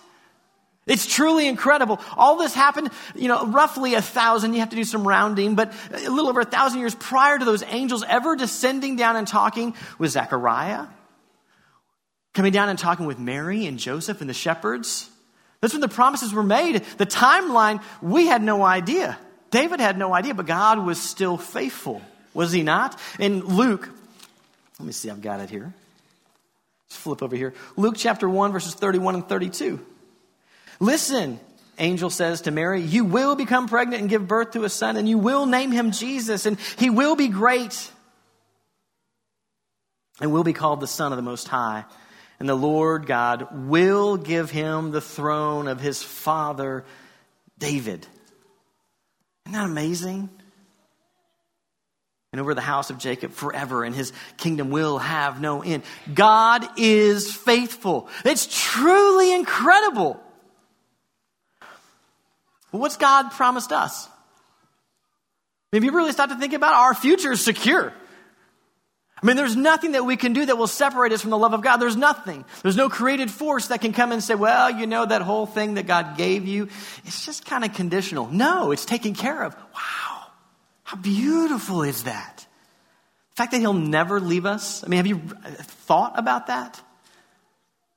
It's 0.86 1.08
truly 1.08 1.48
incredible. 1.48 2.00
All 2.16 2.38
this 2.38 2.54
happened, 2.54 2.92
you 3.16 3.28
know, 3.28 3.48
roughly 3.48 3.96
a 3.96 4.04
thousand, 4.04 4.54
you 4.54 4.60
have 4.60 4.70
to 4.70 4.76
do 4.76 4.84
some 4.84 5.08
rounding, 5.08 5.56
but 5.56 5.74
a 5.92 6.12
little 6.12 6.30
over 6.30 6.42
a 6.42 6.46
thousand 6.46 6.80
years 6.80 6.94
prior 6.94 7.40
to 7.40 7.46
those 7.46 7.64
angels 7.64 8.04
ever 8.08 8.36
descending 8.36 8.98
down 8.98 9.16
and 9.16 9.28
talking 9.28 9.74
with 9.98 10.12
Zechariah, 10.12 10.86
coming 12.36 12.52
down 12.52 12.70
and 12.70 12.78
talking 12.78 13.08
with 13.08 13.18
Mary 13.18 13.66
and 13.66 13.80
Joseph 13.80 14.22
and 14.22 14.30
the 14.30 14.36
shepherds. 14.36 15.10
That's 15.62 15.74
when 15.74 15.82
the 15.82 15.89
promises 15.89 16.34
were 16.34 16.43
made. 16.43 16.84
The 16.98 17.06
timeline, 17.06 17.82
we 18.02 18.28
had 18.28 18.41
no 18.41 18.63
idea. 18.63 19.17
David 19.52 19.80
had 19.80 19.98
no 19.98 20.13
idea, 20.13 20.34
but 20.34 20.45
God 20.45 20.86
was 20.86 21.02
still 21.02 21.38
faithful, 21.38 22.02
was 22.34 22.52
he 22.52 22.63
not? 22.63 23.00
In 23.19 23.41
Luke, 23.41 23.89
let 24.80 24.86
me 24.86 24.91
see, 24.91 25.10
I've 25.10 25.22
got 25.22 25.41
it 25.41 25.50
here. 25.50 25.74
Let's 26.86 26.98
flip 26.98 27.22
over 27.22 27.36
here. 27.36 27.54
Luke 27.76 27.95
chapter 27.98 28.30
1, 28.30 28.52
verses 28.52 28.74
31 28.74 29.15
and 29.15 29.28
32. 29.28 29.86
Listen, 30.80 31.39
angel 31.78 32.10
says 32.10 32.41
to 32.41 32.52
Mary, 32.52 32.82
You 32.82 33.06
will 33.06 33.36
become 33.36 33.67
pregnant 33.67 34.02
and 34.02 34.10
give 34.10 34.28
birth 34.28 34.52
to 34.52 34.63
a 34.63 34.69
son, 34.69 34.95
and 34.95 35.10
you 35.10 35.18
will 35.18 35.45
name 35.45 35.72
him 35.72 35.91
Jesus, 35.91 36.45
and 36.45 36.57
he 36.78 36.89
will 36.89 37.16
be 37.16 37.28
great 37.28 37.91
and 40.22 40.32
will 40.32 40.43
be 40.43 40.53
called 40.53 40.80
the 40.80 40.88
Son 40.88 41.12
of 41.12 41.18
the 41.18 41.24
Most 41.24 41.47
High 41.47 41.86
and 42.40 42.48
the 42.48 42.56
Lord 42.56 43.06
God 43.06 43.68
will 43.68 44.18
give 44.18 44.50
him 44.50 44.92
the 44.92 45.02
throne 45.02 45.68
of 45.68 45.80
his 45.80 46.02
father 46.02 46.86
David. 47.58 48.08
Isn't 49.46 49.54
that 49.54 49.66
amazing? 49.66 50.30
And 52.32 52.40
over 52.40 52.54
the 52.54 52.62
house 52.62 52.92
of 52.92 53.00
Jacob 53.00 53.32
forever, 53.32 53.84
and 53.84 53.96
his 53.96 54.14
kingdom 54.38 54.70
will 54.70 55.00
have 55.00 55.42
no 55.42 55.64
end. 55.64 55.84
God 56.14 56.64
is 56.78 57.34
faithful. 57.34 58.08
It's 58.24 58.48
truly 58.52 59.34
incredible. 59.34 60.22
Well, 62.72 62.82
what's 62.82 62.98
God 62.98 63.32
promised 63.32 63.72
us? 63.72 64.08
Maybe 65.72 65.88
you 65.88 65.92
really 65.92 66.12
start 66.12 66.30
to 66.30 66.36
think 66.36 66.54
about 66.54 66.74
our 66.76 66.94
future 66.94 67.32
is 67.32 67.44
secure. 67.44 67.94
I 69.22 69.26
mean, 69.26 69.36
there's 69.36 69.55
nothing 69.55 69.93
that 69.93 70.05
we 70.05 70.15
can 70.15 70.32
do 70.32 70.45
that 70.45 70.57
will 70.57 70.67
separate 70.67 71.11
us 71.11 71.22
from 71.22 71.30
the 71.30 71.38
love 71.38 71.53
of 71.53 71.61
God. 71.61 71.78
There's 71.78 71.97
nothing. 71.97 72.45
There's 72.61 72.78
no 72.78 72.88
created 72.88 73.30
force 73.30 73.67
that 73.67 73.82
can 73.82 73.91
come 73.91 74.13
and 74.13 74.24
say, 74.24 74.36
well, 74.36 74.72
you 74.72 74.88
know, 74.88 75.05
that 75.05 75.22
whole 75.22 75.45
thing 75.45 75.74
that 75.74 75.88
God 75.88 76.15
gave 76.15 76.47
you, 76.47 76.70
it's 77.05 77.26
just 77.26 77.45
kind 77.45 77.65
of 77.65 77.74
conditional. 77.74 78.28
No, 78.28 78.72
it's 78.72 78.86
taken 78.86 79.13
care 79.13 79.43
of. 79.43 79.55
Wow. 79.55 80.28
How 80.84 80.97
beautiful 80.97 81.84
is 81.84 82.03
that? 82.03 82.47
The 83.32 83.36
fact 83.36 83.51
that 83.51 83.59
He'll 83.59 83.74
never 83.74 84.22
leave 84.22 84.45
us. 84.45 84.84
I 84.84 84.88
mean, 84.88 84.97
have 84.97 85.07
you 85.07 85.22
uh, 85.45 85.49
thought 85.49 86.17
about 86.17 86.47
that? 86.47 86.82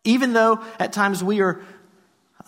Even 0.05 0.33
though 0.33 0.61
at 0.81 0.93
times 0.93 1.23
we 1.23 1.41
are 1.41 1.61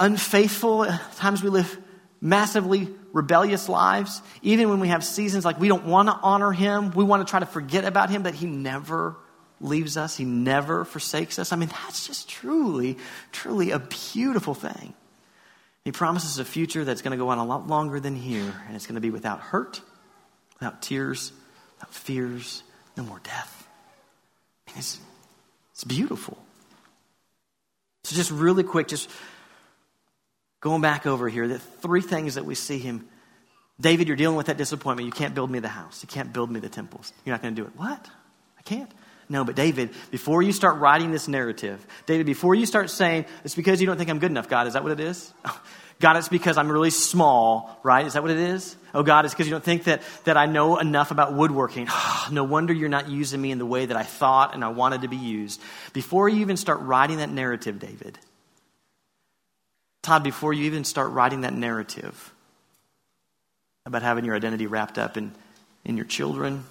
unfaithful, 0.00 0.84
at 0.84 1.16
times 1.16 1.42
we 1.44 1.48
live 1.50 1.78
massively 2.20 2.88
rebellious 3.14 3.68
lives, 3.68 4.20
even 4.42 4.68
when 4.68 4.80
we 4.80 4.88
have 4.88 5.02
seasons 5.02 5.44
like 5.44 5.58
we 5.58 5.68
don't 5.68 5.86
want 5.86 6.08
to 6.08 6.18
honor 6.22 6.52
Him, 6.52 6.90
we 6.90 7.04
want 7.04 7.26
to 7.26 7.30
try 7.30 7.40
to 7.40 7.46
forget 7.46 7.86
about 7.86 8.10
Him, 8.10 8.22
but 8.22 8.34
He 8.34 8.44
never 8.44 9.16
leaves 9.60 9.96
us, 9.96 10.16
He 10.16 10.24
never 10.24 10.84
forsakes 10.84 11.38
us. 11.38 11.52
I 11.52 11.56
mean, 11.56 11.70
that's 11.70 12.06
just 12.06 12.28
truly, 12.28 12.98
truly 13.32 13.70
a 13.70 13.78
beautiful 13.78 14.52
thing. 14.52 14.92
He 15.84 15.92
promises 15.92 16.38
a 16.38 16.44
future 16.44 16.84
that's 16.84 17.02
going 17.02 17.16
to 17.16 17.22
go 17.22 17.28
on 17.28 17.38
a 17.38 17.44
lot 17.44 17.68
longer 17.68 18.00
than 18.00 18.16
here, 18.16 18.54
and 18.66 18.74
it's 18.74 18.86
going 18.86 18.96
to 18.96 19.00
be 19.00 19.10
without 19.10 19.40
hurt, 19.40 19.80
without 20.58 20.82
tears, 20.82 21.32
without 21.76 21.94
fears, 21.94 22.62
no 22.96 23.04
more 23.04 23.20
death. 23.22 23.68
I 24.66 24.72
mean, 24.72 24.78
it's, 24.78 24.98
it's 25.72 25.84
beautiful. 25.84 26.36
So, 28.04 28.16
just 28.16 28.30
really 28.30 28.64
quick, 28.64 28.88
just 28.88 29.08
going 30.64 30.80
back 30.80 31.06
over 31.06 31.28
here, 31.28 31.46
the 31.46 31.58
three 31.58 32.00
things 32.00 32.36
that 32.36 32.46
we 32.46 32.54
see 32.54 32.78
him. 32.78 33.06
David, 33.78 34.08
you're 34.08 34.16
dealing 34.16 34.36
with 34.36 34.46
that 34.46 34.56
disappointment. 34.56 35.04
You 35.04 35.12
can't 35.12 35.34
build 35.34 35.50
me 35.50 35.58
the 35.58 35.68
house. 35.68 36.02
You 36.02 36.08
can't 36.08 36.32
build 36.32 36.50
me 36.50 36.58
the 36.58 36.70
temples. 36.70 37.12
You're 37.24 37.34
not 37.34 37.42
going 37.42 37.54
to 37.54 37.62
do 37.62 37.68
it. 37.68 37.76
What? 37.76 38.08
I 38.58 38.62
can't. 38.62 38.90
No, 39.28 39.44
but 39.44 39.56
David, 39.56 39.90
before 40.10 40.42
you 40.42 40.52
start 40.52 40.78
writing 40.78 41.10
this 41.10 41.28
narrative, 41.28 41.86
David, 42.06 42.24
before 42.24 42.54
you 42.54 42.64
start 42.64 42.88
saying, 42.88 43.26
it's 43.44 43.54
because 43.54 43.80
you 43.80 43.86
don't 43.86 43.98
think 43.98 44.08
I'm 44.08 44.18
good 44.18 44.30
enough, 44.30 44.48
God, 44.48 44.66
is 44.66 44.72
that 44.72 44.82
what 44.82 44.92
it 44.92 45.00
is? 45.00 45.34
God, 46.00 46.16
it's 46.16 46.28
because 46.28 46.56
I'm 46.56 46.72
really 46.72 46.90
small, 46.90 47.78
right? 47.82 48.06
Is 48.06 48.14
that 48.14 48.22
what 48.22 48.32
it 48.32 48.38
is? 48.38 48.74
Oh, 48.94 49.02
God, 49.02 49.26
it's 49.26 49.34
because 49.34 49.46
you 49.46 49.52
don't 49.52 49.64
think 49.64 49.84
that, 49.84 50.02
that 50.24 50.38
I 50.38 50.46
know 50.46 50.78
enough 50.78 51.10
about 51.10 51.34
woodworking. 51.34 51.88
no 52.30 52.44
wonder 52.44 52.72
you're 52.72 52.88
not 52.88 53.10
using 53.10 53.40
me 53.40 53.50
in 53.50 53.58
the 53.58 53.66
way 53.66 53.84
that 53.84 53.96
I 53.96 54.02
thought 54.02 54.54
and 54.54 54.64
I 54.64 54.68
wanted 54.68 55.02
to 55.02 55.08
be 55.08 55.16
used. 55.16 55.60
Before 55.92 56.26
you 56.26 56.40
even 56.40 56.56
start 56.56 56.80
writing 56.80 57.18
that 57.18 57.30
narrative, 57.30 57.78
David, 57.78 58.18
Tod, 60.04 60.22
before 60.22 60.52
you 60.52 60.64
even 60.64 60.84
start 60.84 61.12
writing 61.12 61.40
that 61.40 61.54
narrative 61.54 62.30
about 63.86 64.02
having 64.02 64.26
your 64.26 64.36
identity 64.36 64.66
wrapped 64.66 64.98
up 64.98 65.16
in, 65.16 65.32
in 65.82 65.96
your 65.96 66.04
children 66.04 66.62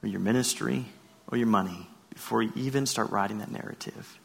or 0.00 0.08
your 0.08 0.20
ministry 0.20 0.84
or 1.26 1.36
your 1.36 1.48
money, 1.48 1.88
before 2.14 2.40
you 2.40 2.52
even 2.54 2.86
start 2.86 3.10
writing 3.10 3.38
that 3.38 3.50
narrative, 3.50 4.20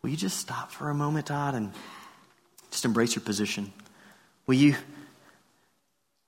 will 0.00 0.08
you 0.08 0.16
just 0.16 0.38
stop 0.38 0.70
for 0.70 0.88
a 0.88 0.94
moment, 0.94 1.26
Tod, 1.26 1.54
and 1.54 1.72
just 2.70 2.86
embrace 2.86 3.14
your 3.14 3.22
position? 3.22 3.70
Will 4.46 4.54
you, 4.54 4.76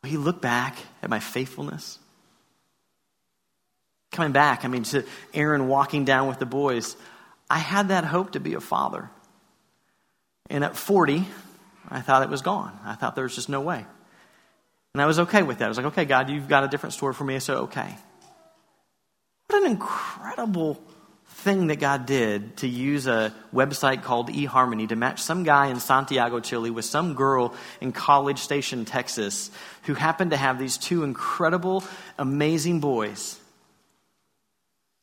will 0.02 0.10
you 0.10 0.18
look 0.18 0.42
back 0.42 0.76
at 1.02 1.08
my 1.08 1.20
faithfulness? 1.20 1.98
Coming 4.12 4.32
back, 4.32 4.66
I 4.66 4.68
mean, 4.68 4.82
to 4.82 5.06
Erin 5.32 5.68
walking 5.68 6.04
down 6.04 6.28
with 6.28 6.38
the 6.38 6.44
boys, 6.44 6.98
I 7.48 7.56
had 7.56 7.88
that 7.88 8.04
hope 8.04 8.32
to 8.32 8.40
be 8.40 8.52
a 8.52 8.60
father. 8.60 9.08
And 10.50 10.62
at 10.62 10.76
40, 10.76 11.26
I 11.88 12.00
thought 12.00 12.22
it 12.22 12.28
was 12.28 12.42
gone. 12.42 12.78
I 12.84 12.94
thought 12.94 13.14
there 13.14 13.24
was 13.24 13.34
just 13.34 13.48
no 13.48 13.60
way. 13.60 13.84
And 14.94 15.02
I 15.02 15.06
was 15.06 15.18
okay 15.20 15.42
with 15.42 15.58
that. 15.58 15.66
I 15.66 15.68
was 15.68 15.76
like, 15.76 15.86
okay, 15.86 16.04
God, 16.04 16.30
you've 16.30 16.48
got 16.48 16.64
a 16.64 16.68
different 16.68 16.94
story 16.94 17.14
for 17.14 17.24
me, 17.24 17.38
so 17.38 17.54
okay. 17.64 17.94
What 19.48 19.62
an 19.62 19.70
incredible 19.70 20.82
thing 21.28 21.66
that 21.66 21.76
God 21.76 22.06
did 22.06 22.56
to 22.58 22.68
use 22.68 23.06
a 23.06 23.32
website 23.54 24.02
called 24.02 24.30
eHarmony 24.30 24.88
to 24.88 24.96
match 24.96 25.22
some 25.22 25.44
guy 25.44 25.66
in 25.66 25.80
Santiago, 25.80 26.40
Chile 26.40 26.70
with 26.70 26.84
some 26.84 27.14
girl 27.14 27.54
in 27.80 27.92
College 27.92 28.38
Station, 28.38 28.84
Texas, 28.84 29.50
who 29.82 29.94
happened 29.94 30.30
to 30.30 30.36
have 30.36 30.58
these 30.58 30.78
two 30.78 31.04
incredible, 31.04 31.84
amazing 32.18 32.80
boys. 32.80 33.38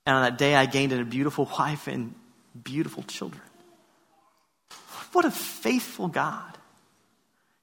And 0.06 0.16
on 0.16 0.24
that 0.24 0.38
day, 0.38 0.56
I 0.56 0.66
gained 0.66 0.92
a 0.92 1.06
beautiful 1.06 1.50
wife 1.58 1.88
and 1.88 2.14
beautiful 2.62 3.04
children. 3.04 3.44
What 5.14 5.26
a 5.26 5.32
faithful 5.32 6.08
God. 6.08 6.53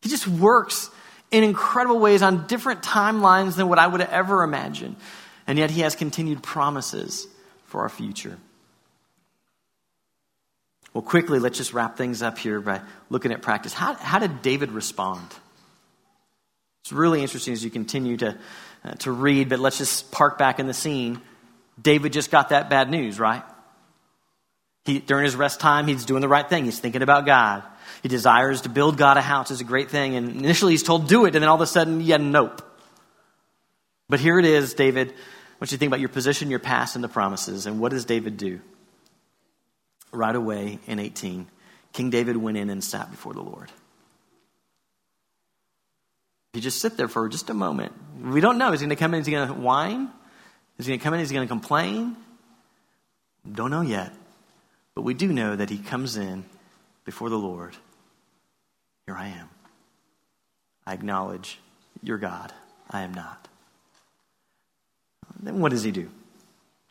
He 0.02 0.08
just 0.08 0.26
works 0.26 0.90
in 1.30 1.44
incredible 1.44 1.98
ways 1.98 2.22
on 2.22 2.46
different 2.46 2.82
timelines 2.82 3.56
than 3.56 3.68
what 3.68 3.78
I 3.78 3.86
would 3.86 4.00
ever 4.00 4.42
imagine. 4.42 4.96
And 5.46 5.58
yet 5.58 5.70
he 5.70 5.80
has 5.82 5.94
continued 5.94 6.42
promises 6.42 7.26
for 7.66 7.82
our 7.82 7.88
future. 7.88 8.38
Well, 10.92 11.02
quickly, 11.02 11.38
let's 11.38 11.56
just 11.56 11.72
wrap 11.72 11.96
things 11.96 12.22
up 12.22 12.38
here 12.38 12.60
by 12.60 12.80
looking 13.10 13.32
at 13.32 13.42
practice. 13.42 13.72
How, 13.72 13.94
how 13.94 14.18
did 14.18 14.42
David 14.42 14.72
respond? 14.72 15.26
It's 16.82 16.92
really 16.92 17.22
interesting 17.22 17.52
as 17.52 17.62
you 17.62 17.70
continue 17.70 18.16
to, 18.16 18.36
uh, 18.84 18.94
to 18.94 19.12
read, 19.12 19.48
but 19.48 19.60
let's 19.60 19.78
just 19.78 20.10
park 20.10 20.38
back 20.38 20.58
in 20.58 20.66
the 20.66 20.74
scene. 20.74 21.20
David 21.80 22.12
just 22.12 22.30
got 22.30 22.48
that 22.48 22.70
bad 22.70 22.90
news, 22.90 23.20
right? 23.20 23.44
He, 24.84 24.98
during 24.98 25.24
his 25.24 25.36
rest 25.36 25.60
time, 25.60 25.86
he's 25.86 26.04
doing 26.04 26.20
the 26.20 26.28
right 26.28 26.48
thing. 26.48 26.64
He's 26.64 26.78
thinking 26.78 27.02
about 27.02 27.26
God. 27.26 27.62
He 28.02 28.08
desires 28.08 28.62
to 28.62 28.68
build 28.68 28.96
God 28.96 29.16
a 29.16 29.20
house 29.20 29.50
is 29.50 29.60
a 29.60 29.64
great 29.64 29.90
thing. 29.90 30.16
And 30.16 30.36
initially 30.36 30.72
he's 30.72 30.82
told, 30.82 31.08
do 31.08 31.26
it. 31.26 31.34
And 31.34 31.42
then 31.42 31.48
all 31.48 31.56
of 31.56 31.60
a 31.60 31.66
sudden, 31.66 32.00
yeah, 32.00 32.16
nope. 32.16 32.62
But 34.08 34.20
here 34.20 34.38
it 34.38 34.44
is, 34.44 34.74
David. 34.74 35.12
What 35.58 35.70
you 35.70 35.76
to 35.76 35.78
think 35.78 35.90
about 35.90 36.00
your 36.00 36.08
position, 36.08 36.50
your 36.50 36.58
past, 36.58 36.94
and 36.94 37.04
the 37.04 37.08
promises. 37.08 37.66
And 37.66 37.80
what 37.80 37.90
does 37.90 38.06
David 38.06 38.38
do? 38.38 38.60
Right 40.12 40.34
away 40.34 40.78
in 40.86 40.98
18, 40.98 41.46
King 41.92 42.10
David 42.10 42.36
went 42.36 42.56
in 42.56 42.70
and 42.70 42.82
sat 42.82 43.10
before 43.10 43.34
the 43.34 43.42
Lord. 43.42 43.70
He 46.52 46.60
just 46.60 46.80
sit 46.80 46.96
there 46.96 47.06
for 47.06 47.28
just 47.28 47.50
a 47.50 47.54
moment. 47.54 47.92
We 48.20 48.40
don't 48.40 48.58
know. 48.58 48.72
Is 48.72 48.80
he 48.80 48.86
going 48.86 48.96
to 48.96 49.00
come 49.00 49.14
in? 49.14 49.20
Is 49.20 49.26
he 49.26 49.32
going 49.32 49.48
to 49.48 49.54
whine? 49.54 50.08
Is 50.78 50.86
he 50.86 50.90
going 50.90 50.98
to 50.98 51.04
come 51.04 51.14
in? 51.14 51.20
Is 51.20 51.30
he 51.30 51.34
going 51.34 51.46
to 51.46 51.52
complain? 51.52 52.16
Don't 53.50 53.70
know 53.70 53.82
yet. 53.82 54.12
But 55.00 55.06
we 55.06 55.14
do 55.14 55.32
know 55.32 55.56
that 55.56 55.70
he 55.70 55.78
comes 55.78 56.18
in 56.18 56.44
before 57.06 57.30
the 57.30 57.38
Lord 57.38 57.74
here 59.06 59.16
I 59.16 59.28
am. 59.28 59.48
I 60.86 60.92
acknowledge 60.92 61.58
you're 62.02 62.18
God. 62.18 62.52
I 62.90 63.00
am 63.00 63.14
not. 63.14 63.48
Then 65.42 65.58
what 65.58 65.70
does 65.70 65.84
he 65.84 65.90
do? 65.90 66.10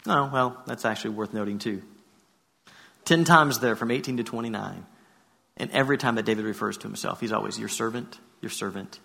Oh, 0.07 0.27
well, 0.33 0.59
that's 0.65 0.85
actually 0.85 1.11
worth 1.11 1.35
noting 1.35 1.59
too. 1.59 1.83
Ten 3.05 3.25
times 3.25 3.59
there 3.59 3.75
from 3.75 3.91
18 3.91 4.17
to 4.17 4.23
29. 4.23 4.87
And 5.57 5.69
every 5.69 5.99
time 5.99 6.15
that 6.15 6.25
David 6.25 6.45
refers 6.45 6.79
to 6.79 6.87
himself, 6.87 7.19
he's 7.19 7.31
always 7.31 7.59
your 7.59 7.69
servant, 7.69 8.17
your 8.41 8.49
servant, 8.49 8.99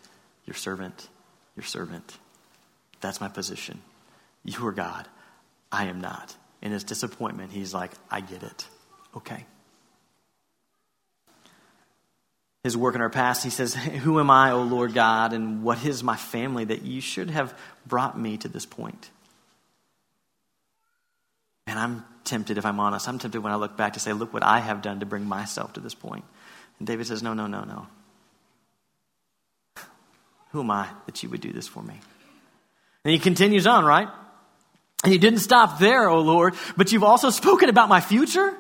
your 0.47 0.55
servant, 0.55 1.11
your 1.57 1.65
servant. 1.65 2.17
That's 3.03 3.21
my 3.21 3.29
position. 3.29 3.83
You 4.45 4.67
are 4.67 4.73
God. 4.73 5.07
I 5.71 5.89
am 5.89 6.01
not. 6.01 6.35
In 6.63 6.73
his 6.73 6.85
disappointment, 6.85 7.53
he's 7.53 7.75
like, 7.75 7.91
I 8.11 8.23
get 8.23 8.43
it. 8.43 8.67
Okay 9.17 9.47
his 12.65 12.77
work 12.79 12.95
in 12.95 13.03
our 13.03 13.11
past, 13.11 13.45
he 13.45 13.51
says, 13.51 13.75
Who 14.05 14.19
am 14.19 14.31
I, 14.31 14.51
O 14.51 14.63
Lord 14.63 14.95
God, 14.95 15.33
and 15.35 15.63
what 15.63 15.85
is 15.85 16.03
my 16.03 16.17
family 16.17 16.65
that 16.65 16.83
you 16.83 17.01
should 17.01 17.31
have 17.31 17.57
brought 17.87 18.19
me 18.19 18.39
to 18.39 18.49
this 18.49 18.67
point? 18.67 19.11
And 21.67 21.79
I'm 21.79 22.05
tempted, 22.25 22.59
if 22.59 22.67
I'm 22.67 22.81
honest, 22.81 23.07
I'm 23.07 23.19
tempted 23.19 23.43
when 23.43 23.53
I 23.53 23.57
look 23.57 23.77
back 23.77 23.93
to 23.93 24.01
say, 24.01 24.13
Look 24.13 24.33
what 24.33 24.43
I 24.43 24.59
have 24.59 24.83
done 24.83 25.01
to 25.01 25.07
bring 25.07 25.27
myself 25.27 25.75
to 25.75 25.81
this 25.81 25.95
point. 25.95 26.25
And 26.79 26.89
David 26.89 27.07
says, 27.07 27.23
No, 27.23 27.35
no, 27.35 27.47
no, 27.47 27.63
no. 27.65 27.87
Who 30.53 30.61
am 30.61 30.71
I 30.71 30.89
that 31.07 31.23
you 31.23 31.29
would 31.29 31.41
do 31.43 31.53
this 31.53 31.69
for 31.69 31.83
me? 31.83 32.01
And 33.05 33.13
he 33.13 33.19
continues 33.19 33.67
on, 33.67 33.85
right? 33.85 34.09
And 35.03 35.13
you 35.13 35.19
didn't 35.19 35.41
stop 35.41 35.79
there, 35.79 36.09
O 36.09 36.21
Lord, 36.21 36.55
but 36.79 36.93
you've 36.93 37.05
also 37.05 37.29
spoken 37.29 37.69
about 37.69 37.91
my 37.91 38.01
future, 38.01 38.57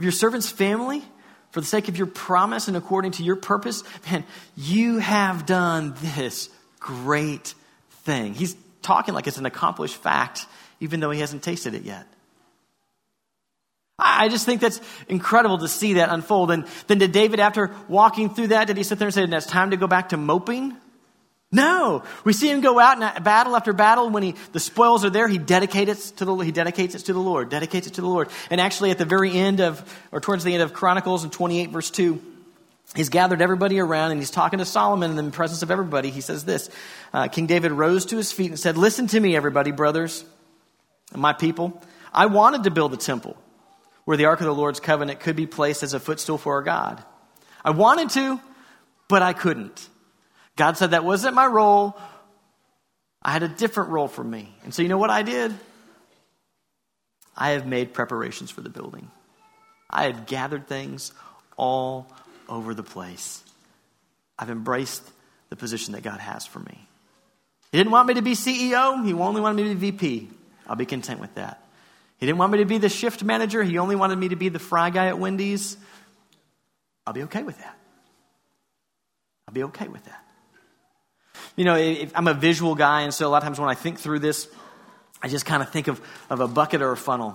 of 0.00 0.04
your 0.04 0.12
servant's 0.12 0.48
family 0.48 1.04
for 1.50 1.60
the 1.60 1.66
sake 1.66 1.88
of 1.88 1.98
your 1.98 2.06
promise 2.06 2.68
and 2.68 2.76
according 2.76 3.12
to 3.12 3.22
your 3.22 3.36
purpose, 3.36 3.84
man, 4.10 4.24
you 4.56 4.96
have 4.96 5.44
done 5.44 5.92
this 6.00 6.48
great 6.78 7.54
thing. 8.04 8.32
He's 8.32 8.56
talking 8.80 9.12
like 9.12 9.26
it's 9.26 9.36
an 9.36 9.44
accomplished 9.44 9.96
fact, 9.96 10.46
even 10.80 11.00
though 11.00 11.10
he 11.10 11.20
hasn't 11.20 11.42
tasted 11.42 11.74
it 11.74 11.82
yet. 11.82 12.06
I 13.98 14.30
just 14.30 14.46
think 14.46 14.62
that's 14.62 14.80
incredible 15.06 15.58
to 15.58 15.68
see 15.68 15.92
that 15.94 16.08
unfold. 16.08 16.50
And 16.50 16.66
then 16.86 16.96
did 16.96 17.12
David, 17.12 17.38
after 17.38 17.70
walking 17.86 18.32
through 18.34 18.46
that, 18.48 18.68
did 18.68 18.78
he 18.78 18.82
sit 18.84 18.98
there 18.98 19.08
and 19.08 19.14
say, 19.14 19.24
it's 19.24 19.44
time 19.44 19.72
to 19.72 19.76
go 19.76 19.86
back 19.86 20.08
to 20.08 20.16
moping? 20.16 20.74
No, 21.52 22.04
we 22.22 22.32
see 22.32 22.48
him 22.48 22.60
go 22.60 22.78
out 22.78 23.02
in 23.02 23.22
battle 23.24 23.56
after 23.56 23.72
battle. 23.72 24.08
When 24.08 24.22
he, 24.22 24.36
the 24.52 24.60
spoils 24.60 25.04
are 25.04 25.10
there, 25.10 25.26
he 25.26 25.38
dedicates 25.38 26.10
it 26.10 26.16
to 26.18 26.24
the 26.24 26.36
he 26.36 26.52
dedicates 26.52 26.94
it 26.94 27.06
to 27.06 27.12
the 27.12 27.18
Lord, 27.18 27.48
dedicates 27.48 27.88
it 27.88 27.94
to 27.94 28.00
the 28.00 28.06
Lord. 28.06 28.28
And 28.50 28.60
actually, 28.60 28.92
at 28.92 28.98
the 28.98 29.04
very 29.04 29.32
end 29.32 29.60
of, 29.60 29.82
or 30.12 30.20
towards 30.20 30.44
the 30.44 30.54
end 30.54 30.62
of 30.62 30.72
Chronicles 30.72 31.24
in 31.24 31.30
28 31.30 31.70
verse 31.70 31.90
2, 31.90 32.22
he's 32.94 33.08
gathered 33.08 33.42
everybody 33.42 33.80
around 33.80 34.12
and 34.12 34.20
he's 34.20 34.30
talking 34.30 34.60
to 34.60 34.64
Solomon 34.64 35.18
in 35.18 35.24
the 35.24 35.32
presence 35.32 35.62
of 35.62 35.72
everybody. 35.72 36.10
He 36.10 36.20
says 36.20 36.44
this 36.44 36.70
uh, 37.12 37.26
King 37.26 37.46
David 37.46 37.72
rose 37.72 38.06
to 38.06 38.16
his 38.16 38.30
feet 38.30 38.50
and 38.50 38.58
said, 38.58 38.76
Listen 38.76 39.08
to 39.08 39.18
me, 39.18 39.34
everybody, 39.34 39.72
brothers, 39.72 40.24
and 41.12 41.20
my 41.20 41.32
people. 41.32 41.82
I 42.12 42.26
wanted 42.26 42.62
to 42.64 42.70
build 42.70 42.94
a 42.94 42.96
temple 42.96 43.36
where 44.04 44.16
the 44.16 44.26
Ark 44.26 44.38
of 44.38 44.46
the 44.46 44.54
Lord's 44.54 44.78
covenant 44.78 45.18
could 45.18 45.34
be 45.34 45.48
placed 45.48 45.82
as 45.82 45.94
a 45.94 46.00
footstool 46.00 46.38
for 46.38 46.54
our 46.54 46.62
God. 46.62 47.02
I 47.64 47.70
wanted 47.70 48.10
to, 48.10 48.40
but 49.08 49.22
I 49.22 49.32
couldn't. 49.32 49.88
God 50.56 50.76
said 50.76 50.90
that 50.92 51.04
wasn't 51.04 51.34
my 51.34 51.46
role. 51.46 51.98
I 53.22 53.32
had 53.32 53.42
a 53.42 53.48
different 53.48 53.90
role 53.90 54.08
for 54.08 54.24
me. 54.24 54.54
And 54.64 54.74
so, 54.74 54.82
you 54.82 54.88
know 54.88 54.98
what 54.98 55.10
I 55.10 55.22
did? 55.22 55.54
I 57.36 57.50
have 57.50 57.66
made 57.66 57.92
preparations 57.92 58.50
for 58.50 58.60
the 58.60 58.68
building. 58.68 59.10
I 59.88 60.04
have 60.04 60.26
gathered 60.26 60.66
things 60.66 61.12
all 61.56 62.06
over 62.48 62.74
the 62.74 62.82
place. 62.82 63.42
I've 64.38 64.50
embraced 64.50 65.02
the 65.48 65.56
position 65.56 65.92
that 65.92 66.02
God 66.02 66.20
has 66.20 66.46
for 66.46 66.60
me. 66.60 66.86
He 67.72 67.78
didn't 67.78 67.92
want 67.92 68.08
me 68.08 68.14
to 68.14 68.22
be 68.22 68.32
CEO, 68.32 69.04
He 69.04 69.12
only 69.12 69.40
wanted 69.40 69.62
me 69.62 69.68
to 69.70 69.74
be 69.74 69.90
VP. 69.90 70.30
I'll 70.66 70.76
be 70.76 70.86
content 70.86 71.20
with 71.20 71.34
that. 71.34 71.62
He 72.18 72.26
didn't 72.26 72.38
want 72.38 72.52
me 72.52 72.58
to 72.58 72.64
be 72.64 72.78
the 72.78 72.88
shift 72.88 73.22
manager, 73.22 73.62
He 73.62 73.78
only 73.78 73.96
wanted 73.96 74.16
me 74.16 74.28
to 74.28 74.36
be 74.36 74.48
the 74.48 74.58
fry 74.58 74.90
guy 74.90 75.06
at 75.06 75.18
Wendy's. 75.18 75.76
I'll 77.06 77.14
be 77.14 77.22
okay 77.24 77.42
with 77.42 77.58
that. 77.58 77.76
I'll 79.48 79.54
be 79.54 79.64
okay 79.64 79.88
with 79.88 80.04
that. 80.04 80.24
You 81.56 81.64
know, 81.64 81.74
I'm 82.14 82.28
a 82.28 82.34
visual 82.34 82.74
guy, 82.74 83.02
and 83.02 83.12
so 83.12 83.26
a 83.26 83.30
lot 83.30 83.38
of 83.38 83.44
times 83.44 83.58
when 83.58 83.68
I 83.68 83.74
think 83.74 83.98
through 83.98 84.20
this, 84.20 84.48
I 85.22 85.28
just 85.28 85.44
kind 85.44 85.62
of 85.62 85.70
think 85.70 85.88
of, 85.88 86.00
of 86.30 86.40
a 86.40 86.48
bucket 86.48 86.80
or 86.80 86.92
a 86.92 86.96
funnel. 86.96 87.34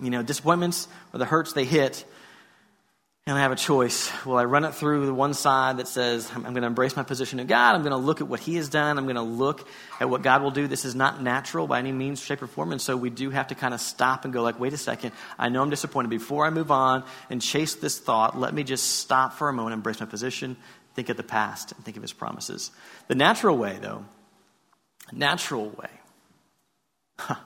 You 0.00 0.10
know, 0.10 0.22
disappointments 0.22 0.88
or 1.12 1.18
the 1.18 1.24
hurts 1.24 1.52
they 1.52 1.64
hit, 1.64 2.04
and 3.26 3.36
I 3.36 3.40
have 3.40 3.52
a 3.52 3.56
choice. 3.56 4.10
Will 4.24 4.38
I 4.38 4.44
run 4.44 4.64
it 4.64 4.74
through 4.74 5.04
the 5.04 5.12
one 5.12 5.34
side 5.34 5.78
that 5.78 5.88
says, 5.88 6.30
I'm, 6.34 6.46
I'm 6.46 6.52
going 6.54 6.62
to 6.62 6.68
embrace 6.68 6.96
my 6.96 7.02
position 7.02 7.40
in 7.40 7.46
God, 7.46 7.74
I'm 7.74 7.82
going 7.82 7.90
to 7.90 7.98
look 7.98 8.22
at 8.22 8.28
what 8.28 8.40
He 8.40 8.54
has 8.54 8.70
done, 8.70 8.96
I'm 8.96 9.04
going 9.04 9.16
to 9.16 9.22
look 9.22 9.68
at 10.00 10.08
what 10.08 10.22
God 10.22 10.40
will 10.40 10.50
do. 10.50 10.66
This 10.66 10.86
is 10.86 10.94
not 10.94 11.20
natural 11.20 11.66
by 11.66 11.78
any 11.78 11.92
means, 11.92 12.22
shape, 12.22 12.40
or 12.40 12.46
form, 12.46 12.72
and 12.72 12.80
so 12.80 12.96
we 12.96 13.10
do 13.10 13.28
have 13.28 13.48
to 13.48 13.54
kind 13.54 13.74
of 13.74 13.80
stop 13.80 14.24
and 14.24 14.32
go, 14.32 14.42
like, 14.42 14.58
wait 14.58 14.72
a 14.72 14.78
second, 14.78 15.12
I 15.38 15.50
know 15.50 15.60
I'm 15.60 15.68
disappointed. 15.68 16.08
Before 16.08 16.46
I 16.46 16.50
move 16.50 16.70
on 16.70 17.04
and 17.28 17.42
chase 17.42 17.74
this 17.74 17.98
thought, 17.98 18.38
let 18.38 18.54
me 18.54 18.62
just 18.62 18.98
stop 19.00 19.34
for 19.34 19.50
a 19.50 19.52
moment, 19.52 19.74
embrace 19.74 20.00
my 20.00 20.06
position, 20.06 20.56
think 20.98 21.10
of 21.10 21.16
the 21.16 21.22
past, 21.22 21.70
and 21.70 21.84
think 21.84 21.96
of 21.96 22.02
His 22.02 22.12
promises. 22.12 22.72
The 23.06 23.14
natural 23.14 23.56
way, 23.56 23.78
though, 23.80 24.04
natural 25.12 25.68
way, 25.68 25.90
huh, 27.20 27.36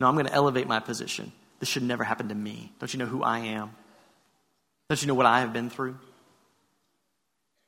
no, 0.00 0.08
I'm 0.08 0.14
going 0.14 0.24
to 0.24 0.32
elevate 0.32 0.66
my 0.66 0.80
position. 0.80 1.32
This 1.60 1.68
should 1.68 1.82
never 1.82 2.02
happen 2.02 2.30
to 2.30 2.34
me. 2.34 2.72
Don't 2.78 2.90
you 2.90 2.98
know 2.98 3.04
who 3.04 3.22
I 3.22 3.40
am? 3.40 3.72
Don't 4.88 5.02
you 5.02 5.06
know 5.06 5.12
what 5.12 5.26
I 5.26 5.40
have 5.40 5.52
been 5.52 5.68
through? 5.68 5.98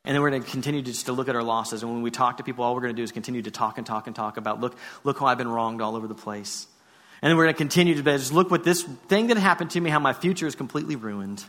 And 0.07 0.15
then 0.15 0.23
we're 0.23 0.31
going 0.31 0.43
to 0.43 0.51
continue 0.51 0.81
to 0.81 0.91
just 0.91 1.05
to 1.05 1.13
look 1.13 1.29
at 1.29 1.37
our 1.37 1.43
losses. 1.43 1.83
And 1.83 1.93
when 1.93 2.01
we 2.01 2.11
talk 2.11 2.39
to 2.39 2.43
people, 2.43 2.65
all 2.65 2.75
we're 2.75 2.81
going 2.81 2.95
to 2.95 2.97
do 2.97 3.03
is 3.03 3.13
continue 3.13 3.43
to 3.43 3.51
talk 3.51 3.77
and 3.77 3.87
talk 3.87 4.07
and 4.07 4.17
talk 4.17 4.39
about 4.39 4.59
look, 4.59 4.75
look 5.03 5.19
how 5.19 5.27
I've 5.27 5.37
been 5.37 5.49
wronged 5.49 5.83
all 5.83 5.97
over 5.97 6.09
the 6.09 6.15
place. 6.15 6.67
And 7.21 7.29
then 7.29 7.37
we're 7.37 7.45
going 7.45 7.55
to 7.55 7.59
continue 7.59 7.95
to 7.95 8.03
just 8.03 8.33
look 8.33 8.51
what 8.51 8.65
this 8.65 8.83
thing 8.83 9.27
that 9.27 9.37
happened 9.37 9.73
to 9.73 9.81
me, 9.81 9.91
how 9.91 9.99
my 9.99 10.15
future 10.15 10.47
is 10.47 10.55
completely 10.55 10.97
ruined. 10.97 11.45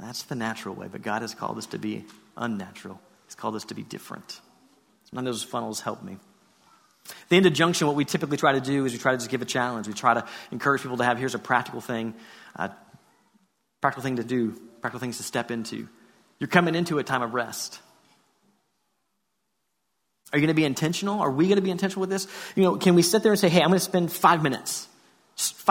That's 0.00 0.22
the 0.24 0.34
natural 0.34 0.74
way, 0.74 0.88
but 0.90 1.02
God 1.02 1.22
has 1.22 1.34
called 1.34 1.58
us 1.58 1.66
to 1.66 1.78
be 1.78 2.04
unnatural. 2.36 3.00
He's 3.26 3.34
called 3.34 3.54
us 3.54 3.64
to 3.66 3.74
be 3.74 3.82
different. 3.82 4.40
None 5.12 5.26
of 5.26 5.32
those 5.32 5.42
funnels 5.42 5.80
help 5.80 6.02
me. 6.02 6.16
At 7.08 7.28
the 7.28 7.36
end 7.36 7.46
of 7.46 7.52
junction, 7.52 7.86
what 7.86 7.96
we 7.96 8.04
typically 8.04 8.36
try 8.36 8.52
to 8.52 8.60
do 8.60 8.84
is 8.84 8.92
we 8.92 8.98
try 8.98 9.12
to 9.12 9.18
just 9.18 9.30
give 9.30 9.42
a 9.42 9.46
challenge. 9.46 9.88
We 9.88 9.94
try 9.94 10.14
to 10.14 10.24
encourage 10.52 10.82
people 10.82 10.96
to 10.98 11.04
have 11.04 11.18
here's 11.18 11.34
a 11.34 11.38
practical 11.38 11.80
thing. 11.80 12.14
Uh, 12.56 12.68
Practical 13.80 14.02
thing 14.02 14.16
to 14.16 14.24
do, 14.24 14.50
practical 14.80 15.00
things 15.00 15.16
to 15.16 15.22
step 15.22 15.50
into. 15.50 15.88
You're 16.38 16.48
coming 16.48 16.74
into 16.74 16.98
a 16.98 17.02
time 17.02 17.22
of 17.22 17.32
rest. 17.32 17.80
Are 20.32 20.38
you 20.38 20.42
going 20.42 20.54
to 20.54 20.60
be 20.60 20.64
intentional? 20.64 21.20
Are 21.20 21.30
we 21.30 21.46
going 21.46 21.56
to 21.56 21.62
be 21.62 21.70
intentional 21.70 22.00
with 22.02 22.10
this? 22.10 22.26
You 22.56 22.62
know, 22.62 22.76
can 22.76 22.94
we 22.94 23.02
sit 23.02 23.22
there 23.22 23.32
and 23.32 23.40
say, 23.40 23.48
hey, 23.48 23.62
I'm 23.62 23.68
going 23.68 23.78
to 23.78 23.84
spend 23.84 24.12
five 24.12 24.42
minutes, 24.42 24.86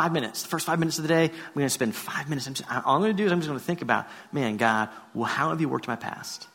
five 0.01 0.11
minutes, 0.11 0.43
the 0.43 0.49
first 0.49 0.65
five 0.65 0.79
minutes 0.79 0.97
of 0.97 1.03
the 1.03 1.07
day, 1.09 1.25
I'm 1.25 1.53
going 1.53 1.65
to 1.65 1.69
spend 1.69 1.95
five 1.95 2.29
minutes. 2.29 2.47
I'm 2.47 2.53
just, 2.53 2.69
all 2.85 2.95
I'm 2.95 3.01
going 3.01 3.15
to 3.15 3.17
do 3.17 3.25
is 3.25 3.31
I'm 3.31 3.39
just 3.39 3.49
going 3.49 3.59
to 3.59 3.65
think 3.65 3.81
about, 3.81 4.07
man, 4.31 4.57
God, 4.57 4.89
well, 5.13 5.25
how 5.25 5.49
have 5.49 5.59
you 5.61 5.69
worked 5.69 5.87
my 5.87 5.95
past? 5.95 6.47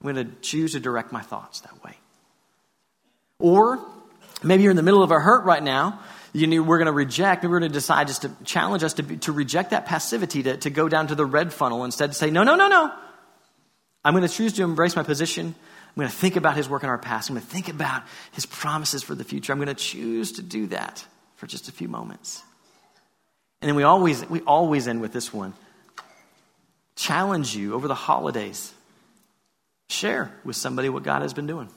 I'm 0.00 0.12
going 0.12 0.26
to 0.26 0.32
choose 0.40 0.72
to 0.72 0.80
direct 0.80 1.12
my 1.12 1.22
thoughts 1.22 1.60
that 1.60 1.84
way. 1.84 1.96
Or 3.38 3.84
maybe 4.42 4.62
you're 4.62 4.70
in 4.70 4.76
the 4.76 4.82
middle 4.82 5.02
of 5.02 5.10
a 5.10 5.20
hurt 5.20 5.44
right 5.44 5.62
now 5.62 6.00
you 6.34 6.48
know, 6.48 6.62
we're 6.62 6.78
going 6.78 6.86
to 6.86 6.92
reject, 6.92 7.44
maybe 7.44 7.52
we're 7.52 7.60
going 7.60 7.70
to 7.70 7.74
decide 7.74 8.08
just 8.08 8.22
to 8.22 8.30
challenge 8.44 8.82
us 8.82 8.94
to, 8.94 9.04
be, 9.04 9.16
to 9.18 9.30
reject 9.30 9.70
that 9.70 9.86
passivity, 9.86 10.42
to, 10.42 10.56
to 10.56 10.68
go 10.68 10.88
down 10.88 11.06
to 11.06 11.14
the 11.14 11.24
red 11.24 11.52
funnel, 11.52 11.84
instead 11.84 12.08
to 12.08 12.14
say, 12.14 12.28
no, 12.28 12.42
no, 12.42 12.56
no, 12.56 12.66
no. 12.68 12.92
I'm 14.04 14.14
going 14.14 14.26
to 14.26 14.34
choose 14.34 14.52
to 14.54 14.64
embrace 14.64 14.96
my 14.96 15.04
position. 15.04 15.46
I'm 15.46 15.94
going 15.94 16.08
to 16.08 16.14
think 16.14 16.34
about 16.34 16.56
his 16.56 16.68
work 16.68 16.82
in 16.82 16.88
our 16.88 16.98
past. 16.98 17.30
I'm 17.30 17.36
going 17.36 17.46
to 17.46 17.52
think 17.52 17.68
about 17.68 18.02
his 18.32 18.46
promises 18.46 19.04
for 19.04 19.14
the 19.14 19.22
future. 19.22 19.52
I'm 19.52 19.58
going 19.58 19.68
to 19.68 19.74
choose 19.74 20.32
to 20.32 20.42
do 20.42 20.66
that 20.66 21.06
for 21.36 21.46
just 21.46 21.68
a 21.68 21.72
few 21.72 21.88
moments. 21.88 22.42
And 23.64 23.70
then 23.70 23.76
we 23.76 23.82
always, 23.82 24.28
we 24.28 24.42
always 24.42 24.86
end 24.86 25.00
with 25.00 25.14
this 25.14 25.32
one. 25.32 25.54
Challenge 26.96 27.56
you 27.56 27.72
over 27.72 27.88
the 27.88 27.94
holidays. 27.94 28.74
Share 29.88 30.30
with 30.44 30.54
somebody 30.54 30.90
what 30.90 31.02
God 31.02 31.22
has 31.22 31.32
been 31.32 31.46
doing. 31.46 31.70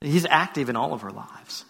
He's 0.00 0.24
active 0.24 0.70
in 0.70 0.76
all 0.76 0.94
of 0.94 1.04
our 1.04 1.10
lives. 1.10 1.66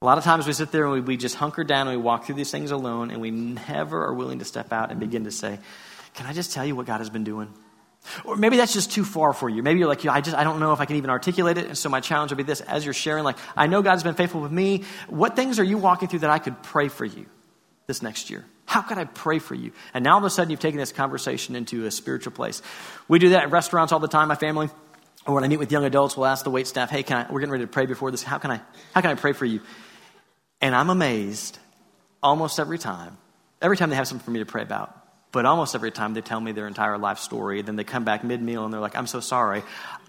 A 0.00 0.04
lot 0.04 0.18
of 0.18 0.24
times 0.24 0.44
we 0.44 0.52
sit 0.54 0.72
there 0.72 0.82
and 0.86 0.94
we, 0.94 1.00
we 1.02 1.16
just 1.16 1.36
hunker 1.36 1.62
down 1.62 1.86
and 1.86 1.96
we 1.96 2.02
walk 2.02 2.24
through 2.24 2.34
these 2.34 2.50
things 2.50 2.72
alone 2.72 3.12
and 3.12 3.20
we 3.20 3.30
never 3.30 4.04
are 4.04 4.14
willing 4.14 4.40
to 4.40 4.44
step 4.44 4.72
out 4.72 4.90
and 4.90 4.98
begin 4.98 5.22
to 5.22 5.30
say, 5.30 5.60
Can 6.14 6.26
I 6.26 6.32
just 6.32 6.50
tell 6.50 6.66
you 6.66 6.74
what 6.74 6.86
God 6.86 6.98
has 6.98 7.10
been 7.10 7.22
doing? 7.22 7.54
Or 8.24 8.36
maybe 8.36 8.56
that's 8.56 8.72
just 8.72 8.90
too 8.90 9.04
far 9.04 9.32
for 9.32 9.48
you. 9.48 9.62
Maybe 9.62 9.78
you're 9.78 9.88
like, 9.88 10.04
I 10.06 10.20
just, 10.20 10.36
I 10.36 10.44
don't 10.44 10.60
know 10.60 10.72
if 10.72 10.80
I 10.80 10.86
can 10.86 10.96
even 10.96 11.10
articulate 11.10 11.56
it. 11.58 11.66
And 11.66 11.78
so 11.78 11.88
my 11.88 12.00
challenge 12.00 12.30
would 12.30 12.36
be 12.36 12.42
this 12.42 12.60
as 12.60 12.84
you're 12.84 12.94
sharing, 12.94 13.24
like, 13.24 13.36
I 13.56 13.68
know 13.68 13.80
God's 13.82 14.02
been 14.02 14.14
faithful 14.14 14.40
with 14.40 14.52
me. 14.52 14.84
What 15.08 15.36
things 15.36 15.58
are 15.58 15.64
you 15.64 15.78
walking 15.78 16.08
through 16.08 16.20
that 16.20 16.30
I 16.30 16.38
could 16.38 16.62
pray 16.62 16.88
for 16.88 17.04
you 17.04 17.26
this 17.86 18.02
next 18.02 18.28
year? 18.28 18.44
How 18.66 18.82
could 18.82 18.98
I 18.98 19.04
pray 19.04 19.38
for 19.38 19.54
you? 19.54 19.72
And 19.94 20.04
now 20.04 20.12
all 20.12 20.18
of 20.18 20.24
a 20.24 20.30
sudden 20.30 20.50
you've 20.50 20.60
taken 20.60 20.78
this 20.78 20.92
conversation 20.92 21.54
into 21.54 21.86
a 21.86 21.90
spiritual 21.90 22.32
place. 22.32 22.62
We 23.06 23.18
do 23.18 23.30
that 23.30 23.44
at 23.44 23.50
restaurants 23.50 23.92
all 23.92 24.00
the 24.00 24.08
time, 24.08 24.28
my 24.28 24.34
family. 24.34 24.68
Or 25.26 25.34
when 25.34 25.44
I 25.44 25.48
meet 25.48 25.58
with 25.58 25.70
young 25.70 25.84
adults, 25.84 26.16
we'll 26.16 26.26
ask 26.26 26.42
the 26.42 26.50
wait 26.50 26.66
staff, 26.66 26.90
hey, 26.90 27.02
can 27.04 27.18
I, 27.18 27.32
we're 27.32 27.40
getting 27.40 27.52
ready 27.52 27.64
to 27.64 27.70
pray 27.70 27.86
before 27.86 28.10
this. 28.10 28.22
How 28.22 28.38
can 28.38 28.50
I, 28.50 28.60
how 28.94 29.00
can 29.00 29.10
I 29.10 29.14
pray 29.14 29.32
for 29.32 29.44
you? 29.44 29.60
And 30.60 30.74
I'm 30.74 30.90
amazed 30.90 31.58
almost 32.22 32.58
every 32.58 32.78
time. 32.78 33.16
Every 33.60 33.76
time 33.76 33.90
they 33.90 33.96
have 33.96 34.08
something 34.08 34.24
for 34.24 34.32
me 34.32 34.40
to 34.40 34.46
pray 34.46 34.62
about. 34.62 35.01
But 35.32 35.46
almost 35.46 35.74
every 35.74 35.90
time 35.90 36.12
they 36.12 36.20
tell 36.20 36.40
me 36.40 36.52
their 36.52 36.68
entire 36.68 36.98
life 36.98 37.18
story, 37.18 37.62
then 37.62 37.76
they 37.76 37.84
come 37.84 38.04
back 38.04 38.22
mid 38.22 38.42
meal 38.42 38.64
and 38.64 38.72
they're 38.72 38.80
like, 38.80 38.94
I'm 38.94 39.06
so 39.06 39.20
sorry. 39.20 39.62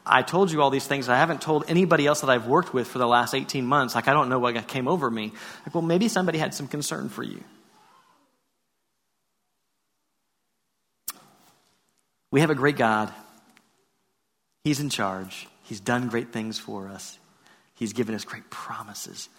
I 0.05 0.21
told 0.21 0.51
you 0.51 0.61
all 0.61 0.69
these 0.69 0.85
things. 0.85 1.07
I 1.07 1.15
haven't 1.15 1.41
told 1.41 1.63
anybody 1.69 2.05
else 2.05 2.21
that 2.21 2.29
I've 2.29 2.45
worked 2.45 2.73
with 2.73 2.87
for 2.87 2.97
the 2.97 3.07
last 3.07 3.33
18 3.33 3.65
months. 3.65 3.95
Like, 3.95 4.09
I 4.09 4.13
don't 4.13 4.27
know 4.27 4.39
what 4.39 4.67
came 4.67 4.89
over 4.89 5.09
me. 5.09 5.31
Like, 5.65 5.73
well, 5.73 5.81
maybe 5.81 6.09
somebody 6.09 6.39
had 6.39 6.53
some 6.53 6.67
concern 6.67 7.07
for 7.07 7.23
you. 7.23 7.41
We 12.31 12.41
have 12.41 12.49
a 12.49 12.55
great 12.55 12.75
God. 12.75 13.13
He's 14.65 14.81
in 14.81 14.89
charge. 14.89 15.47
He's 15.63 15.79
done 15.79 16.09
great 16.09 16.33
things 16.33 16.59
for 16.59 16.89
us. 16.89 17.17
He's 17.75 17.93
given 17.93 18.13
us 18.13 18.25
great 18.25 18.49
promises. 18.49 19.29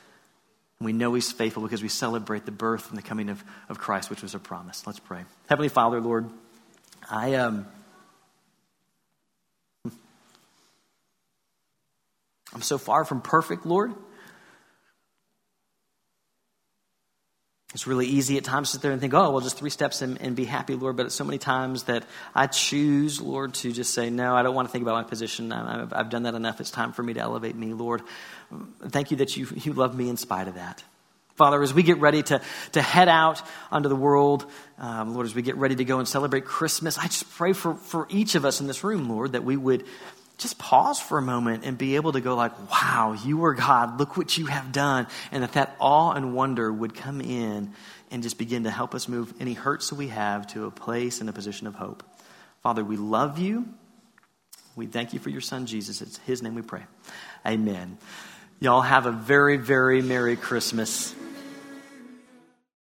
We 0.81 0.93
know 0.93 1.14
He's 1.14 1.33
faithful 1.33 1.62
because 1.62 1.83
we 1.83 1.89
celebrate 1.89 2.45
the 2.45 2.53
birth 2.53 2.89
and 2.89 2.99
the 2.99 3.03
coming 3.03 3.29
of, 3.29 3.43
of 3.68 3.79
Christ, 3.79 4.11
which 4.11 4.22
was 4.22 4.35
a 4.35 4.39
promise. 4.39 4.87
Let's 4.87 4.99
pray. 4.99 5.25
Heavenly 5.49 5.68
Father, 5.68 6.01
Lord, 6.01 6.29
I 7.11 7.35
um, 7.35 7.66
I'm 12.55 12.62
so 12.62 12.79
far 12.79 13.05
from 13.05 13.20
perfect, 13.20 13.66
Lord. 13.66 13.93
It's 17.75 17.89
really 17.89 18.07
easy 18.07 18.37
at 18.37 18.45
times 18.45 18.68
to 18.68 18.72
sit 18.75 18.83
there 18.83 18.93
and 18.93 19.01
think, 19.01 19.14
oh, 19.14 19.33
well, 19.33 19.41
just 19.41 19.59
three 19.59 19.68
steps 19.68 20.01
and, 20.01 20.22
and, 20.22 20.37
be 20.37 20.45
happy, 20.45 20.77
Lord. 20.77 20.97
But 20.97 21.07
it's 21.07 21.14
so 21.16 21.25
many 21.25 21.39
times 21.39 21.85
that 21.85 22.05
I 22.33 22.47
choose, 22.47 23.20
Lord, 23.20 23.55
to 23.55 23.72
just 23.72 23.93
say, 23.93 24.11
no, 24.11 24.37
I 24.37 24.45
don't 24.45 24.55
want 24.55 24.68
to 24.68 24.72
think 24.72 24.83
about 24.83 24.95
my 24.95 25.03
position. 25.03 25.51
I've, 25.51 25.93
I've 25.93 26.09
done 26.09 26.22
that 26.22 26.35
enough. 26.35 26.61
It's 26.61 26.70
time 26.70 26.93
for 26.93 27.03
me 27.03 27.14
to 27.14 27.20
elevate 27.20 27.57
me, 27.57 27.75
Lord. 27.75 28.03
Thank 28.88 29.11
you 29.11 29.18
that 29.18 29.36
you, 29.36 29.46
you 29.55 29.72
love 29.72 29.96
me 29.96 30.09
in 30.09 30.16
spite 30.16 30.48
of 30.48 30.55
that. 30.55 30.82
Father, 31.36 31.62
as 31.62 31.74
we 31.74 31.82
get 31.82 31.98
ready 31.98 32.22
to, 32.22 32.40
to 32.72 32.82
head 32.82 33.09
out 33.09 33.42
onto 33.72 33.88
the 33.88 33.96
world, 33.96 34.46
um, 34.78 35.14
Lord, 35.14 35.26
as 35.26 35.34
we 35.34 35.42
get 35.42 35.57
ready 35.57 35.74
to 35.74 35.84
go 35.84 35.98
and 35.98 36.07
celebrate 36.07 36.44
Christmas, 36.44 36.96
I 36.96 37.05
just 37.05 37.28
pray 37.30 37.52
for, 37.52 37.74
for 37.74 38.07
each 38.09 38.36
of 38.36 38.44
us 38.44 38.61
in 38.61 38.68
this 38.68 38.84
room, 38.84 39.09
Lord, 39.09 39.32
that 39.32 39.42
we 39.42 39.57
would 39.57 39.84
just 40.38 40.59
pause 40.59 41.00
for 41.00 41.18
a 41.18 41.22
moment 41.22 41.64
and 41.64 41.76
be 41.76 41.96
able 41.96 42.12
to 42.12 42.20
go 42.20 42.36
like, 42.36 42.52
wow, 42.70 43.16
you 43.24 43.44
are 43.44 43.55
God. 43.55 43.98
Look 43.98 44.16
what 44.16 44.36
you 44.38 44.46
have 44.46 44.72
done. 44.72 45.07
And 45.32 45.42
that 45.42 45.52
that 45.52 45.76
awe 45.80 46.12
and 46.12 46.34
wonder 46.34 46.72
would 46.72 46.94
come 46.94 47.20
in 47.20 47.72
and 48.11 48.22
just 48.22 48.38
begin 48.38 48.64
to 48.64 48.70
help 48.70 48.94
us 48.94 49.09
move 49.09 49.34
any 49.40 49.55
hurts 49.55 49.90
that 49.90 49.96
we 49.96 50.09
have 50.09 50.46
to 50.48 50.66
a 50.66 50.70
place 50.70 51.20
and 51.20 51.28
a 51.28 51.32
position 51.32 51.66
of 51.66 51.74
hope. 51.74 52.05
Father, 52.62 52.84
we 52.84 52.96
love 52.96 53.38
you. 53.38 53.68
We 54.76 54.86
thank 54.86 55.12
you 55.12 55.20
for 55.20 55.30
your 55.30 55.40
son, 55.40 55.66
Jesus. 55.66 56.00
It's 56.00 56.18
his 56.18 56.42
name 56.42 56.55
we 56.55 56.62
pray. 56.62 56.82
Amen. 57.46 57.98
Y'all 58.64 58.80
have 58.80 59.04
a 59.04 59.10
very, 59.10 59.58
very 59.58 60.00
Merry 60.00 60.36
Christmas. 60.36 61.14